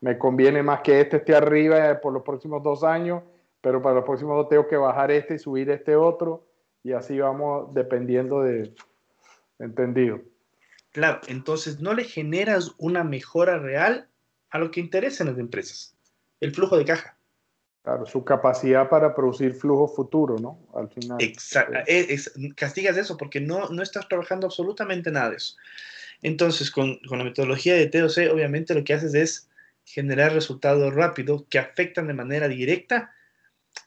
me 0.00 0.16
conviene 0.16 0.62
más 0.62 0.80
que 0.80 1.02
este 1.02 1.18
esté 1.18 1.34
arriba 1.34 2.00
por 2.00 2.14
los 2.14 2.22
próximos 2.22 2.62
dos 2.62 2.82
años, 2.82 3.22
pero 3.60 3.82
para 3.82 3.96
los 3.96 4.04
próximos 4.04 4.36
dos 4.36 4.48
tengo 4.48 4.66
que 4.66 4.76
bajar 4.78 5.10
este 5.10 5.34
y 5.34 5.38
subir 5.38 5.68
este 5.70 5.96
otro, 5.96 6.44
y 6.82 6.92
así 6.92 7.20
vamos 7.20 7.74
dependiendo 7.74 8.40
de... 8.40 8.72
Entendido. 9.58 10.31
Claro, 10.92 11.20
entonces 11.26 11.80
no 11.80 11.94
le 11.94 12.04
generas 12.04 12.72
una 12.78 13.02
mejora 13.02 13.58
real 13.58 14.08
a 14.50 14.58
lo 14.58 14.70
que 14.70 14.80
interesa 14.80 15.24
en 15.24 15.30
las 15.30 15.38
empresas, 15.38 15.96
el 16.40 16.54
flujo 16.54 16.76
de 16.76 16.84
caja. 16.84 17.16
Claro, 17.82 18.06
su 18.06 18.24
capacidad 18.24 18.88
para 18.88 19.12
producir 19.14 19.54
flujo 19.54 19.88
futuro, 19.88 20.36
¿no? 20.38 20.60
Al 20.74 20.88
final. 20.88 21.16
Exacto. 21.20 21.78
Eh, 21.86 22.16
castigas 22.54 22.96
eso 22.96 23.16
porque 23.16 23.40
no, 23.40 23.70
no 23.70 23.82
estás 23.82 24.06
trabajando 24.06 24.46
absolutamente 24.46 25.10
nada 25.10 25.30
de 25.30 25.36
eso. 25.36 25.56
Entonces, 26.20 26.70
con, 26.70 27.00
la 27.02 27.24
metodología 27.24 27.74
de 27.74 27.88
TOC, 27.88 28.32
obviamente 28.32 28.74
lo 28.74 28.84
que 28.84 28.94
haces 28.94 29.14
es 29.14 29.48
generar 29.84 30.32
resultados 30.32 30.94
rápidos 30.94 31.44
que 31.50 31.58
afectan 31.58 32.06
de 32.06 32.14
manera 32.14 32.46
directa 32.46 33.12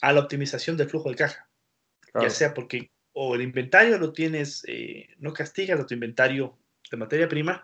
a 0.02 0.12
la 0.12 0.20
optimización 0.20 0.76
del 0.76 0.90
flujo 0.90 1.10
de 1.10 1.16
caja. 1.16 1.48
Ya 2.20 2.30
sea 2.30 2.54
porque 2.54 2.92
o 3.14 3.36
el 3.36 3.42
inventario 3.42 3.98
lo 3.98 4.12
tienes, 4.12 4.64
eh, 4.68 5.08
no 5.20 5.34
castigas 5.34 5.80
a 5.80 5.86
tu 5.86 5.94
inventario 5.94 6.58
de 6.90 6.98
materia 6.98 7.28
prima 7.28 7.64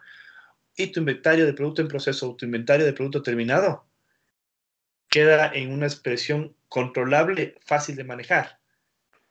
y 0.75 0.91
tu 0.91 0.99
inventario 0.99 1.45
de 1.45 1.53
producto 1.53 1.81
en 1.81 1.87
proceso 1.87 2.29
o 2.29 2.35
tu 2.35 2.45
inventario 2.45 2.85
de 2.85 2.93
producto 2.93 3.21
terminado 3.21 3.85
queda 5.09 5.51
en 5.53 5.73
una 5.73 5.85
expresión 5.85 6.55
controlable, 6.69 7.55
fácil 7.65 7.95
de 7.97 8.05
manejar. 8.05 8.59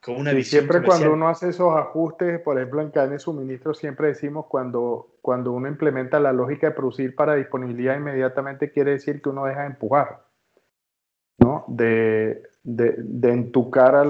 Con 0.03 0.17
una 0.17 0.33
siempre 0.43 0.83
cuando 0.83 1.13
uno 1.13 1.29
hace 1.29 1.51
esos 1.51 1.77
ajustes, 1.77 2.41
por 2.41 2.57
ejemplo 2.57 2.81
en 2.81 2.91
cadena 2.91 3.15
de 3.15 3.19
suministro, 3.19 3.75
siempre 3.75 4.09
decimos 4.09 4.47
cuando, 4.47 5.17
cuando 5.21 5.53
uno 5.53 5.69
implementa 5.69 6.19
la 6.21 6.33
lógica 6.33 6.69
de 6.69 6.75
producir 6.75 7.15
para 7.15 7.35
disponibilidad 7.35 7.97
inmediatamente 7.97 8.71
quiere 8.71 8.93
decir 8.93 9.21
que 9.21 9.29
uno 9.29 9.45
deja 9.45 9.61
de 9.61 9.67
empujar, 9.67 10.25
¿no? 11.39 11.65
De, 11.69 12.43
de, 12.63 12.95
de 12.97 13.31
entucar 13.31 13.95
a, 13.95 14.05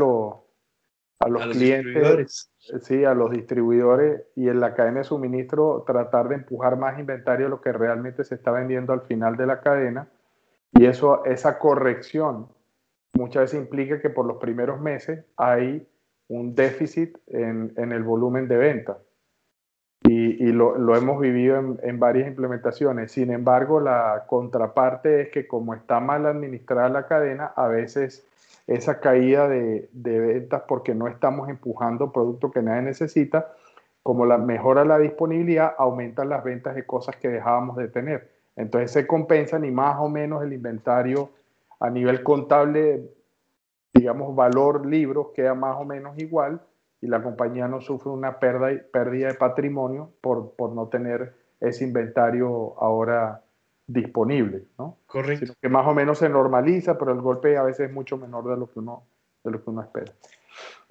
los 1.29 1.43
a 1.43 1.47
los, 1.47 1.57
clientes, 1.57 2.51
sí, 2.81 3.05
a 3.05 3.15
los 3.15 3.31
distribuidores 3.31 4.23
y 4.37 4.49
en 4.49 4.61
la 4.61 4.75
cadena 4.75 4.99
de 4.99 5.05
suministro 5.05 5.85
tratar 5.87 6.29
de 6.29 6.37
empujar 6.37 6.79
más 6.79 6.99
inventario 6.99 7.47
de 7.47 7.51
lo 7.51 7.61
que 7.61 7.73
realmente 7.73 8.25
se 8.25 8.35
está 8.35 8.51
vendiendo 8.51 8.93
al 8.93 9.03
final 9.03 9.37
de 9.37 9.47
la 9.47 9.61
cadena. 9.61 10.09
Y 10.73 10.87
eso, 10.87 11.25
esa 11.27 11.59
corrección 11.59 12.49
muchas 13.13 13.43
veces 13.43 13.61
implica 13.61 14.01
que 14.01 14.09
por 14.09 14.25
los 14.25 14.39
primeros 14.39 14.81
meses 14.81 15.25
hay 15.37 15.87
un 16.29 16.55
déficit 16.55 17.19
en, 17.27 17.75
en 17.77 17.93
el 17.93 18.03
volumen 18.03 18.49
de 18.49 18.57
venta. 18.57 18.99
Y, 20.03 20.43
y 20.43 20.53
lo, 20.53 20.79
lo, 20.79 20.97
hemos 20.97 21.21
vivido 21.21 21.59
en, 21.59 21.79
en, 21.83 21.99
varias 21.99 22.29
implementaciones. 22.29 23.13
Sin 23.13 23.31
embargo, 23.31 23.81
la 23.81 24.25
contraparte 24.27 25.21
es 25.21 25.29
que 25.29 25.47
como 25.47 25.75
está 25.75 26.01
mal 26.01 26.25
administrada 26.25 26.89
la 26.89 27.07
cadena, 27.07 27.53
a 27.55 27.69
veces 27.69 28.27
esa 28.67 29.01
caída 29.01 29.49
de, 29.49 29.89
ventas 29.93 30.63
porque 30.69 30.95
no 30.95 31.09
estamos 31.09 31.49
empujando 31.49 32.13
productos 32.13 32.53
que 32.53 32.63
nadie 32.63 32.83
necesita, 32.83 33.53
como 34.03 34.27
la, 34.27 34.39
mejora 34.39 34.85
la 34.85 34.99
disponibilidad, 34.99 35.75
aumentan 35.79 36.29
las 36.29 36.45
ventas 36.45 36.75
de 36.75 36.87
cosas 36.87 37.17
que 37.17 37.29
dejábamos 37.29 37.77
de 37.77 37.89
tener. 37.89 38.31
Entonces 38.57 38.91
se 38.91 39.07
compensa 39.07 39.59
ni 39.59 39.71
más 39.71 39.99
o 40.01 40.09
menos 40.09 40.43
el 40.43 40.53
inventario 40.53 41.31
a 41.79 41.91
nivel 41.91 42.23
contable, 42.23 43.11
digamos, 43.95 44.35
valor 44.35 44.87
libros 44.87 45.29
queda 45.35 45.55
más 45.55 45.77
o 45.79 45.85
menos 45.85 46.19
igual 46.19 46.61
y 47.01 47.07
la 47.07 47.23
compañía 47.23 47.67
no 47.69 47.81
sufre 47.81 48.11
una 48.11 48.39
pérdida, 48.39 48.83
pérdida 48.93 49.29
de 49.29 49.35
patrimonio 49.35 50.11
por, 50.21 50.53
por 50.53 50.73
no 50.73 50.89
tener 50.89 51.35
ese 51.61 51.85
inventario 51.85 52.75
ahora 52.79 53.43
disponible, 53.93 54.65
¿no? 54.79 54.99
Correcto. 55.07 55.55
que 55.61 55.69
más 55.69 55.87
o 55.87 55.95
menos 55.95 56.19
se 56.19 56.29
normaliza, 56.29 56.97
pero 56.99 57.13
el 57.13 57.21
golpe 57.21 57.57
a 57.57 57.63
veces 57.63 57.89
es 57.89 57.93
mucho 57.93 58.17
menor 58.17 58.49
de 58.49 58.57
lo 58.57 58.71
que 58.71 58.79
uno, 58.79 59.05
de 59.43 59.51
lo 59.51 59.63
que 59.63 59.71
uno 59.71 59.83
espera. 59.83 60.13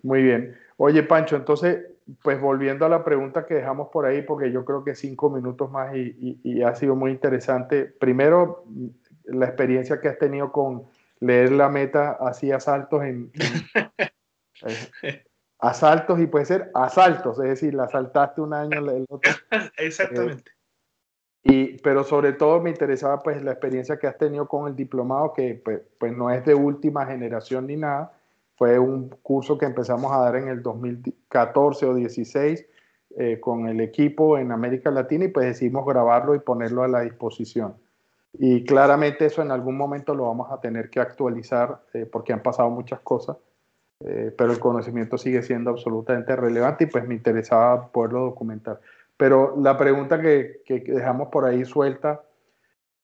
Muy 0.03 0.23
bien. 0.23 0.57
Oye, 0.77 1.03
Pancho, 1.03 1.35
entonces, 1.35 1.85
pues 2.23 2.39
volviendo 2.41 2.85
a 2.85 2.89
la 2.89 3.03
pregunta 3.03 3.45
que 3.45 3.55
dejamos 3.55 3.89
por 3.89 4.05
ahí, 4.05 4.21
porque 4.21 4.51
yo 4.51 4.65
creo 4.65 4.83
que 4.83 4.95
cinco 4.95 5.29
minutos 5.29 5.71
más 5.71 5.95
y, 5.95 6.39
y, 6.43 6.61
ha 6.61 6.75
sido 6.75 6.95
muy 6.95 7.11
interesante. 7.11 7.85
Primero, 7.85 8.65
la 9.25 9.45
experiencia 9.45 9.99
que 9.99 10.09
has 10.09 10.17
tenido 10.17 10.51
con 10.51 10.85
leer 11.19 11.51
la 11.51 11.69
meta 11.69 12.17
así 12.19 12.51
asaltos 12.51 13.03
en, 13.03 13.31
eh, 14.65 15.25
asaltos 15.59 16.19
y 16.19 16.27
puede 16.27 16.45
ser 16.45 16.71
asaltos, 16.73 17.39
es 17.39 17.49
decir, 17.49 17.73
la 17.73 17.83
asaltaste 17.83 18.41
un 18.41 18.53
año 18.53 18.79
el 18.79 19.05
otro. 19.09 19.31
Exactamente. 19.77 20.51
Y, 21.43 21.77
pero 21.77 22.03
sobre 22.03 22.33
todo 22.33 22.61
me 22.61 22.69
interesaba 22.69 23.19
pues 23.19 23.41
la 23.41 23.51
experiencia 23.51 23.97
que 23.97 24.07
has 24.07 24.17
tenido 24.17 24.47
con 24.47 24.67
el 24.67 24.75
diplomado, 24.75 25.33
que 25.33 25.61
pues, 25.63 25.81
pues 25.97 26.15
no 26.15 26.29
es 26.29 26.45
de 26.45 26.55
última 26.55 27.05
generación 27.05 27.67
ni 27.67 27.77
nada, 27.77 28.11
fue 28.57 28.77
un 28.77 29.09
curso 29.23 29.57
que 29.57 29.65
empezamos 29.65 30.11
a 30.11 30.19
dar 30.19 30.35
en 30.35 30.49
el 30.49 30.61
2014 30.61 31.85
o 31.85 31.95
16 31.95 32.65
eh, 33.17 33.39
con 33.39 33.67
el 33.67 33.79
equipo 33.79 34.37
en 34.37 34.51
América 34.51 34.91
Latina 34.91 35.25
y 35.25 35.29
pues 35.29 35.47
decidimos 35.47 35.85
grabarlo 35.85 36.35
y 36.35 36.39
ponerlo 36.39 36.83
a 36.83 36.89
la 36.89 37.01
disposición. 37.01 37.75
Y 38.33 38.63
claramente 38.65 39.25
eso 39.25 39.41
en 39.41 39.51
algún 39.51 39.77
momento 39.77 40.13
lo 40.13 40.25
vamos 40.25 40.51
a 40.51 40.59
tener 40.59 40.89
que 40.89 40.99
actualizar 40.99 41.79
eh, 41.93 42.05
porque 42.05 42.33
han 42.33 42.43
pasado 42.43 42.69
muchas 42.69 42.99
cosas, 42.99 43.37
eh, 44.01 44.33
pero 44.37 44.51
el 44.51 44.59
conocimiento 44.59 45.17
sigue 45.17 45.41
siendo 45.41 45.71
absolutamente 45.71 46.35
relevante 46.35 46.83
y 46.83 46.87
pues 46.87 47.07
me 47.07 47.15
interesaba 47.15 47.87
poderlo 47.87 48.25
documentar. 48.25 48.81
Pero 49.19 49.55
la 49.61 49.77
pregunta 49.77 50.21
que, 50.21 50.61
dejamos 50.65 51.27
por 51.27 51.43
ahí 51.43 51.65
suelta, 51.65 52.23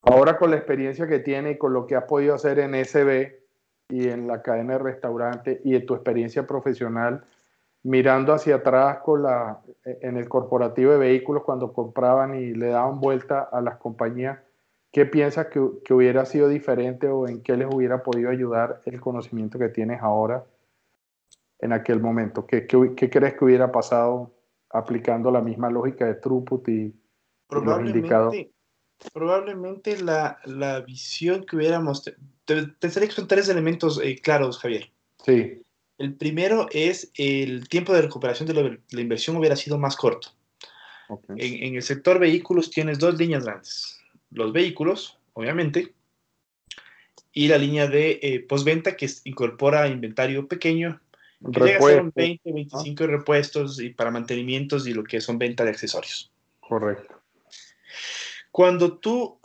ahora 0.02 0.38
con 0.38 0.50
la 0.50 0.56
experiencia 0.56 1.08
que 1.08 1.20
tiene 1.20 1.52
y 1.52 1.58
con 1.58 1.74
lo 1.74 1.86
que 1.86 1.96
has 1.96 2.06
podido 2.06 2.34
hacer 2.34 2.60
en 2.60 2.74
SB, 2.74 3.46
y 3.90 4.08
en 4.08 4.28
la 4.28 4.42
cadena 4.42 4.74
de 4.74 4.80
restaurante 4.80 5.62
y 5.64 5.76
en 5.76 5.86
tu 5.86 5.94
experiencia 5.94 6.48
profesional, 6.48 7.26
mirando 7.84 8.34
hacia 8.34 8.56
atrás 8.56 9.00
con 9.00 9.24
la, 9.24 9.62
en 9.84 10.18
el 10.18 10.28
corporativo 10.28 10.92
de 10.92 10.98
vehículos 10.98 11.44
cuando 11.44 11.72
compraban 11.72 12.36
y 12.36 12.54
le 12.54 12.70
daban 12.70 13.00
vuelta 13.00 13.42
a 13.42 13.62
las 13.62 13.78
compañías, 13.78 14.40
¿qué 14.92 15.06
piensas 15.06 15.48
que, 15.48 15.60
hubiera 15.94 16.26
sido 16.26 16.48
diferente 16.48 17.08
o 17.10 17.28
en 17.28 17.44
qué 17.44 17.56
les 17.58 17.68
hubiera 17.72 18.02
podido 18.02 18.30
ayudar 18.30 18.82
el 18.86 19.00
conocimiento 19.00 19.60
que 19.60 19.70
tienes 19.70 20.02
ahora 20.02 20.46
en 21.60 21.74
aquel 21.74 22.00
momento? 22.00 22.48
¿Qué, 22.48 22.66
qué, 22.66 23.10
crees 23.10 23.36
que 23.36 23.46
hubiera 23.46 23.72
pasado 23.72 24.32
aplicando 24.78 25.32
la 25.32 25.42
misma 25.42 25.70
lógica 25.70 26.06
de 26.06 26.16
throughput 26.16 26.68
y, 26.70 26.94
Probablemente, 27.48 28.52
probablemente 29.14 30.02
la, 30.02 30.40
la, 30.46 30.82
visión 30.82 31.46
que 31.46 31.56
hubiéramos 31.56 32.04
pensaría 32.80 33.08
que 33.10 33.16
son 33.16 33.28
tres 33.28 33.50
elementos 33.50 34.00
eh, 34.04 34.20
claros, 34.22 34.60
Javier. 34.60 34.92
Sí. 35.24 35.62
El 35.98 36.16
primero 36.16 36.68
es 36.72 37.12
el 37.16 37.70
tiempo 37.70 37.94
de 37.94 38.02
recuperación 38.02 38.48
de 38.48 38.80
la, 38.90 39.02
inversión 39.02 39.38
hubiera 39.38 39.56
sido 39.56 39.78
más 39.78 39.96
corto. 39.96 40.30
En, 41.30 41.76
el 41.76 41.84
sector 41.84 42.20
vehículos 42.20 42.72
tienes 42.72 43.00
dos 43.00 43.18
líneas 43.18 43.46
grandes. 43.46 44.00
Los 44.32 44.52
vehículos, 44.52 45.20
obviamente, 45.34 45.94
y 47.32 47.48
la 47.48 47.58
línea 47.58 47.88
de 47.88 48.20
eh, 48.22 48.40
postventa 48.42 48.98
que 48.98 49.08
incorpora 49.24 49.88
inventario 49.88 50.48
pequeño, 50.48 51.00
que 51.40 51.60
llega 51.60 51.78
a 51.78 51.82
ser 51.82 52.12
20, 52.14 52.52
25 52.52 53.08
repuestos 53.08 53.80
y 53.80 53.90
para 53.90 54.12
mantenimientos 54.12 54.88
y 54.88 54.94
lo 54.94 55.04
que 55.04 55.22
son 55.22 55.38
venta 55.38 55.64
de 55.64 55.72
accesorios. 55.72 56.32
Correcto. 56.60 57.22
Cuando 58.56 58.98
tú, 59.00 59.38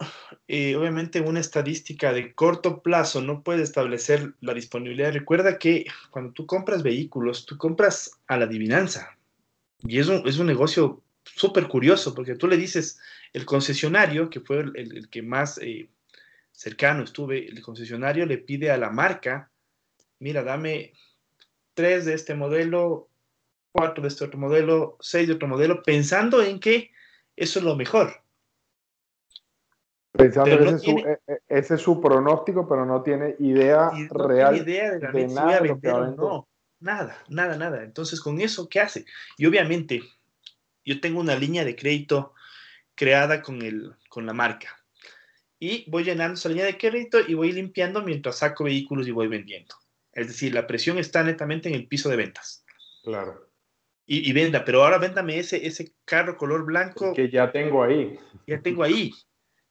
eh, 0.47 0.77
obviamente, 0.77 1.19
en 1.19 1.27
una 1.27 1.41
estadística 1.41 2.13
de 2.13 2.33
corto 2.33 2.81
plazo 2.81 3.21
no 3.21 3.43
puedes 3.43 3.63
establecer 3.63 4.35
la 4.41 4.55
disponibilidad, 4.55 5.13
recuerda 5.13 5.59
que 5.59 5.87
cuando 6.11 6.33
tú 6.33 6.47
compras 6.47 6.85
vehículos, 6.85 7.45
tú 7.45 7.59
compras 7.59 8.13
a 8.29 8.37
la 8.37 8.45
adivinanza. 8.45 9.19
Y 9.83 9.99
es 9.99 10.07
un, 10.07 10.23
es 10.29 10.39
un 10.39 10.47
negocio 10.47 11.03
súper 11.25 11.67
curioso, 11.67 12.15
porque 12.15 12.37
tú 12.37 12.47
le 12.47 12.57
dices, 12.57 13.01
el 13.33 13.45
concesionario, 13.47 14.31
que 14.31 14.39
fue 14.39 14.61
el, 14.61 15.09
que 15.11 15.23
más 15.23 15.59
eh, 15.59 15.89
cercano 16.53 17.03
estuve, 17.03 17.49
el 17.49 17.63
concesionario 17.63 18.27
le 18.27 18.39
pide 18.39 18.71
a 18.71 18.77
la 18.77 18.91
marca, 18.91 19.51
mira, 20.21 20.45
dame 20.45 20.93
tres 21.75 22.05
de 22.05 22.15
este 22.15 22.35
modelo, 22.35 23.09
cuatro 23.73 24.03
de 24.03 24.09
este 24.09 24.25
otro 24.25 24.39
modelo, 24.39 24.97
seis 25.01 25.29
de 25.29 25.35
otro 25.35 25.49
modelo, 25.49 25.83
pensando 25.83 26.43
en 26.43 26.61
que 26.61 26.91
eso 27.37 27.59
es 27.59 27.65
lo 27.65 27.77
mejor. 27.77 28.23
Pensando 30.13 30.57
que 30.81 30.91
e, 30.91 31.21
e, 31.27 31.39
ese, 31.49 31.75
es 31.75 31.81
su, 31.81 32.01
pronóstico, 32.01 32.69
pero 32.69 32.85
no 32.85 33.03
tiene 33.03 33.37
idea 33.39 33.91
real 34.11 34.57
idea 34.57 34.93
de, 34.93 35.29
nada 35.29 35.61
No, 36.17 36.49
nada, 36.81 37.17
nada, 37.29 37.57
nada. 37.57 37.85
Entonces, 37.85 38.21
con 38.21 38.41
eso, 38.41 38.69
¿qué 38.69 38.81
hace? 38.81 39.07
Y 39.39 39.47
obviamente, 39.47 40.03
yo 40.85 41.01
tengo 41.01 41.21
una 41.21 41.37
línea 41.37 41.65
de 41.65 41.77
crédito 41.77 42.35
creada 42.97 43.41
con, 43.41 43.63
el, 43.63 43.95
con 44.09 44.27
la 44.27 44.33
marca. 44.33 44.77
Y 45.59 45.89
voy 45.91 46.05
llenando 46.05 46.35
esa 46.35 46.49
línea 46.49 46.65
de 46.65 46.77
crédito 46.77 47.19
y 47.27 47.35
voy 47.35 47.53
limpiando 47.53 48.03
mientras 48.03 48.39
saco 48.39 48.65
vehículos 48.65 49.07
y 49.07 49.13
voy 49.13 49.29
vendiendo. 49.29 49.75
Es 50.21 50.29
decir, 50.29 50.55
la 50.55 50.67
presión 50.67 50.99
está 50.99 51.23
netamente 51.23 51.69
en 51.69 51.75
el 51.75 51.87
piso 51.87 52.09
de 52.09 52.17
ventas. 52.17 52.65
Claro. 53.03 53.49
Y, 54.07 54.29
y 54.29 54.33
venda, 54.33 54.65
pero 54.65 54.83
ahora 54.83 54.99
véndame 54.99 55.39
ese, 55.39 55.67
ese 55.67 55.95
carro 56.05 56.37
color 56.37 56.65
blanco. 56.65 57.15
Que 57.15 57.31
ya 57.31 57.53
tengo 57.53 57.83
ahí. 57.83 58.19
Ya 58.47 58.61
tengo 58.61 58.83
ahí 58.83 59.13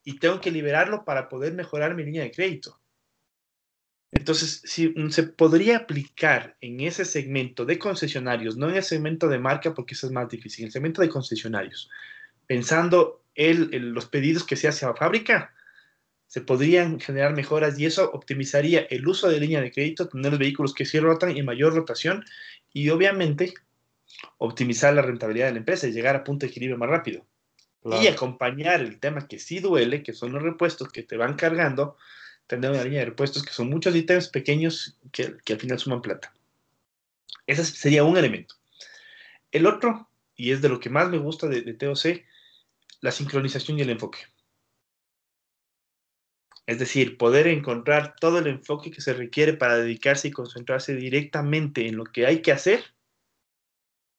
y 0.04 0.18
tengo 0.18 0.42
que 0.42 0.50
liberarlo 0.50 1.06
para 1.06 1.30
poder 1.30 1.54
mejorar 1.54 1.94
mi 1.94 2.04
línea 2.04 2.24
de 2.24 2.32
crédito. 2.32 2.80
Entonces, 4.12 4.64
si 4.66 4.94
se 5.12 5.24
podría 5.24 5.78
aplicar 5.78 6.58
en 6.62 6.80
ese 6.80 7.06
segmento 7.06 7.64
de 7.64 7.78
concesionarios, 7.78 8.58
no 8.58 8.70
en 8.70 8.78
el 8.78 8.84
segmento 8.84 9.28
de 9.28 9.38
marca, 9.38 9.76
porque 9.76 9.94
eso 9.94 10.08
es 10.08 10.14
más 10.14 10.28
difícil, 10.30 10.64
en 10.64 10.68
el 10.68 10.72
segmento 10.72 11.02
de 11.02 11.10
concesionarios, 11.10 11.92
pensando 12.48 13.24
en 13.36 13.94
los 13.94 14.08
pedidos 14.08 14.44
que 14.44 14.56
se 14.56 14.68
hace 14.68 14.86
a 14.86 14.96
fábrica, 14.96 15.54
se 16.30 16.42
podrían 16.42 17.00
generar 17.00 17.34
mejoras 17.34 17.80
y 17.80 17.88
eso 17.88 18.12
optimizaría 18.12 18.82
el 18.92 19.08
uso 19.08 19.28
de 19.30 19.40
línea 19.40 19.62
de 19.62 19.72
crédito, 19.72 20.08
tener 20.08 20.32
los 20.32 20.40
vehículos 20.40 20.76
que 20.76 20.86
sí 20.86 21.00
rotan 21.00 21.36
y 21.36 21.42
mayor 21.42 21.74
rotación 21.74 22.24
y 22.72 22.90
obviamente 22.90 23.56
optimizar 24.38 24.94
la 24.94 25.02
rentabilidad 25.02 25.48
de 25.48 25.54
la 25.54 25.58
empresa 25.58 25.88
y 25.88 25.92
llegar 25.92 26.16
a 26.16 26.24
punto 26.24 26.46
de 26.46 26.52
equilibrio 26.52 26.78
más 26.78 26.88
rápido. 26.88 27.26
Y 27.84 28.06
acompañar 28.06 28.82
el 28.82 29.00
tema 29.00 29.28
que 29.28 29.40
sí 29.40 29.60
duele, 29.60 30.04
que 30.04 30.14
son 30.14 30.32
los 30.32 30.44
repuestos 30.44 30.90
que 30.90 31.02
te 31.02 31.18
van 31.18 31.34
cargando, 31.34 31.98
tener 32.46 32.70
una 32.70 32.84
línea 32.84 33.00
de 33.00 33.06
repuestos 33.06 33.42
que 33.42 33.54
son 33.54 33.70
muchos 33.70 33.96
ítems 33.96 34.28
pequeños 34.28 34.98
que, 35.12 35.36
al 35.50 35.60
final 35.60 35.80
suman 35.80 36.04
plata. 36.04 36.32
Ese 37.48 37.66
sería 37.66 38.04
un 38.04 38.18
elemento. 38.18 38.54
El 39.52 39.66
otro, 39.66 40.08
y 40.36 40.52
es 40.52 40.62
de 40.62 40.70
lo 40.70 40.80
que 40.80 40.92
más 40.92 41.10
me 41.10 41.18
gusta 41.18 41.48
de, 41.48 41.62
de 41.62 41.74
TOC, 41.74 42.24
la 43.02 43.12
sincronización 43.12 43.80
y 43.80 43.82
el 43.82 43.90
enfoque. 43.90 44.20
Es 46.70 46.78
decir, 46.78 47.18
poder 47.18 47.48
encontrar 47.48 48.16
todo 48.16 48.38
el 48.38 48.46
enfoque 48.46 48.92
que 48.92 49.02
se 49.02 49.14
requiere 49.14 49.54
para 49.54 49.78
dedicarse 49.78 50.28
y 50.28 50.32
concentrarse 50.32 50.96
directamente 50.96 51.88
en 51.88 51.98
lo 51.98 52.04
que 52.04 52.28
hay 52.28 52.44
que 52.44 52.52
hacer 52.52 52.84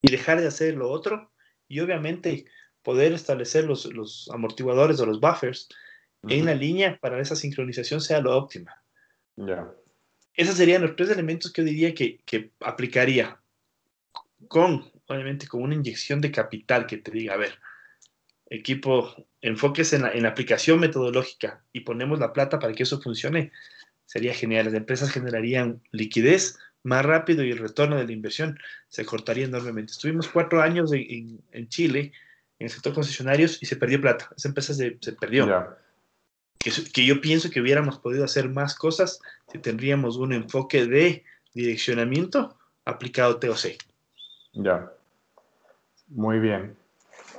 y 0.01 0.11
dejar 0.11 0.41
de 0.41 0.47
hacer 0.47 0.75
lo 0.75 0.89
otro. 0.89 1.31
Y 1.69 1.79
obviamente 1.79 2.43
poder 2.83 3.13
establecer 3.13 3.63
los, 3.63 4.29
amortiguadores 4.33 4.99
o 4.99 5.05
los 5.05 5.21
buffers 5.21 5.69
en 6.27 6.43
la 6.43 6.53
línea 6.53 6.99
para 6.99 7.21
esa 7.21 7.37
sincronización 7.37 8.01
sea 8.01 8.19
lo 8.19 8.35
óptima. 8.35 8.83
Ya. 9.37 9.71
Esos 10.33 10.55
serían 10.55 10.81
los 10.81 10.97
tres 10.97 11.09
elementos 11.09 11.53
que 11.53 11.61
yo 11.61 11.67
diría 11.67 11.93
que, 11.93 12.51
aplicaría 12.59 13.39
con, 14.49 14.91
obviamente, 15.07 15.47
con 15.47 15.63
una 15.63 15.75
inyección 15.75 16.19
de 16.19 16.33
capital 16.33 16.85
que 16.85 16.97
te 16.97 17.11
diga, 17.11 17.35
a 17.35 17.37
ver, 17.37 17.57
equipo, 18.51 19.15
enfoques 19.41 19.93
en 19.93 20.03
la, 20.03 20.11
en 20.11 20.23
la 20.23 20.29
aplicación 20.29 20.79
metodológica 20.79 21.63
y 21.73 21.79
ponemos 21.79 22.19
la 22.19 22.33
plata 22.33 22.59
para 22.59 22.73
que 22.73 22.83
eso 22.83 23.01
funcione, 23.01 23.51
sería 24.05 24.33
genial. 24.33 24.65
Las 24.65 24.75
empresas 24.75 25.09
generarían 25.09 25.81
liquidez 25.91 26.59
más 26.83 27.03
rápido 27.05 27.43
y 27.43 27.51
el 27.51 27.57
retorno 27.57 27.97
de 27.97 28.05
la 28.05 28.11
inversión 28.11 28.59
se 28.89 29.05
cortaría 29.05 29.45
enormemente. 29.45 29.93
Estuvimos 29.93 30.27
cuatro 30.27 30.61
años 30.61 30.91
en, 30.93 31.39
en 31.51 31.67
Chile 31.69 32.11
en 32.61 32.65
el 32.65 32.69
sector 32.69 32.93
concesionarios 32.93 33.57
y 33.61 33.65
se 33.65 33.75
perdió 33.75 33.99
plata. 33.99 34.29
Esa 34.37 34.49
empresa 34.49 34.73
se, 34.75 34.91
perdió. 35.19 35.75
Que, 36.59 37.05
yo 37.05 37.19
pienso 37.19 37.49
que 37.49 37.59
hubiéramos 37.59 37.97
podido 37.97 38.23
hacer 38.23 38.49
más 38.49 38.75
cosas 38.75 39.19
si 39.51 39.57
tendríamos 39.57 40.17
un 40.17 40.31
enfoque 40.31 40.85
de 40.85 41.23
direccionamiento 41.55 42.55
aplicado 42.85 43.37
TOC. 43.37 43.77
Ya. 44.53 44.91
Muy 46.07 46.37
bien. 46.37 46.77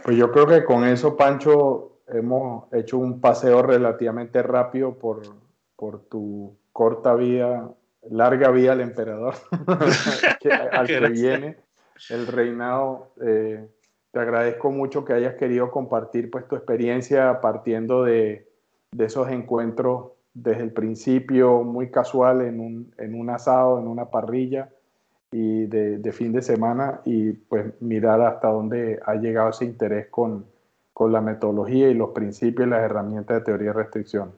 Pues 0.05 0.17
yo 0.17 0.33
creo 0.33 0.47
que 0.47 0.65
con 0.65 0.85
eso, 0.85 1.17
Pancho, 1.17 2.01
hemos 2.09 2.73
hecho 2.73 2.99
un 2.99 3.21
paseo 3.21 3.63
relativamente 3.63 4.43
rápido 4.43 4.99
por, 4.99 5.23
por 5.77 6.01
tu 6.07 6.57
corta 6.73 7.15
vida, 7.15 7.71
larga 8.11 8.51
vida 8.51 8.73
al 8.73 8.81
emperador, 8.81 9.35
al 10.73 10.87
que 10.87 11.09
viene 11.09 11.57
el 12.11 12.27
reinado. 12.27 13.13
Eh, 13.25 13.69
te 14.11 14.21
agradezco 14.21 14.71
mucho 14.71 15.05
que 15.05 15.13
hayas 15.13 15.35
querido 15.35 15.71
compartir 15.71 16.31
pues, 16.31 16.47
tu 16.49 16.57
experiencia 16.57 17.41
partiendo 17.41 18.03
de, 18.03 18.49
de 18.91 19.05
esos 19.05 19.31
encuentros 19.31 20.13
desde 20.35 20.63
el 20.63 20.73
principio, 20.73 21.63
muy 21.63 21.91
casual, 21.91 22.41
en 22.43 22.59
un, 22.61 22.95
en 22.99 23.19
un 23.19 23.31
asado, 23.31 23.79
en 23.79 23.87
una 23.87 24.11
parrilla 24.11 24.71
y 25.33 25.67
de, 25.67 25.99
de, 25.99 26.13
fin 26.13 26.31
de 26.33 26.43
semana 26.43 27.01
y 27.05 27.33
pues 27.33 27.73
mirar 27.81 28.21
hasta 28.21 28.49
dónde 28.49 29.01
ha 29.05 29.15
llegado 29.15 29.49
ese 29.51 29.65
interés 29.65 30.07
con, 30.09 30.45
con 30.93 31.11
la 31.11 31.21
metodología 31.21 31.89
y 31.89 31.95
los 31.95 32.11
principios 32.11 32.67
y 32.67 32.71
las 32.71 32.83
herramientas 32.83 33.39
de 33.39 33.45
teoría 33.45 33.69
de 33.69 33.73
restricción. 33.73 34.33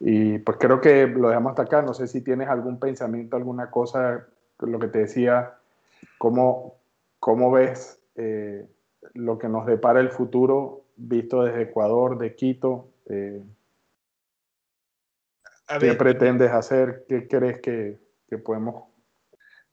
Y 0.00 0.38
pues 0.38 0.58
creo 0.58 0.80
que 0.80 1.06
lo 1.06 1.28
dejamos 1.28 1.50
hasta 1.50 1.62
acá. 1.62 1.82
No 1.82 1.94
sé 1.94 2.06
si 2.08 2.20
tienes 2.20 2.48
algún 2.48 2.78
pensamiento, 2.78 3.36
alguna 3.36 3.70
cosa, 3.70 4.26
lo 4.58 4.78
que 4.78 4.88
te 4.88 4.98
decía, 5.00 5.54
cómo, 6.18 6.74
cómo 7.20 7.50
ves 7.50 8.00
eh, 8.16 8.66
lo 9.14 9.38
que 9.38 9.48
nos 9.48 9.66
depara 9.66 10.00
el 10.00 10.10
futuro 10.10 10.82
visto 10.96 11.44
desde 11.44 11.62
Ecuador, 11.62 12.18
de 12.18 12.34
Quito. 12.34 12.88
Eh, 13.06 13.42
¿Qué 15.80 15.94
pretendes 15.94 16.50
hacer? 16.50 17.04
¿Qué 17.08 17.28
crees 17.28 17.60
que, 17.60 17.98
que 18.28 18.38
podemos? 18.38 18.87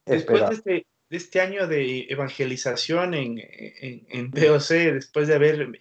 Después 0.05 0.49
de 0.49 0.55
este, 0.55 0.87
de 1.09 1.17
este 1.17 1.41
año 1.41 1.67
de 1.67 2.07
evangelización 2.09 3.13
en, 3.13 3.39
en, 3.39 4.05
en 4.09 4.31
DOC, 4.31 4.69
después 4.93 5.27
de 5.27 5.35
haberme 5.35 5.79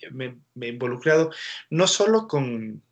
me 0.54 0.68
involucrado 0.68 1.30
no 1.70 1.86
solo 1.86 2.26
con 2.26 2.82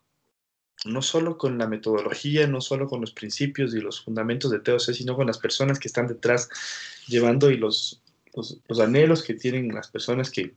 no 0.85 1.03
solo 1.03 1.39
con 1.39 1.59
la 1.59 1.67
metodología, 1.67 2.47
no 2.47 2.61
solo 2.61 2.89
con 2.89 3.01
los 3.01 3.13
principios 3.13 3.75
y 3.75 3.81
los 3.81 4.03
fundamentos 4.03 4.51
de 4.51 4.61
TOC, 4.61 4.81
sino 4.81 5.17
con 5.17 5.27
las 5.27 5.39
personas 5.39 5.79
que 5.79 5.89
están 5.89 6.09
detrás 6.09 6.49
llevando 7.07 7.51
y 7.51 7.57
los, 7.57 8.03
los, 8.35 8.61
los 8.67 8.81
anhelos 8.81 9.23
que 9.23 9.35
tienen 9.35 9.69
las 9.75 9.89
personas 9.89 10.31
que, 10.31 10.53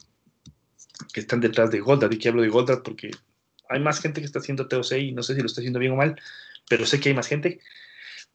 que 1.13 1.19
están 1.19 1.41
detrás 1.41 1.71
de 1.71 1.79
Goldad. 1.79 2.11
Y 2.11 2.17
que 2.17 2.29
hablo 2.29 2.41
de 2.41 2.49
Goldad 2.49 2.81
porque 2.83 3.11
hay 3.69 3.79
más 3.79 4.01
gente 4.01 4.21
que 4.21 4.25
está 4.25 4.39
haciendo 4.39 4.67
TOC 4.67 4.93
y 4.93 5.11
no 5.11 5.23
sé 5.23 5.35
si 5.35 5.41
lo 5.41 5.47
está 5.47 5.61
haciendo 5.61 5.79
bien 5.79 5.93
o 5.93 5.97
mal, 5.97 6.19
pero 6.69 6.85
sé 6.85 6.99
que 6.99 7.09
hay 7.09 7.15
más 7.15 7.27
gente. 7.27 7.59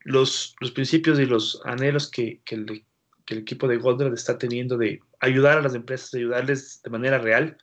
Los, 0.03 0.57
los 0.61 0.71
principios 0.71 1.19
y 1.19 1.27
los 1.27 1.61
anhelos 1.65 2.11
que, 2.11 2.41
que, 2.45 2.55
el, 2.55 2.85
equipo 3.27 3.69
de 3.69 3.77
Goldad 3.77 4.13
está 4.13 4.39
teniendo 4.39 4.77
de 4.77 5.01
ayudar 5.21 5.59
a 5.59 5.63
las 5.63 5.75
empresas, 5.75 6.11
de 6.11 6.19
ayudarles 6.21 6.83
de 6.83 6.91
manera 6.91 7.19
real, 7.19 7.59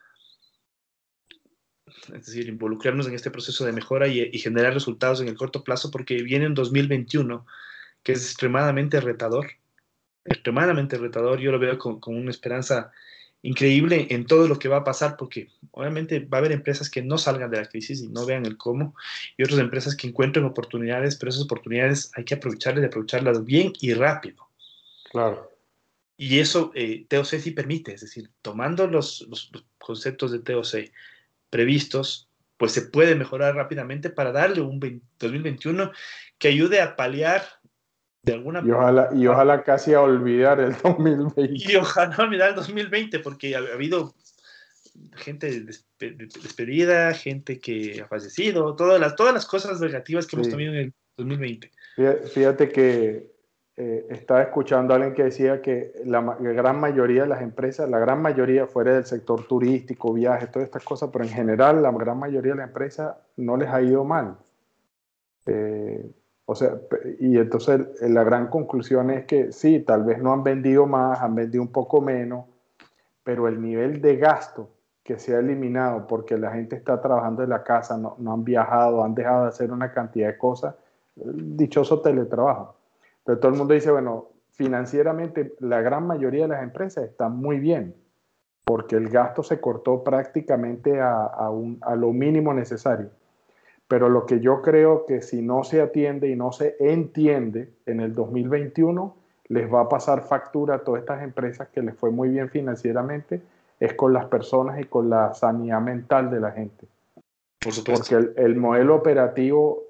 es 2.14 2.26
decir, 2.26 2.48
involucrarnos 2.48 3.08
en 3.08 3.16
este 3.16 3.32
proceso 3.32 3.66
de 3.66 3.74
mejora 3.74 4.08
y, 4.08 4.30
y, 4.32 4.40
generar 4.40 4.74
resultados 4.74 5.20
en 5.20 5.28
el 5.28 5.36
corto 5.36 5.64
plazo, 5.64 5.92
porque 5.92 6.22
viene 6.24 6.48
un 6.48 6.54
2021 6.54 7.46
que 8.04 8.14
es 8.14 8.24
extremadamente 8.24 9.02
retador, 9.02 9.48
extremadamente 10.24 10.98
retador. 10.98 11.40
Yo 11.40 11.52
lo 11.52 11.60
veo 11.60 11.78
con, 11.78 12.00
con 12.00 12.16
una 12.16 12.32
esperanza 12.32 12.92
increíble 13.42 14.08
en 14.10 14.26
todo 14.26 14.48
lo 14.48 14.60
que 14.60 14.68
va 14.68 14.78
a 14.78 14.84
pasar, 14.84 15.16
porque 15.18 15.50
obviamente 15.72 16.20
va 16.20 16.38
a 16.38 16.40
haber 16.40 16.52
empresas 16.52 16.90
que 16.90 17.02
no 17.02 17.18
salgan 17.18 17.52
de 17.52 17.58
la 17.58 17.68
crisis 17.68 18.02
y 18.02 18.08
no 18.08 18.26
vean 18.26 18.46
el 18.46 18.58
cómo, 18.58 18.96
y 19.38 19.44
otras 19.44 19.60
empresas 19.60 19.96
que 19.96 20.08
encuentren 20.08 20.46
oportunidades, 20.46 21.16
pero 21.16 21.30
esas 21.30 21.44
oportunidades 21.44 22.12
hay 22.16 22.24
que 22.24 22.36
aprovecharlas 22.36 22.84
y 22.84 22.88
aprovecharlas 22.88 23.46
bien 23.46 23.74
y 23.80 23.94
rápido. 23.94 24.48
Claro. 25.12 25.52
Y 26.18 26.40
eso 26.40 26.72
eh, 26.74 27.06
TOC 27.08 27.26
sí 27.26 27.52
permite, 27.52 27.94
es 27.94 28.02
decir, 28.02 28.32
tomando 28.42 28.88
los, 28.88 29.22
los, 29.30 29.52
los 29.54 29.66
conceptos 29.78 30.32
de 30.32 30.40
TOC 30.40 30.92
previstos, 31.50 32.28
pues 32.58 32.72
se 32.72 32.82
puede 32.82 33.16
mejorar 33.16 33.56
rápidamente 33.56 34.10
para 34.10 34.32
darle 34.32 34.62
un 34.62 34.80
20, 34.80 35.06
2021 35.20 35.92
que 36.40 36.48
ayude 36.48 36.82
a 36.82 36.96
paliar 36.96 37.44
de 38.24 38.34
alguna 38.34 38.61
y 38.65 38.72
ojalá, 38.72 39.09
y 39.13 39.28
ojalá 39.28 39.63
casi 39.63 39.93
a 39.93 40.01
olvidar 40.01 40.59
el 40.59 40.76
2020. 40.84 41.34
Y 41.72 41.76
ojalá 41.76 42.15
olvidar 42.18 42.49
el 42.49 42.55
2020, 42.55 43.20
porque 43.20 43.55
ha, 43.55 43.59
ha 43.59 43.74
habido 43.74 44.13
gente 45.15 45.65
despedida, 45.99 47.13
gente 47.13 47.59
que 47.59 48.01
ha 48.01 48.07
fallecido, 48.07 48.76
todas 48.76 48.99
las, 48.99 49.15
todas 49.15 49.34
las 49.34 49.45
cosas 49.45 49.80
negativas 49.80 50.26
que 50.26 50.32
sí. 50.32 50.36
hemos 50.38 50.49
tenido 50.49 50.74
en 50.74 50.80
el 50.80 50.93
2020. 51.18 51.72
Fíjate 52.34 52.70
que 52.70 53.32
eh, 53.76 54.07
estaba 54.09 54.41
escuchando 54.41 54.93
a 54.93 54.97
alguien 54.97 55.13
que 55.13 55.26
decía 55.26 55.61
que 55.61 55.93
la, 56.05 56.22
la, 56.22 56.51
gran 56.51 56.80
mayoría 56.80 57.24
de 57.24 57.30
las 57.30 57.41
empresas, 57.41 57.89
la 57.89 57.99
gran 57.99 58.22
mayoría 58.22 58.68
fuera 58.68 58.95
del 58.95 59.05
sector 59.05 59.45
turístico, 59.47 60.13
viajes, 60.13 60.51
todas 60.51 60.65
estas 60.65 60.84
cosas, 60.84 61.09
pero 61.11 61.26
en 61.26 61.32
general 61.32 61.82
la 61.82 61.91
gran 61.91 62.18
mayoría 62.18 62.53
de 62.53 62.57
las 62.57 62.68
empresas 62.68 63.15
no 63.36 63.57
les 63.57 63.70
ha 63.70 63.82
ido 63.82 64.03
mal. 64.03 64.38
Eh, 65.45 66.09
o 66.50 66.56
sea, 66.56 66.80
y 67.20 67.38
entonces 67.38 67.82
la 68.00 68.24
gran 68.24 68.48
conclusión 68.48 69.10
es 69.12 69.26
que 69.26 69.52
sí, 69.52 69.82
tal 69.82 70.06
vez 70.06 70.20
no 70.20 70.32
han 70.32 70.43
vendido 70.43 70.88
más, 70.88 71.22
han 71.22 71.36
vendido 71.36 71.62
un 71.62 71.74
poco 71.74 72.00
menos, 72.00 72.45
pero 73.22 73.50
el 73.50 73.62
nivel 73.62 74.02
de 74.02 74.16
gasto 74.16 74.70
que 75.04 75.20
se 75.20 75.36
ha 75.36 75.39
eliminado 75.39 76.08
porque 76.08 76.38
la 76.38 76.52
gente 76.52 76.78
está 76.78 77.02
trabajando 77.02 77.43
en 77.43 77.50
la 77.50 77.64
casa, 77.64 77.98
no, 77.98 78.16
no 78.20 78.32
han 78.32 78.45
viajado, 78.45 79.04
han 79.04 79.14
dejado 79.14 79.43
de 79.43 79.50
hacer 79.50 79.74
una 79.74 79.91
cantidad 79.91 80.28
de 80.28 80.38
cosas, 80.38 80.76
dichoso 81.16 82.00
teletrabajo. 82.00 82.78
Pero 83.26 83.39
todo 83.39 83.52
el 83.52 83.58
mundo 83.58 83.74
dice, 83.74 83.91
bueno, 83.91 84.30
financieramente 84.52 85.54
la 85.60 85.82
gran 85.82 86.08
mayoría 86.08 86.43
de 86.43 86.48
las 86.48 86.64
empresas 86.64 87.04
están 87.04 87.36
muy 87.36 87.60
bien, 87.60 87.93
porque 88.64 88.95
el 88.95 89.10
gasto 89.10 89.43
se 89.43 89.60
cortó 89.60 90.02
prácticamente 90.02 91.02
a, 91.02 91.26
a, 91.26 91.50
un, 91.50 91.78
a 91.82 91.93
lo 91.98 92.14
mínimo 92.14 92.54
necesario. 92.54 93.10
Pero 93.88 94.10
lo 94.10 94.26
que 94.26 94.40
yo 94.40 94.62
creo 94.62 95.06
que 95.06 95.22
si 95.22 95.42
no 95.42 95.64
se 95.64 95.82
atiende 95.82 96.28
y 96.28 96.36
no 96.36 96.52
se 96.52 96.76
entiende 96.80 97.70
en 97.86 98.02
el 98.02 98.14
2021, 98.14 99.16
les 99.50 99.74
va 99.74 99.82
a 99.82 99.90
pasar 99.90 100.24
factura 100.24 100.76
a 100.76 100.80
todas 100.80 101.02
estas 101.02 101.24
empresas 101.24 101.70
que 101.70 101.82
les 101.82 101.96
fue 101.96 102.12
muy 102.12 102.30
bien 102.30 102.50
financieramente, 102.50 103.42
es 103.80 103.94
con 103.94 104.12
las 104.12 104.26
personas 104.26 104.80
y 104.80 104.84
con 104.86 105.10
la 105.10 105.34
sanidad 105.34 105.82
mental 105.82 106.30
de 106.30 106.40
la 106.40 106.52
gente. 106.52 106.88
Por 107.60 107.72
supuesto. 107.72 108.16
Porque 108.16 108.16
el, 108.16 108.46
el 108.46 108.56
modelo 108.56 108.96
operativo 108.96 109.84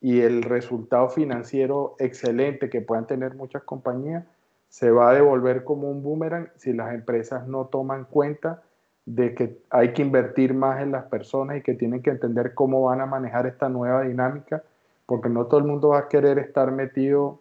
y 0.00 0.20
el 0.20 0.42
resultado 0.42 1.08
financiero 1.08 1.94
excelente 1.98 2.68
que 2.68 2.80
puedan 2.80 3.06
tener 3.06 3.34
muchas 3.34 3.62
compañías 3.62 4.24
se 4.68 4.90
va 4.90 5.10
a 5.10 5.14
devolver 5.14 5.62
como 5.62 5.88
un 5.88 6.02
boomerang 6.02 6.50
si 6.56 6.72
las 6.72 6.92
empresas 6.92 7.46
no 7.46 7.66
toman 7.66 8.04
cuenta 8.04 8.62
de 9.06 9.34
que 9.34 9.58
hay 9.70 9.92
que 9.92 10.02
invertir 10.02 10.54
más 10.54 10.80
en 10.80 10.92
las 10.92 11.04
personas 11.04 11.58
y 11.58 11.62
que 11.62 11.74
tienen 11.74 12.02
que 12.02 12.10
entender 12.10 12.54
cómo 12.54 12.82
van 12.82 13.00
a 13.00 13.06
manejar 13.06 13.46
esta 13.46 13.68
nueva 13.68 14.02
dinámica, 14.02 14.62
porque 15.06 15.28
no 15.28 15.46
todo 15.46 15.58
el 15.58 15.66
mundo 15.66 15.90
va 15.90 15.98
a 15.98 16.08
querer 16.08 16.38
estar 16.38 16.72
metido 16.72 17.40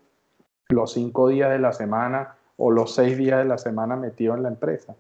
los 0.70 0.94
cinco 0.94 1.30
días 1.30 1.50
de 1.52 1.60
la 1.60 1.72
semana 1.72 2.36
o 2.58 2.72
los 2.72 2.94
seis 2.94 3.18
días 3.18 3.40
de 3.40 3.46
la 3.46 3.58
semana 3.58 3.96
metido 3.96 4.36
en 4.36 4.44
la 4.44 4.50
empresa. 4.50 4.96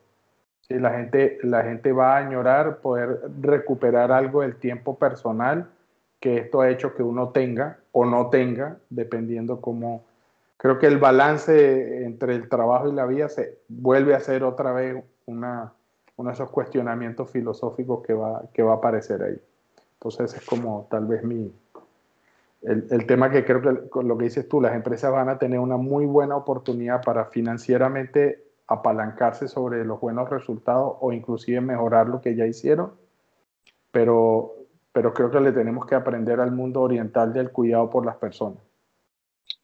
La, 0.69 0.91
gente, 0.91 1.39
la 1.43 1.63
gente 1.63 1.91
va 1.91 2.15
a 2.15 2.19
añorar 2.19 2.77
poder 2.77 3.19
recuperar 3.41 4.11
algo 4.11 4.41
del 4.41 4.55
tiempo 4.55 4.97
personal 4.97 5.67
que 6.19 6.37
esto 6.37 6.61
ha 6.61 6.69
hecho 6.69 6.95
que 6.95 7.03
uno 7.03 7.29
tenga 7.29 7.79
o 7.91 8.05
no 8.05 8.29
tenga, 8.29 8.77
dependiendo 8.89 9.59
cómo... 9.59 10.05
Creo 10.57 10.79
que 10.79 10.87
el 10.87 10.97
balance 10.97 12.05
entre 12.05 12.35
el 12.35 12.47
trabajo 12.47 12.87
y 12.87 12.93
la 12.93 13.05
vida 13.05 13.27
se 13.27 13.57
vuelve 13.67 14.15
a 14.15 14.21
ser 14.21 14.45
otra 14.45 14.71
vez 14.71 15.03
una, 15.25 15.73
uno 16.15 16.29
de 16.29 16.33
esos 16.33 16.49
cuestionamientos 16.49 17.29
filosóficos 17.31 18.05
que 18.05 18.13
va, 18.13 18.43
que 18.53 18.63
va 18.63 18.73
a 18.73 18.75
aparecer 18.75 19.23
ahí. 19.23 19.41
Entonces 19.93 20.33
es 20.35 20.45
como 20.45 20.87
tal 20.89 21.05
vez 21.05 21.23
mi, 21.23 21.51
el, 22.61 22.87
el, 22.89 23.05
tema 23.05 23.29
que 23.29 23.45
creo 23.45 23.61
que 23.61 23.89
con 23.89 24.07
lo 24.07 24.17
que 24.17 24.25
dices 24.25 24.47
tú, 24.47 24.61
las 24.61 24.75
empresas 24.75 25.11
van 25.11 25.29
a 25.29 25.37
tener 25.37 25.59
una 25.59 25.77
muy 25.77 26.05
buena 26.05 26.35
oportunidad 26.35 27.01
para 27.03 27.25
financieramente 27.25 28.43
apalancarse 28.67 29.47
sobre 29.47 29.83
los 29.85 29.99
buenos 29.99 30.29
resultados 30.29 30.97
o 30.99 31.11
inclusive 31.11 31.61
mejorar 31.61 32.07
lo 32.07 32.21
que 32.21 32.35
ya 32.35 32.45
hicieron, 32.45 32.93
pero, 33.91 34.53
pero 34.91 35.13
creo 35.13 35.29
que 35.29 35.39
le 35.39 35.51
tenemos 35.51 35.85
que 35.85 35.95
aprender 35.95 36.39
al 36.39 36.51
mundo 36.51 36.81
oriental 36.81 37.33
del 37.33 37.51
cuidado 37.51 37.89
por 37.89 38.05
las 38.05 38.15
personas. 38.15 38.59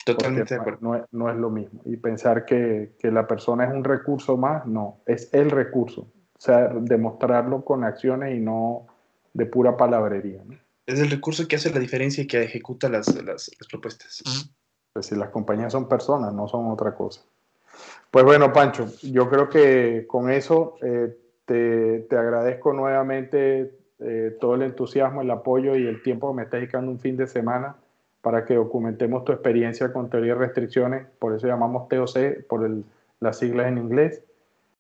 Totalmente 0.06 0.56
de 0.56 0.60
acuerdo. 0.60 0.80
No, 0.82 1.06
no 1.12 1.30
es 1.30 1.38
lo 1.38 1.50
mismo. 1.50 1.82
Y 1.86 1.98
pensar 1.98 2.46
que, 2.46 2.96
que 3.00 3.12
la 3.12 3.28
persona 3.28 3.66
es 3.66 3.74
un 3.74 3.84
recurso 3.84 4.38
más, 4.38 4.66
no, 4.66 5.00
es 5.06 5.34
el 5.34 5.52
recurso. 5.52 6.08
O 6.40 6.42
sea, 6.42 6.70
demostrarlo 6.70 7.66
con 7.66 7.84
acciones 7.84 8.34
y 8.36 8.40
no 8.40 8.88
de 9.34 9.46
pura 9.46 9.76
palabrería. 9.76 10.42
¿no? 10.46 10.56
Es 10.86 11.00
el 11.00 11.10
recurso 11.10 11.46
que 11.48 11.58
hace 11.58 11.70
la 11.70 11.80
diferencia 11.80 12.24
y 12.24 12.28
que 12.28 12.42
ejecuta 12.42 12.88
las, 12.88 13.14
las, 13.24 13.52
las 13.60 13.68
propuestas. 13.70 14.24
Uh 14.26 14.30
-huh. 14.30 14.52
Pues 14.94 15.08
si 15.08 15.16
las 15.16 15.30
compañías 15.30 15.74
son 15.74 15.90
personas, 15.90 16.34
no 16.34 16.48
son 16.48 16.72
otra 16.72 16.96
cosa. 16.96 17.22
Pues 18.10 18.24
bueno, 18.26 18.54
Pancho, 18.54 18.88
yo 19.04 19.30
creo 19.30 19.50
que 19.50 20.06
con 20.08 20.32
eso 20.32 20.76
eh, 20.82 21.16
te, 21.46 22.00
te, 22.10 22.18
agradezco 22.18 22.74
nuevamente 22.74 23.78
eh, 24.00 24.38
todo 24.40 24.56
el 24.56 24.62
entusiasmo, 24.62 25.22
el 25.22 25.32
apoyo 25.32 25.76
y 25.76 25.86
el 25.86 26.02
tiempo 26.02 26.30
que 26.30 26.38
me 26.38 26.44
estás 26.44 26.62
dedicando 26.62 26.90
un 26.90 27.00
fin 27.00 27.18
de 27.18 27.28
semana 27.28 27.76
para 28.22 28.46
que 28.46 28.56
documentemos 28.56 29.26
tu 29.26 29.32
experiencia 29.32 29.92
con 29.94 30.10
teoría 30.10 30.34
de 30.34 30.40
restricciones, 30.40 31.06
por 31.20 31.36
eso 31.36 31.48
llamamos 31.48 31.88
TOC, 31.88 32.46
por 32.48 32.66
el, 32.66 32.84
las 33.20 33.38
siglas 33.38 33.68
en 33.68 33.78
inglés 33.78 34.24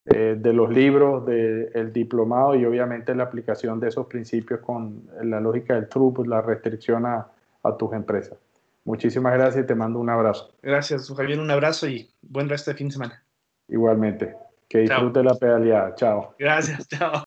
eh, 0.05 0.35
de 0.37 0.53
los 0.53 0.69
libros, 0.69 1.25
del 1.25 1.71
de 1.73 1.91
diplomado 1.91 2.55
y 2.55 2.65
obviamente 2.65 3.13
la 3.13 3.23
aplicación 3.23 3.79
de 3.79 3.89
esos 3.89 4.07
principios 4.07 4.61
con 4.61 5.03
la 5.21 5.39
lógica 5.39 5.75
del 5.75 5.87
throughput, 5.87 6.27
la 6.27 6.41
restricción 6.41 7.05
a, 7.05 7.27
a, 7.63 7.77
tus 7.77 7.93
empresas. 7.93 8.37
Muchísimas 8.85 9.33
gracias 9.33 9.65
y 9.65 9.67
te 9.67 9.75
mando 9.75 9.99
un 9.99 10.09
abrazo. 10.09 10.53
Gracias, 10.63 11.13
Javier, 11.15 11.39
un 11.39 11.51
abrazo 11.51 11.87
y 11.87 12.09
buen 12.21 12.49
resto 12.49 12.71
de 12.71 12.77
fin 12.77 12.87
de 12.87 12.93
semana. 12.93 13.23
Igualmente. 13.67 14.35
Que 14.67 14.79
disfrute 14.79 15.21
chao. 15.21 15.23
la 15.23 15.35
pedaleada. 15.35 15.95
Chao. 15.95 16.35
Gracias, 16.37 16.87
chao. 16.89 17.23